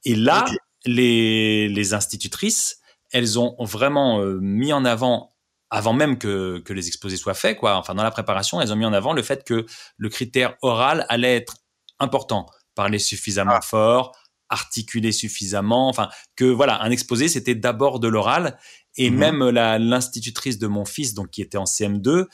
Et 0.04 0.14
là, 0.14 0.44
les, 0.84 1.68
les 1.68 1.94
institutrices, 1.94 2.80
elles 3.12 3.38
ont 3.38 3.56
vraiment 3.60 4.20
euh, 4.20 4.38
mis 4.40 4.72
en 4.72 4.84
avant 4.84 5.30
avant 5.72 5.94
même 5.94 6.18
que, 6.18 6.58
que 6.58 6.74
les 6.74 6.86
exposés 6.86 7.16
soient 7.16 7.32
faits, 7.32 7.56
quoi. 7.56 7.76
Enfin, 7.76 7.94
dans 7.94 8.02
la 8.02 8.10
préparation, 8.10 8.60
elles 8.60 8.74
ont 8.74 8.76
mis 8.76 8.84
en 8.84 8.92
avant 8.92 9.14
le 9.14 9.22
fait 9.22 9.42
que 9.42 9.64
le 9.96 10.08
critère 10.10 10.54
oral 10.60 11.06
allait 11.08 11.34
être 11.34 11.56
important. 11.98 12.46
Parler 12.74 12.98
suffisamment 12.98 13.56
ah. 13.56 13.62
fort, 13.62 14.12
articuler 14.48 15.12
suffisamment. 15.12 15.88
Enfin, 15.88 16.08
que 16.36 16.44
voilà, 16.44 16.82
un 16.82 16.90
exposé, 16.90 17.28
c'était 17.28 17.54
d'abord 17.54 18.00
de 18.00 18.08
l'oral. 18.08 18.58
Et 18.96 19.10
mhm. 19.10 19.18
même 19.18 19.48
l'institutrice 19.50 20.58
de 20.58 20.66
mon 20.66 20.84
fils, 20.84 21.14
donc 21.14 21.30
qui 21.30 21.40
était 21.40 21.58
en 21.58 21.64
CM2, 21.64 22.26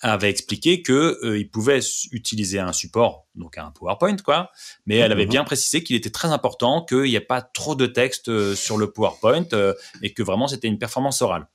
avait 0.00 0.30
expliqué 0.30 0.82
que 0.82 1.18
euh, 1.24 1.38
il 1.38 1.50
pouvait 1.50 1.80
utiliser 2.12 2.58
un 2.60 2.72
support, 2.72 3.26
donc 3.34 3.58
un 3.58 3.70
PowerPoint, 3.70 4.16
quoi. 4.16 4.50
Mais 4.86 4.96
elle 4.96 5.12
avait 5.12 5.24
mhm. 5.24 5.30
bien 5.30 5.44
précisé 5.44 5.82
qu'il 5.82 5.96
était 5.96 6.10
très 6.10 6.28
important 6.28 6.84
qu'il 6.84 7.02
n'y 7.02 7.14
ait 7.14 7.20
pas 7.20 7.42
trop 7.42 7.74
de 7.74 7.86
texte 7.86 8.28
euh, 8.28 8.54
sur 8.54 8.78
le 8.78 8.90
PowerPoint 8.90 9.46
euh, 9.52 9.74
et 10.02 10.12
que 10.12 10.22
vraiment 10.22 10.46
c'était 10.46 10.68
une 10.68 10.78
performance 10.78 11.20
orale. 11.22 11.48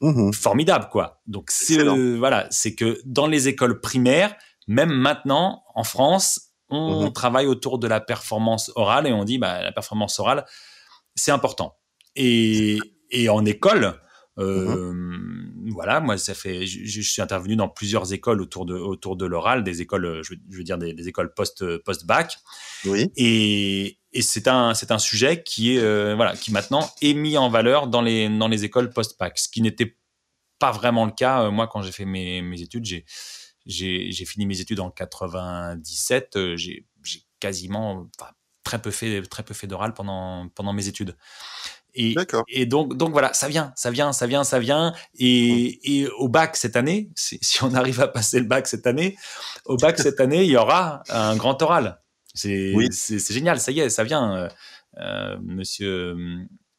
Mhm. 0.00 0.32
Formidable, 0.32 0.88
quoi. 0.92 1.20
Donc 1.26 1.50
c'est 1.50 1.82
voilà, 2.16 2.46
c'est 2.50 2.74
que 2.74 3.00
dans 3.04 3.26
les 3.26 3.48
écoles 3.48 3.80
primaires, 3.80 4.34
même 4.68 4.90
maintenant 4.90 5.64
en 5.74 5.82
France, 5.82 6.47
on 6.70 7.06
mhm. 7.06 7.12
travaille 7.12 7.46
autour 7.46 7.78
de 7.78 7.86
la 7.86 8.00
performance 8.00 8.70
orale 8.74 9.06
et 9.06 9.12
on 9.12 9.24
dit 9.24 9.38
bah 9.38 9.62
la 9.62 9.72
performance 9.72 10.18
orale 10.18 10.44
c'est 11.14 11.32
important. 11.32 11.76
Et, 12.16 12.78
et 13.10 13.28
en 13.28 13.44
école, 13.44 14.00
euh, 14.38 14.92
mmh 14.92 15.70
Voilà, 15.70 16.00
moi 16.00 16.16
ça 16.16 16.34
fait, 16.34 16.66
je, 16.66 16.84
je, 16.84 17.00
suis 17.02 17.20
intervenu 17.20 17.56
dans 17.56 17.68
plusieurs 17.68 18.12
écoles 18.12 18.40
autour 18.40 18.64
de 18.66 18.74
autour 18.74 19.16
de 19.16 19.26
l'oral, 19.26 19.64
des 19.64 19.82
écoles, 19.82 20.22
je, 20.22 20.34
je 20.50 20.56
veux 20.56 20.64
dire 20.64 20.78
des, 20.78 20.94
des, 20.94 21.08
écoles 21.08 21.34
post 21.34 21.76
post 21.78 22.06
bac. 22.06 22.38
Oui. 22.84 23.10
Et, 23.16 23.98
et 24.12 24.22
c'est 24.22 24.48
un 24.48 24.74
c'est 24.74 24.92
un 24.92 24.98
sujet 24.98 25.42
qui 25.42 25.74
est 25.74 25.80
euh, 25.80 26.14
voilà 26.14 26.36
qui 26.36 26.52
maintenant 26.52 26.88
est 27.02 27.14
mis 27.14 27.36
en 27.36 27.50
valeur 27.50 27.88
dans 27.88 28.00
les 28.00 28.28
dans 28.28 28.48
les 28.48 28.64
écoles 28.64 28.90
post 28.90 29.18
bac, 29.18 29.38
ce 29.38 29.48
qui 29.48 29.60
n'était 29.60 29.98
pas 30.58 30.72
vraiment 30.72 31.04
le 31.04 31.12
cas. 31.12 31.42
Euh, 31.42 31.50
moi, 31.50 31.68
quand 31.68 31.82
j'ai 31.82 31.92
fait 31.92 32.04
mes, 32.04 32.42
mes 32.42 32.60
études, 32.60 32.84
j'ai 32.84 33.04
j'ai 33.68 34.24
fini 34.24 34.46
mes 34.46 34.60
études 34.60 34.80
en 34.80 34.90
97. 34.90 36.36
Euh, 36.36 36.56
j'ai 36.56 36.84
quasiment 37.38 38.08
enfin, 38.18 38.32
très 38.64 38.82
peu 38.82 38.90
fait 38.90 39.22
très 39.22 39.44
peu 39.44 39.54
fait 39.54 39.66
d'oral 39.66 39.94
pendant 39.94 40.48
pendant 40.48 40.72
mes 40.72 40.88
études. 40.88 41.16
Et, 41.94 42.14
et 42.48 42.66
donc, 42.66 42.96
donc 42.96 43.10
voilà, 43.12 43.32
ça 43.32 43.48
vient, 43.48 43.72
ça 43.74 43.90
vient, 43.90 44.12
ça 44.12 44.26
vient, 44.26 44.44
ça 44.44 44.58
vient. 44.58 44.94
Et, 45.18 46.00
et 46.00 46.08
au 46.08 46.28
bac 46.28 46.56
cette 46.56 46.76
année, 46.76 47.10
si, 47.16 47.38
si, 47.42 47.62
on 47.64 47.74
arrive 47.74 48.00
à 48.00 48.08
passer 48.08 48.40
le 48.40 48.46
bac 48.46 48.66
cette 48.66 48.86
année, 48.86 49.16
au 49.64 49.76
bac 49.76 49.98
cette 49.98 50.20
année, 50.20 50.44
il 50.44 50.50
y 50.50 50.56
aura 50.56 51.02
un 51.08 51.36
grand 51.36 51.60
oral. 51.62 52.00
C'est 52.34 52.72
oui. 52.74 52.88
génial, 53.30 53.58
ça 53.58 53.72
y 53.72 53.80
est, 53.80 53.90
ça 53.90 54.04
vient. 54.04 54.36
Euh, 54.36 54.48
euh 54.98 55.36
monsieur, 55.42 56.16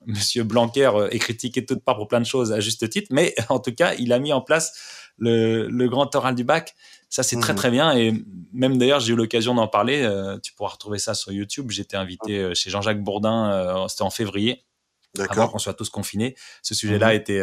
monsieur 0.05 0.43
Blanquer 0.43 0.91
est 1.11 1.19
critiqué 1.19 1.61
de 1.61 1.65
toutes 1.65 1.83
parts 1.83 1.97
pour 1.97 2.07
plein 2.07 2.21
de 2.21 2.25
choses 2.25 2.53
à 2.53 2.59
juste 2.59 2.89
titre, 2.89 3.09
mais 3.11 3.35
en 3.49 3.59
tout 3.59 3.73
cas, 3.73 3.95
il 3.95 4.13
a 4.13 4.19
mis 4.19 4.31
en 4.31 4.41
place 4.41 4.98
le, 5.19 5.67
le 5.67 5.89
grand 5.89 6.13
oral 6.15 6.35
du 6.35 6.43
bac. 6.43 6.75
Ça, 7.09 7.23
c'est 7.23 7.39
très, 7.39 7.53
mmh. 7.53 7.55
très 7.55 7.71
bien. 7.71 7.91
Et 7.97 8.13
même 8.53 8.77
d'ailleurs, 8.77 8.99
j'ai 8.99 9.13
eu 9.13 9.15
l'occasion 9.15 9.55
d'en 9.55 9.67
parler. 9.67 10.03
Euh, 10.03 10.37
tu 10.37 10.53
pourras 10.53 10.69
retrouver 10.69 10.99
ça 10.99 11.15
sur 11.15 11.31
YouTube. 11.31 11.71
J'étais 11.71 11.97
invité 11.97 12.37
euh, 12.37 12.53
chez 12.53 12.69
Jean-Jacques 12.69 13.03
Bourdin, 13.03 13.51
euh, 13.51 13.87
c'était 13.87 14.03
en 14.03 14.11
février 14.11 14.65
avant 15.17 15.47
qu'on 15.47 15.57
soit 15.57 15.73
tous 15.73 15.89
confinés. 15.89 16.35
Ce 16.61 16.75
sujet-là 16.75 17.09
mmh. 17.09 17.15
était, 17.15 17.41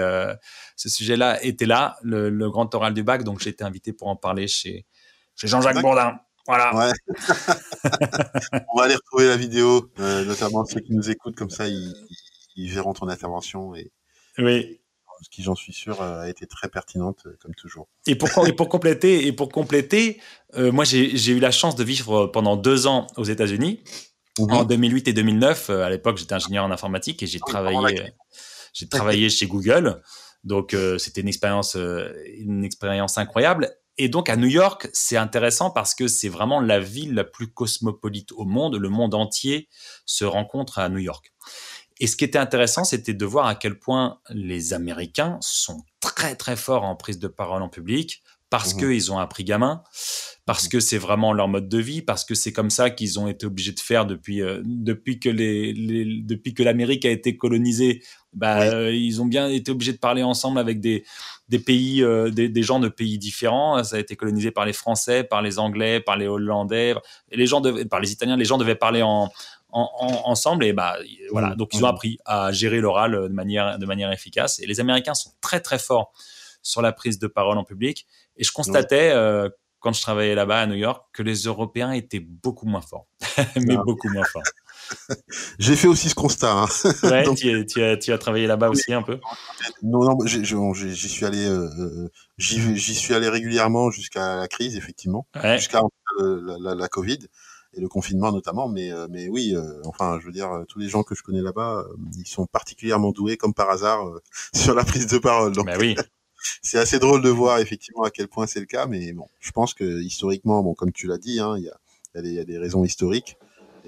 ce 0.76 0.88
sujet-là 0.88 1.42
était 1.42 1.66
là, 1.66 1.96
le, 2.02 2.30
le, 2.30 2.48
grand 2.48 2.72
oral 2.76 2.94
du 2.94 3.02
bac. 3.02 3.24
Donc 3.24 3.40
j'ai 3.40 3.50
été 3.50 3.64
invité 3.64 3.92
pour 3.92 4.06
en 4.06 4.14
parler 4.14 4.46
chez, 4.46 4.86
chez 5.34 5.48
Jean-Jacques 5.48 5.82
Bourdin. 5.82 6.16
Voilà. 6.46 6.72
Ouais. 6.76 6.92
On 8.72 8.78
va 8.78 8.84
aller 8.84 8.94
retrouver 8.94 9.26
la 9.26 9.36
vidéo, 9.36 9.90
notamment 9.98 10.64
ceux 10.64 10.78
qui 10.78 10.94
nous 10.94 11.10
écoutent 11.10 11.34
comme 11.34 11.50
ça, 11.50 11.66
ils, 11.66 11.92
ils 12.54 12.72
verront 12.72 12.92
ton 12.92 13.08
intervention 13.08 13.74
et. 13.74 13.90
Oui. 14.38 14.80
Ce 15.22 15.28
qui, 15.30 15.42
j'en 15.42 15.54
suis 15.54 15.72
sûr, 15.72 16.02
euh, 16.02 16.20
a 16.20 16.28
été 16.28 16.46
très 16.46 16.68
pertinente, 16.68 17.24
euh, 17.26 17.36
comme 17.40 17.54
toujours. 17.54 17.88
Et 18.06 18.14
pour, 18.16 18.28
et 18.46 18.52
pour 18.52 18.68
compléter, 18.68 19.26
et 19.26 19.32
pour 19.32 19.48
compléter, 19.48 20.20
euh, 20.54 20.72
moi 20.72 20.84
j'ai 20.84 21.32
eu 21.32 21.40
la 21.40 21.50
chance 21.50 21.76
de 21.76 21.84
vivre 21.84 22.26
pendant 22.26 22.56
deux 22.56 22.86
ans 22.86 23.06
aux 23.16 23.24
États-Unis. 23.24 23.82
Mhm. 24.38 24.52
En 24.52 24.64
2008 24.64 25.08
et 25.08 25.12
2009, 25.12 25.70
euh, 25.70 25.84
à 25.84 25.90
l'époque, 25.90 26.18
j'étais 26.18 26.34
ingénieur 26.34 26.64
en 26.64 26.70
informatique 26.70 27.22
et 27.22 27.26
j'ai 27.26 27.40
travaillé, 27.40 28.12
j'ai 28.72 28.88
travaillé 28.88 29.30
chez 29.30 29.46
Google. 29.46 30.02
Donc, 30.44 30.74
euh, 30.74 30.98
c'était 30.98 31.22
une 31.22 31.28
expérience, 31.28 31.74
une 31.74 32.64
expérience 32.64 33.18
incroyable. 33.18 33.74
Et 33.98 34.08
donc, 34.08 34.28
à 34.28 34.36
New 34.36 34.48
York, 34.48 34.88
c'est 34.92 35.16
intéressant 35.16 35.70
parce 35.70 35.94
que 35.94 36.06
c'est 36.06 36.28
vraiment 36.28 36.60
la 36.60 36.78
ville 36.78 37.14
la 37.14 37.24
plus 37.24 37.48
cosmopolite 37.48 38.32
au 38.32 38.44
monde. 38.44 38.76
Le 38.76 38.90
monde 38.90 39.14
entier 39.14 39.68
se 40.04 40.24
rencontre 40.26 40.78
à 40.78 40.90
New 40.90 40.98
York. 40.98 41.32
Et 41.98 42.06
ce 42.06 42.16
qui 42.16 42.24
était 42.24 42.38
intéressant, 42.38 42.84
c'était 42.84 43.14
de 43.14 43.24
voir 43.24 43.46
à 43.46 43.54
quel 43.54 43.78
point 43.78 44.18
les 44.30 44.74
Américains 44.74 45.38
sont 45.40 45.82
très 46.00 46.34
très 46.34 46.56
forts 46.56 46.84
en 46.84 46.94
prise 46.96 47.18
de 47.18 47.28
parole 47.28 47.62
en 47.62 47.68
public 47.68 48.22
parce 48.50 48.74
mmh. 48.74 48.78
qu'ils 48.78 49.12
ont 49.12 49.18
appris 49.18 49.44
gamin, 49.44 49.82
parce 50.44 50.68
que 50.68 50.78
c'est 50.78 50.98
vraiment 50.98 51.32
leur 51.32 51.48
mode 51.48 51.68
de 51.68 51.78
vie, 51.78 52.02
parce 52.02 52.24
que 52.24 52.36
c'est 52.36 52.52
comme 52.52 52.70
ça 52.70 52.90
qu'ils 52.90 53.18
ont 53.18 53.26
été 53.26 53.44
obligés 53.44 53.72
de 53.72 53.80
faire 53.80 54.06
depuis 54.06 54.40
euh, 54.40 54.62
depuis 54.64 55.18
que 55.18 55.28
les, 55.28 55.72
les 55.72 56.22
depuis 56.22 56.54
que 56.54 56.62
l'Amérique 56.62 57.04
a 57.04 57.10
été 57.10 57.36
colonisée. 57.36 58.02
Bah, 58.32 58.60
oui. 58.60 58.66
euh, 58.66 58.92
ils 58.92 59.20
ont 59.20 59.26
bien 59.26 59.48
été 59.48 59.72
obligés 59.72 59.92
de 59.92 59.98
parler 59.98 60.22
ensemble 60.22 60.58
avec 60.60 60.80
des 60.80 61.04
des 61.48 61.58
pays, 61.58 62.02
euh, 62.02 62.30
des, 62.30 62.48
des, 62.48 62.62
gens 62.62 62.78
de 62.78 62.88
pays 62.88 63.18
différents. 63.18 63.82
Ça 63.82 63.96
a 63.96 63.98
été 63.98 64.14
colonisé 64.14 64.50
par 64.50 64.64
les 64.64 64.72
Français, 64.72 65.24
par 65.24 65.42
les 65.42 65.58
Anglais, 65.58 66.00
par 66.00 66.16
les 66.16 66.28
Hollandais, 66.28 66.94
et 67.30 67.36
les 67.36 67.46
gens 67.46 67.62
par 67.90 68.00
les 68.00 68.12
Italiens. 68.12 68.36
Les 68.36 68.44
gens 68.44 68.58
devaient 68.58 68.74
parler 68.76 69.02
en, 69.02 69.28
en, 69.70 69.90
en 69.98 70.30
ensemble 70.30 70.64
et 70.64 70.72
bah 70.72 70.96
voilà. 71.30 71.54
Donc 71.54 71.74
ils 71.74 71.84
ont 71.84 71.88
appris 71.88 72.18
à 72.24 72.52
gérer 72.52 72.80
l'oral 72.80 73.12
de 73.12 73.34
manière 73.34 73.78
de 73.78 73.86
manière 73.86 74.12
efficace. 74.12 74.60
Et 74.60 74.66
les 74.66 74.80
Américains 74.80 75.14
sont 75.14 75.32
très 75.40 75.60
très 75.60 75.78
forts 75.78 76.12
sur 76.62 76.82
la 76.82 76.92
prise 76.92 77.18
de 77.18 77.26
parole 77.26 77.58
en 77.58 77.64
public. 77.64 78.06
Et 78.36 78.44
je 78.44 78.52
constatais 78.52 79.10
euh, 79.12 79.48
quand 79.78 79.92
je 79.92 80.02
travaillais 80.02 80.34
là-bas 80.34 80.62
à 80.62 80.66
New 80.66 80.74
York 80.74 81.06
que 81.12 81.22
les 81.22 81.42
Européens 81.42 81.92
étaient 81.92 82.20
beaucoup 82.20 82.66
moins 82.66 82.80
forts, 82.80 83.06
mais 83.56 83.76
ah. 83.76 83.82
beaucoup 83.84 84.08
moins 84.08 84.24
forts. 84.24 84.42
J'ai 85.58 85.76
fait 85.76 85.88
aussi 85.88 86.08
ce 86.08 86.14
constat. 86.14 86.52
Hein. 86.52 86.66
Ouais, 87.04 87.22
Donc, 87.22 87.38
tu, 87.38 87.66
tu, 87.66 87.82
as, 87.82 87.96
tu, 87.96 88.12
as, 88.12 88.18
travaillé 88.18 88.46
là-bas 88.46 88.68
aussi 88.70 88.92
un 88.92 89.02
peu? 89.02 89.20
Non, 89.82 90.04
non, 90.04 90.18
j'y 90.26 91.08
suis 91.08 91.24
allé, 91.24 91.44
euh, 91.46 91.68
euh 91.78 92.08
j'y 92.36 92.94
suis 92.94 93.14
allé 93.14 93.28
régulièrement 93.28 93.90
jusqu'à 93.90 94.36
la 94.36 94.48
crise, 94.48 94.76
effectivement, 94.76 95.26
ouais. 95.42 95.58
jusqu'à 95.58 95.80
la, 96.18 96.56
la, 96.60 96.74
la, 96.74 96.88
Covid 96.88 97.18
et 97.76 97.80
le 97.80 97.88
confinement 97.88 98.32
notamment. 98.32 98.68
Mais, 98.68 98.90
euh, 98.92 99.06
mais 99.10 99.28
oui, 99.28 99.54
euh, 99.54 99.80
enfin, 99.84 100.18
je 100.20 100.26
veux 100.26 100.32
dire, 100.32 100.64
tous 100.68 100.78
les 100.78 100.88
gens 100.88 101.02
que 101.02 101.14
je 101.14 101.22
connais 101.22 101.42
là-bas, 101.42 101.84
euh, 101.88 101.96
ils 102.18 102.26
sont 102.26 102.46
particulièrement 102.46 103.12
doués, 103.12 103.36
comme 103.36 103.54
par 103.54 103.70
hasard, 103.70 104.04
sur 104.54 104.74
la 104.74 104.84
prise 104.84 105.06
de 105.06 105.18
parole. 105.18 105.52
Donc, 105.52 105.66
bah 105.66 105.76
oui. 105.78 105.94
c'est 106.62 106.78
assez 106.78 106.98
drôle 106.98 107.22
de 107.22 107.28
voir 107.28 107.58
effectivement 107.58 108.02
à 108.02 108.10
quel 108.10 108.28
point 108.28 108.46
c'est 108.46 108.60
le 108.60 108.66
cas, 108.66 108.86
mais 108.86 109.12
bon, 109.12 109.26
je 109.40 109.50
pense 109.50 109.74
que 109.74 110.02
historiquement, 110.02 110.62
bon, 110.62 110.74
comme 110.74 110.92
tu 110.92 111.06
l'as 111.06 111.18
dit, 111.18 111.40
hein, 111.40 111.56
il 111.56 111.64
y, 111.64 111.68
a, 111.68 111.78
y, 112.14 112.18
a 112.18 112.32
y, 112.32 112.38
a, 112.38 112.44
des 112.44 112.58
raisons 112.58 112.84
historiques 112.84 113.36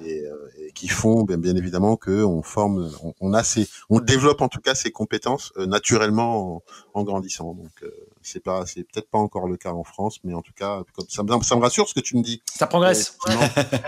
et, 0.05 0.25
euh, 0.25 0.37
et 0.59 0.73
qui 0.73 0.89
font 0.89 1.25
bien, 1.25 1.39
bien 1.39 1.57
évidemment 1.57 1.97
que 1.97 2.23
on 2.25 2.43
forme, 2.43 2.91
on, 3.03 3.15
on, 3.21 3.35
a 3.35 3.43
ces, 3.43 3.69
on 3.91 4.01
développe 4.01 4.41
en 4.41 4.49
tout 4.49 4.61
cas 4.61 4.75
ces 4.75 4.91
compétences 4.91 5.53
euh, 5.57 5.67
naturellement 5.67 6.57
en, 6.57 6.63
en, 6.95 7.05
grandissant. 7.05 7.55
Donc 7.55 7.71
euh, 7.83 7.91
c'est 8.23 8.43
pas, 8.43 8.67
c'est 8.67 8.83
peut-être 8.83 9.09
pas 9.09 9.19
encore 9.19 9.49
le 9.49 9.57
cas 9.57 9.73
en 9.73 9.85
France, 9.85 10.19
mais 10.25 10.35
en 10.35 10.43
tout 10.43 10.53
cas, 10.55 10.83
comme 10.95 11.07
ça, 11.09 11.23
ça 11.43 11.57
me 11.57 11.63
rassure 11.63 11.89
ce 11.89 11.95
que 11.95 12.01
tu 12.01 12.17
me 12.17 12.23
dis. 12.23 12.43
Ça 12.55 12.67
progresse. 12.67 13.17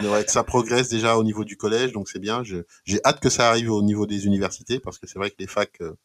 Ouais, 0.02 0.24
ça 0.26 0.42
progresse 0.42 0.88
déjà 0.88 1.16
au 1.16 1.24
niveau 1.24 1.44
du 1.44 1.56
collège, 1.56 1.92
donc 1.92 2.08
c'est 2.08 2.18
bien. 2.18 2.42
J'ai 2.42 3.00
hâte 3.04 3.20
que 3.20 3.30
ça 3.30 3.48
arrive 3.48 3.70
au 3.70 3.82
niveau 3.82 4.06
des 4.06 4.26
universités 4.26 4.80
parce 4.80 4.98
que 4.98 5.06
c'est 5.06 5.18
vrai 5.18 5.30
que 5.30 5.36
les 5.38 5.46
facs 5.46 5.80
euh, 5.80 5.96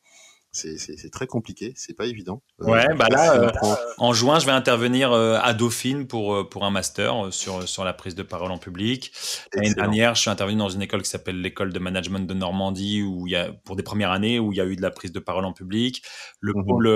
c'est 0.55 1.09
très 1.11 1.27
compliqué, 1.27 1.73
c'est 1.75 1.95
pas 1.95 2.05
évident. 2.05 2.41
Euh, 2.61 2.65
ouais, 2.67 2.85
bah 2.95 3.07
là, 3.09 3.35
euh, 3.35 3.51
en 3.97 4.13
juin, 4.13 4.39
je 4.39 4.45
vais 4.45 4.51
intervenir 4.51 5.11
euh, 5.11 5.37
à 5.41 5.53
Dauphine 5.53 6.07
pour 6.07 6.47
pour 6.49 6.65
un 6.65 6.71
master 6.71 7.33
sur 7.33 7.67
sur 7.67 7.83
la 7.83 7.93
prise 7.93 8.15
de 8.15 8.23
parole 8.23 8.51
en 8.51 8.57
public. 8.57 9.11
L'année 9.53 9.73
dernière, 9.73 10.15
je 10.15 10.21
suis 10.21 10.29
intervenu 10.29 10.57
dans 10.57 10.69
une 10.69 10.81
école 10.81 11.01
qui 11.01 11.09
s'appelle 11.09 11.41
l'école 11.41 11.73
de 11.73 11.79
management 11.79 12.25
de 12.25 12.33
Normandie 12.33 13.01
où 13.01 13.27
il 13.27 13.31
y 13.31 13.35
a 13.35 13.51
pour 13.65 13.75
des 13.75 13.83
premières 13.83 14.11
années 14.11 14.39
où 14.39 14.53
il 14.53 14.57
y 14.57 14.61
a 14.61 14.65
eu 14.65 14.75
de 14.75 14.81
la 14.81 14.91
prise 14.91 15.11
de 15.11 15.19
parole 15.19 15.45
en 15.45 15.53
public. 15.53 16.03
Le 16.39 16.53
mmh 16.53 16.65
pôle 16.65 16.87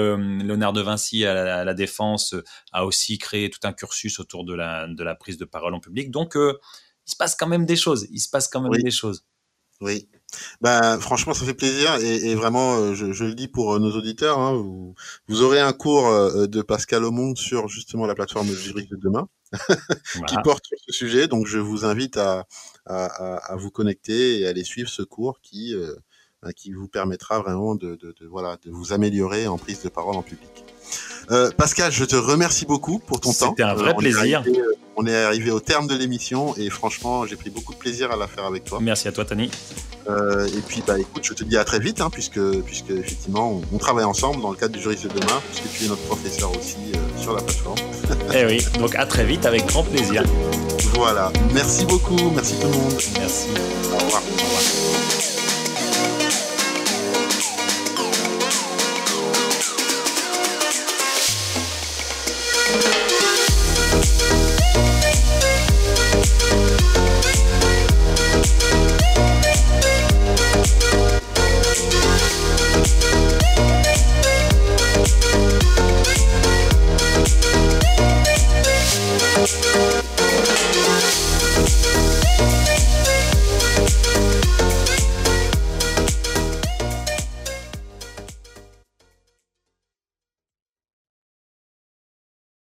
Léonard 0.43 0.73
de 0.73 0.81
Vinci 0.81 1.25
à 1.25 1.33
la, 1.33 1.57
à 1.57 1.63
la, 1.63 1.73
défense 1.73 2.35
a 2.71 2.85
aussi 2.85 3.17
créé 3.17 3.49
tout 3.49 3.59
un 3.63 3.73
cursus 3.73 4.19
autour 4.19 4.45
de 4.45 4.53
la 4.53 4.87
de 4.87 5.03
la 5.03 5.15
prise 5.15 5.37
de 5.37 5.45
parole 5.45 5.73
en 5.73 5.79
public. 5.79 6.11
Donc 6.11 6.35
il 6.35 7.11
se 7.11 7.17
passe 7.17 7.35
quand 7.35 7.47
même 7.47 7.65
des 7.65 7.75
choses. 7.75 8.07
Il 8.11 8.19
se 8.19 8.29
passe 8.29 8.47
quand 8.47 8.61
même 8.61 8.71
oui. 8.71 8.83
des 8.83 8.91
choses. 8.91 9.25
Oui, 9.81 10.09
bah, 10.61 10.97
franchement, 10.99 11.33
ça 11.33 11.45
fait 11.45 11.53
plaisir 11.53 11.95
et, 11.95 12.29
et 12.29 12.35
vraiment, 12.35 12.75
euh, 12.77 12.93
je, 12.93 13.11
je, 13.11 13.23
le 13.23 13.33
dis 13.33 13.47
pour 13.47 13.73
euh, 13.73 13.79
nos 13.79 13.91
auditeurs, 13.91 14.39
hein, 14.39 14.53
vous, 14.53 14.93
vous, 15.27 15.41
aurez 15.41 15.59
un 15.59 15.73
cours 15.73 16.07
euh, 16.07 16.47
de 16.47 16.61
Pascal 16.61 17.03
Aumont 17.03 17.35
sur 17.35 17.67
justement 17.67 18.05
la 18.05 18.15
plateforme 18.15 18.47
juridique 18.47 18.91
de 18.91 18.97
demain. 18.97 19.27
qui 20.27 20.35
porte 20.43 20.63
sur 20.67 20.77
ce 20.85 20.91
sujet. 20.93 21.27
Donc, 21.27 21.47
je 21.47 21.57
vous 21.57 21.83
invite 21.83 22.17
à, 22.17 22.45
à, 22.85 23.55
vous 23.55 23.71
connecter 23.71 24.39
et 24.39 24.45
à 24.45 24.49
aller 24.49 24.63
suivre 24.63 24.89
ce 24.89 25.01
cours 25.01 25.41
qui, 25.41 25.73
euh, 25.73 25.95
qui 26.55 26.71
vous 26.71 26.87
permettra 26.87 27.39
vraiment 27.39 27.73
de, 27.73 27.95
de, 27.95 28.13
voilà, 28.27 28.57
de 28.63 28.69
vous 28.69 28.93
améliorer 28.93 29.47
en 29.47 29.57
prise 29.57 29.81
de 29.81 29.89
parole 29.89 30.15
en 30.15 30.21
public. 30.21 30.65
Euh, 31.31 31.49
Pascal, 31.55 31.91
je 31.91 32.05
te 32.05 32.15
remercie 32.15 32.65
beaucoup 32.65 32.99
pour 32.99 33.19
ton 33.19 33.33
temps. 33.33 33.49
C'était 33.49 33.63
un 33.63 33.73
vrai 33.73 33.95
plaisir. 33.95 34.43
on 34.95 35.05
est 35.05 35.15
arrivé 35.15 35.51
au 35.51 35.59
terme 35.59 35.87
de 35.87 35.95
l'émission 35.95 36.55
et 36.57 36.69
franchement, 36.69 37.25
j'ai 37.25 37.35
pris 37.35 37.49
beaucoup 37.49 37.73
de 37.73 37.79
plaisir 37.79 38.11
à 38.11 38.15
la 38.15 38.27
faire 38.27 38.45
avec 38.45 38.65
toi. 38.65 38.79
Merci 38.81 39.07
à 39.07 39.11
toi, 39.11 39.25
Tani. 39.25 39.49
Euh, 40.09 40.47
et 40.47 40.61
puis, 40.67 40.83
bah, 40.85 40.97
écoute, 40.99 41.23
je 41.23 41.33
te 41.33 41.43
dis 41.43 41.57
à 41.57 41.63
très 41.63 41.79
vite, 41.79 42.01
hein, 42.01 42.09
puisque, 42.11 42.41
puisque 42.61 42.89
effectivement, 42.89 43.61
on, 43.71 43.77
travaille 43.77 44.05
ensemble 44.05 44.41
dans 44.41 44.49
le 44.49 44.57
cadre 44.57 44.73
du 44.73 44.81
juriste 44.81 45.03
de 45.03 45.19
demain, 45.19 45.41
puisque 45.51 45.71
tu 45.71 45.85
es 45.85 45.87
notre 45.87 46.01
professeur 46.03 46.51
aussi 46.51 46.77
euh, 46.95 47.21
sur 47.21 47.33
la 47.33 47.41
plateforme. 47.41 47.77
eh 48.33 48.45
oui, 48.45 48.65
donc 48.79 48.95
à 48.95 49.05
très 49.05 49.25
vite, 49.25 49.45
avec 49.45 49.65
grand 49.67 49.83
plaisir. 49.83 50.23
Voilà. 50.95 51.31
Merci 51.53 51.85
beaucoup. 51.85 52.31
Merci 52.33 52.55
tout 52.59 52.67
le 52.67 52.73
monde. 52.73 52.93
Merci. 53.19 53.47
Au 53.93 53.97
revoir. 53.97 54.21
Au 54.21 54.43
revoir. 54.43 55.28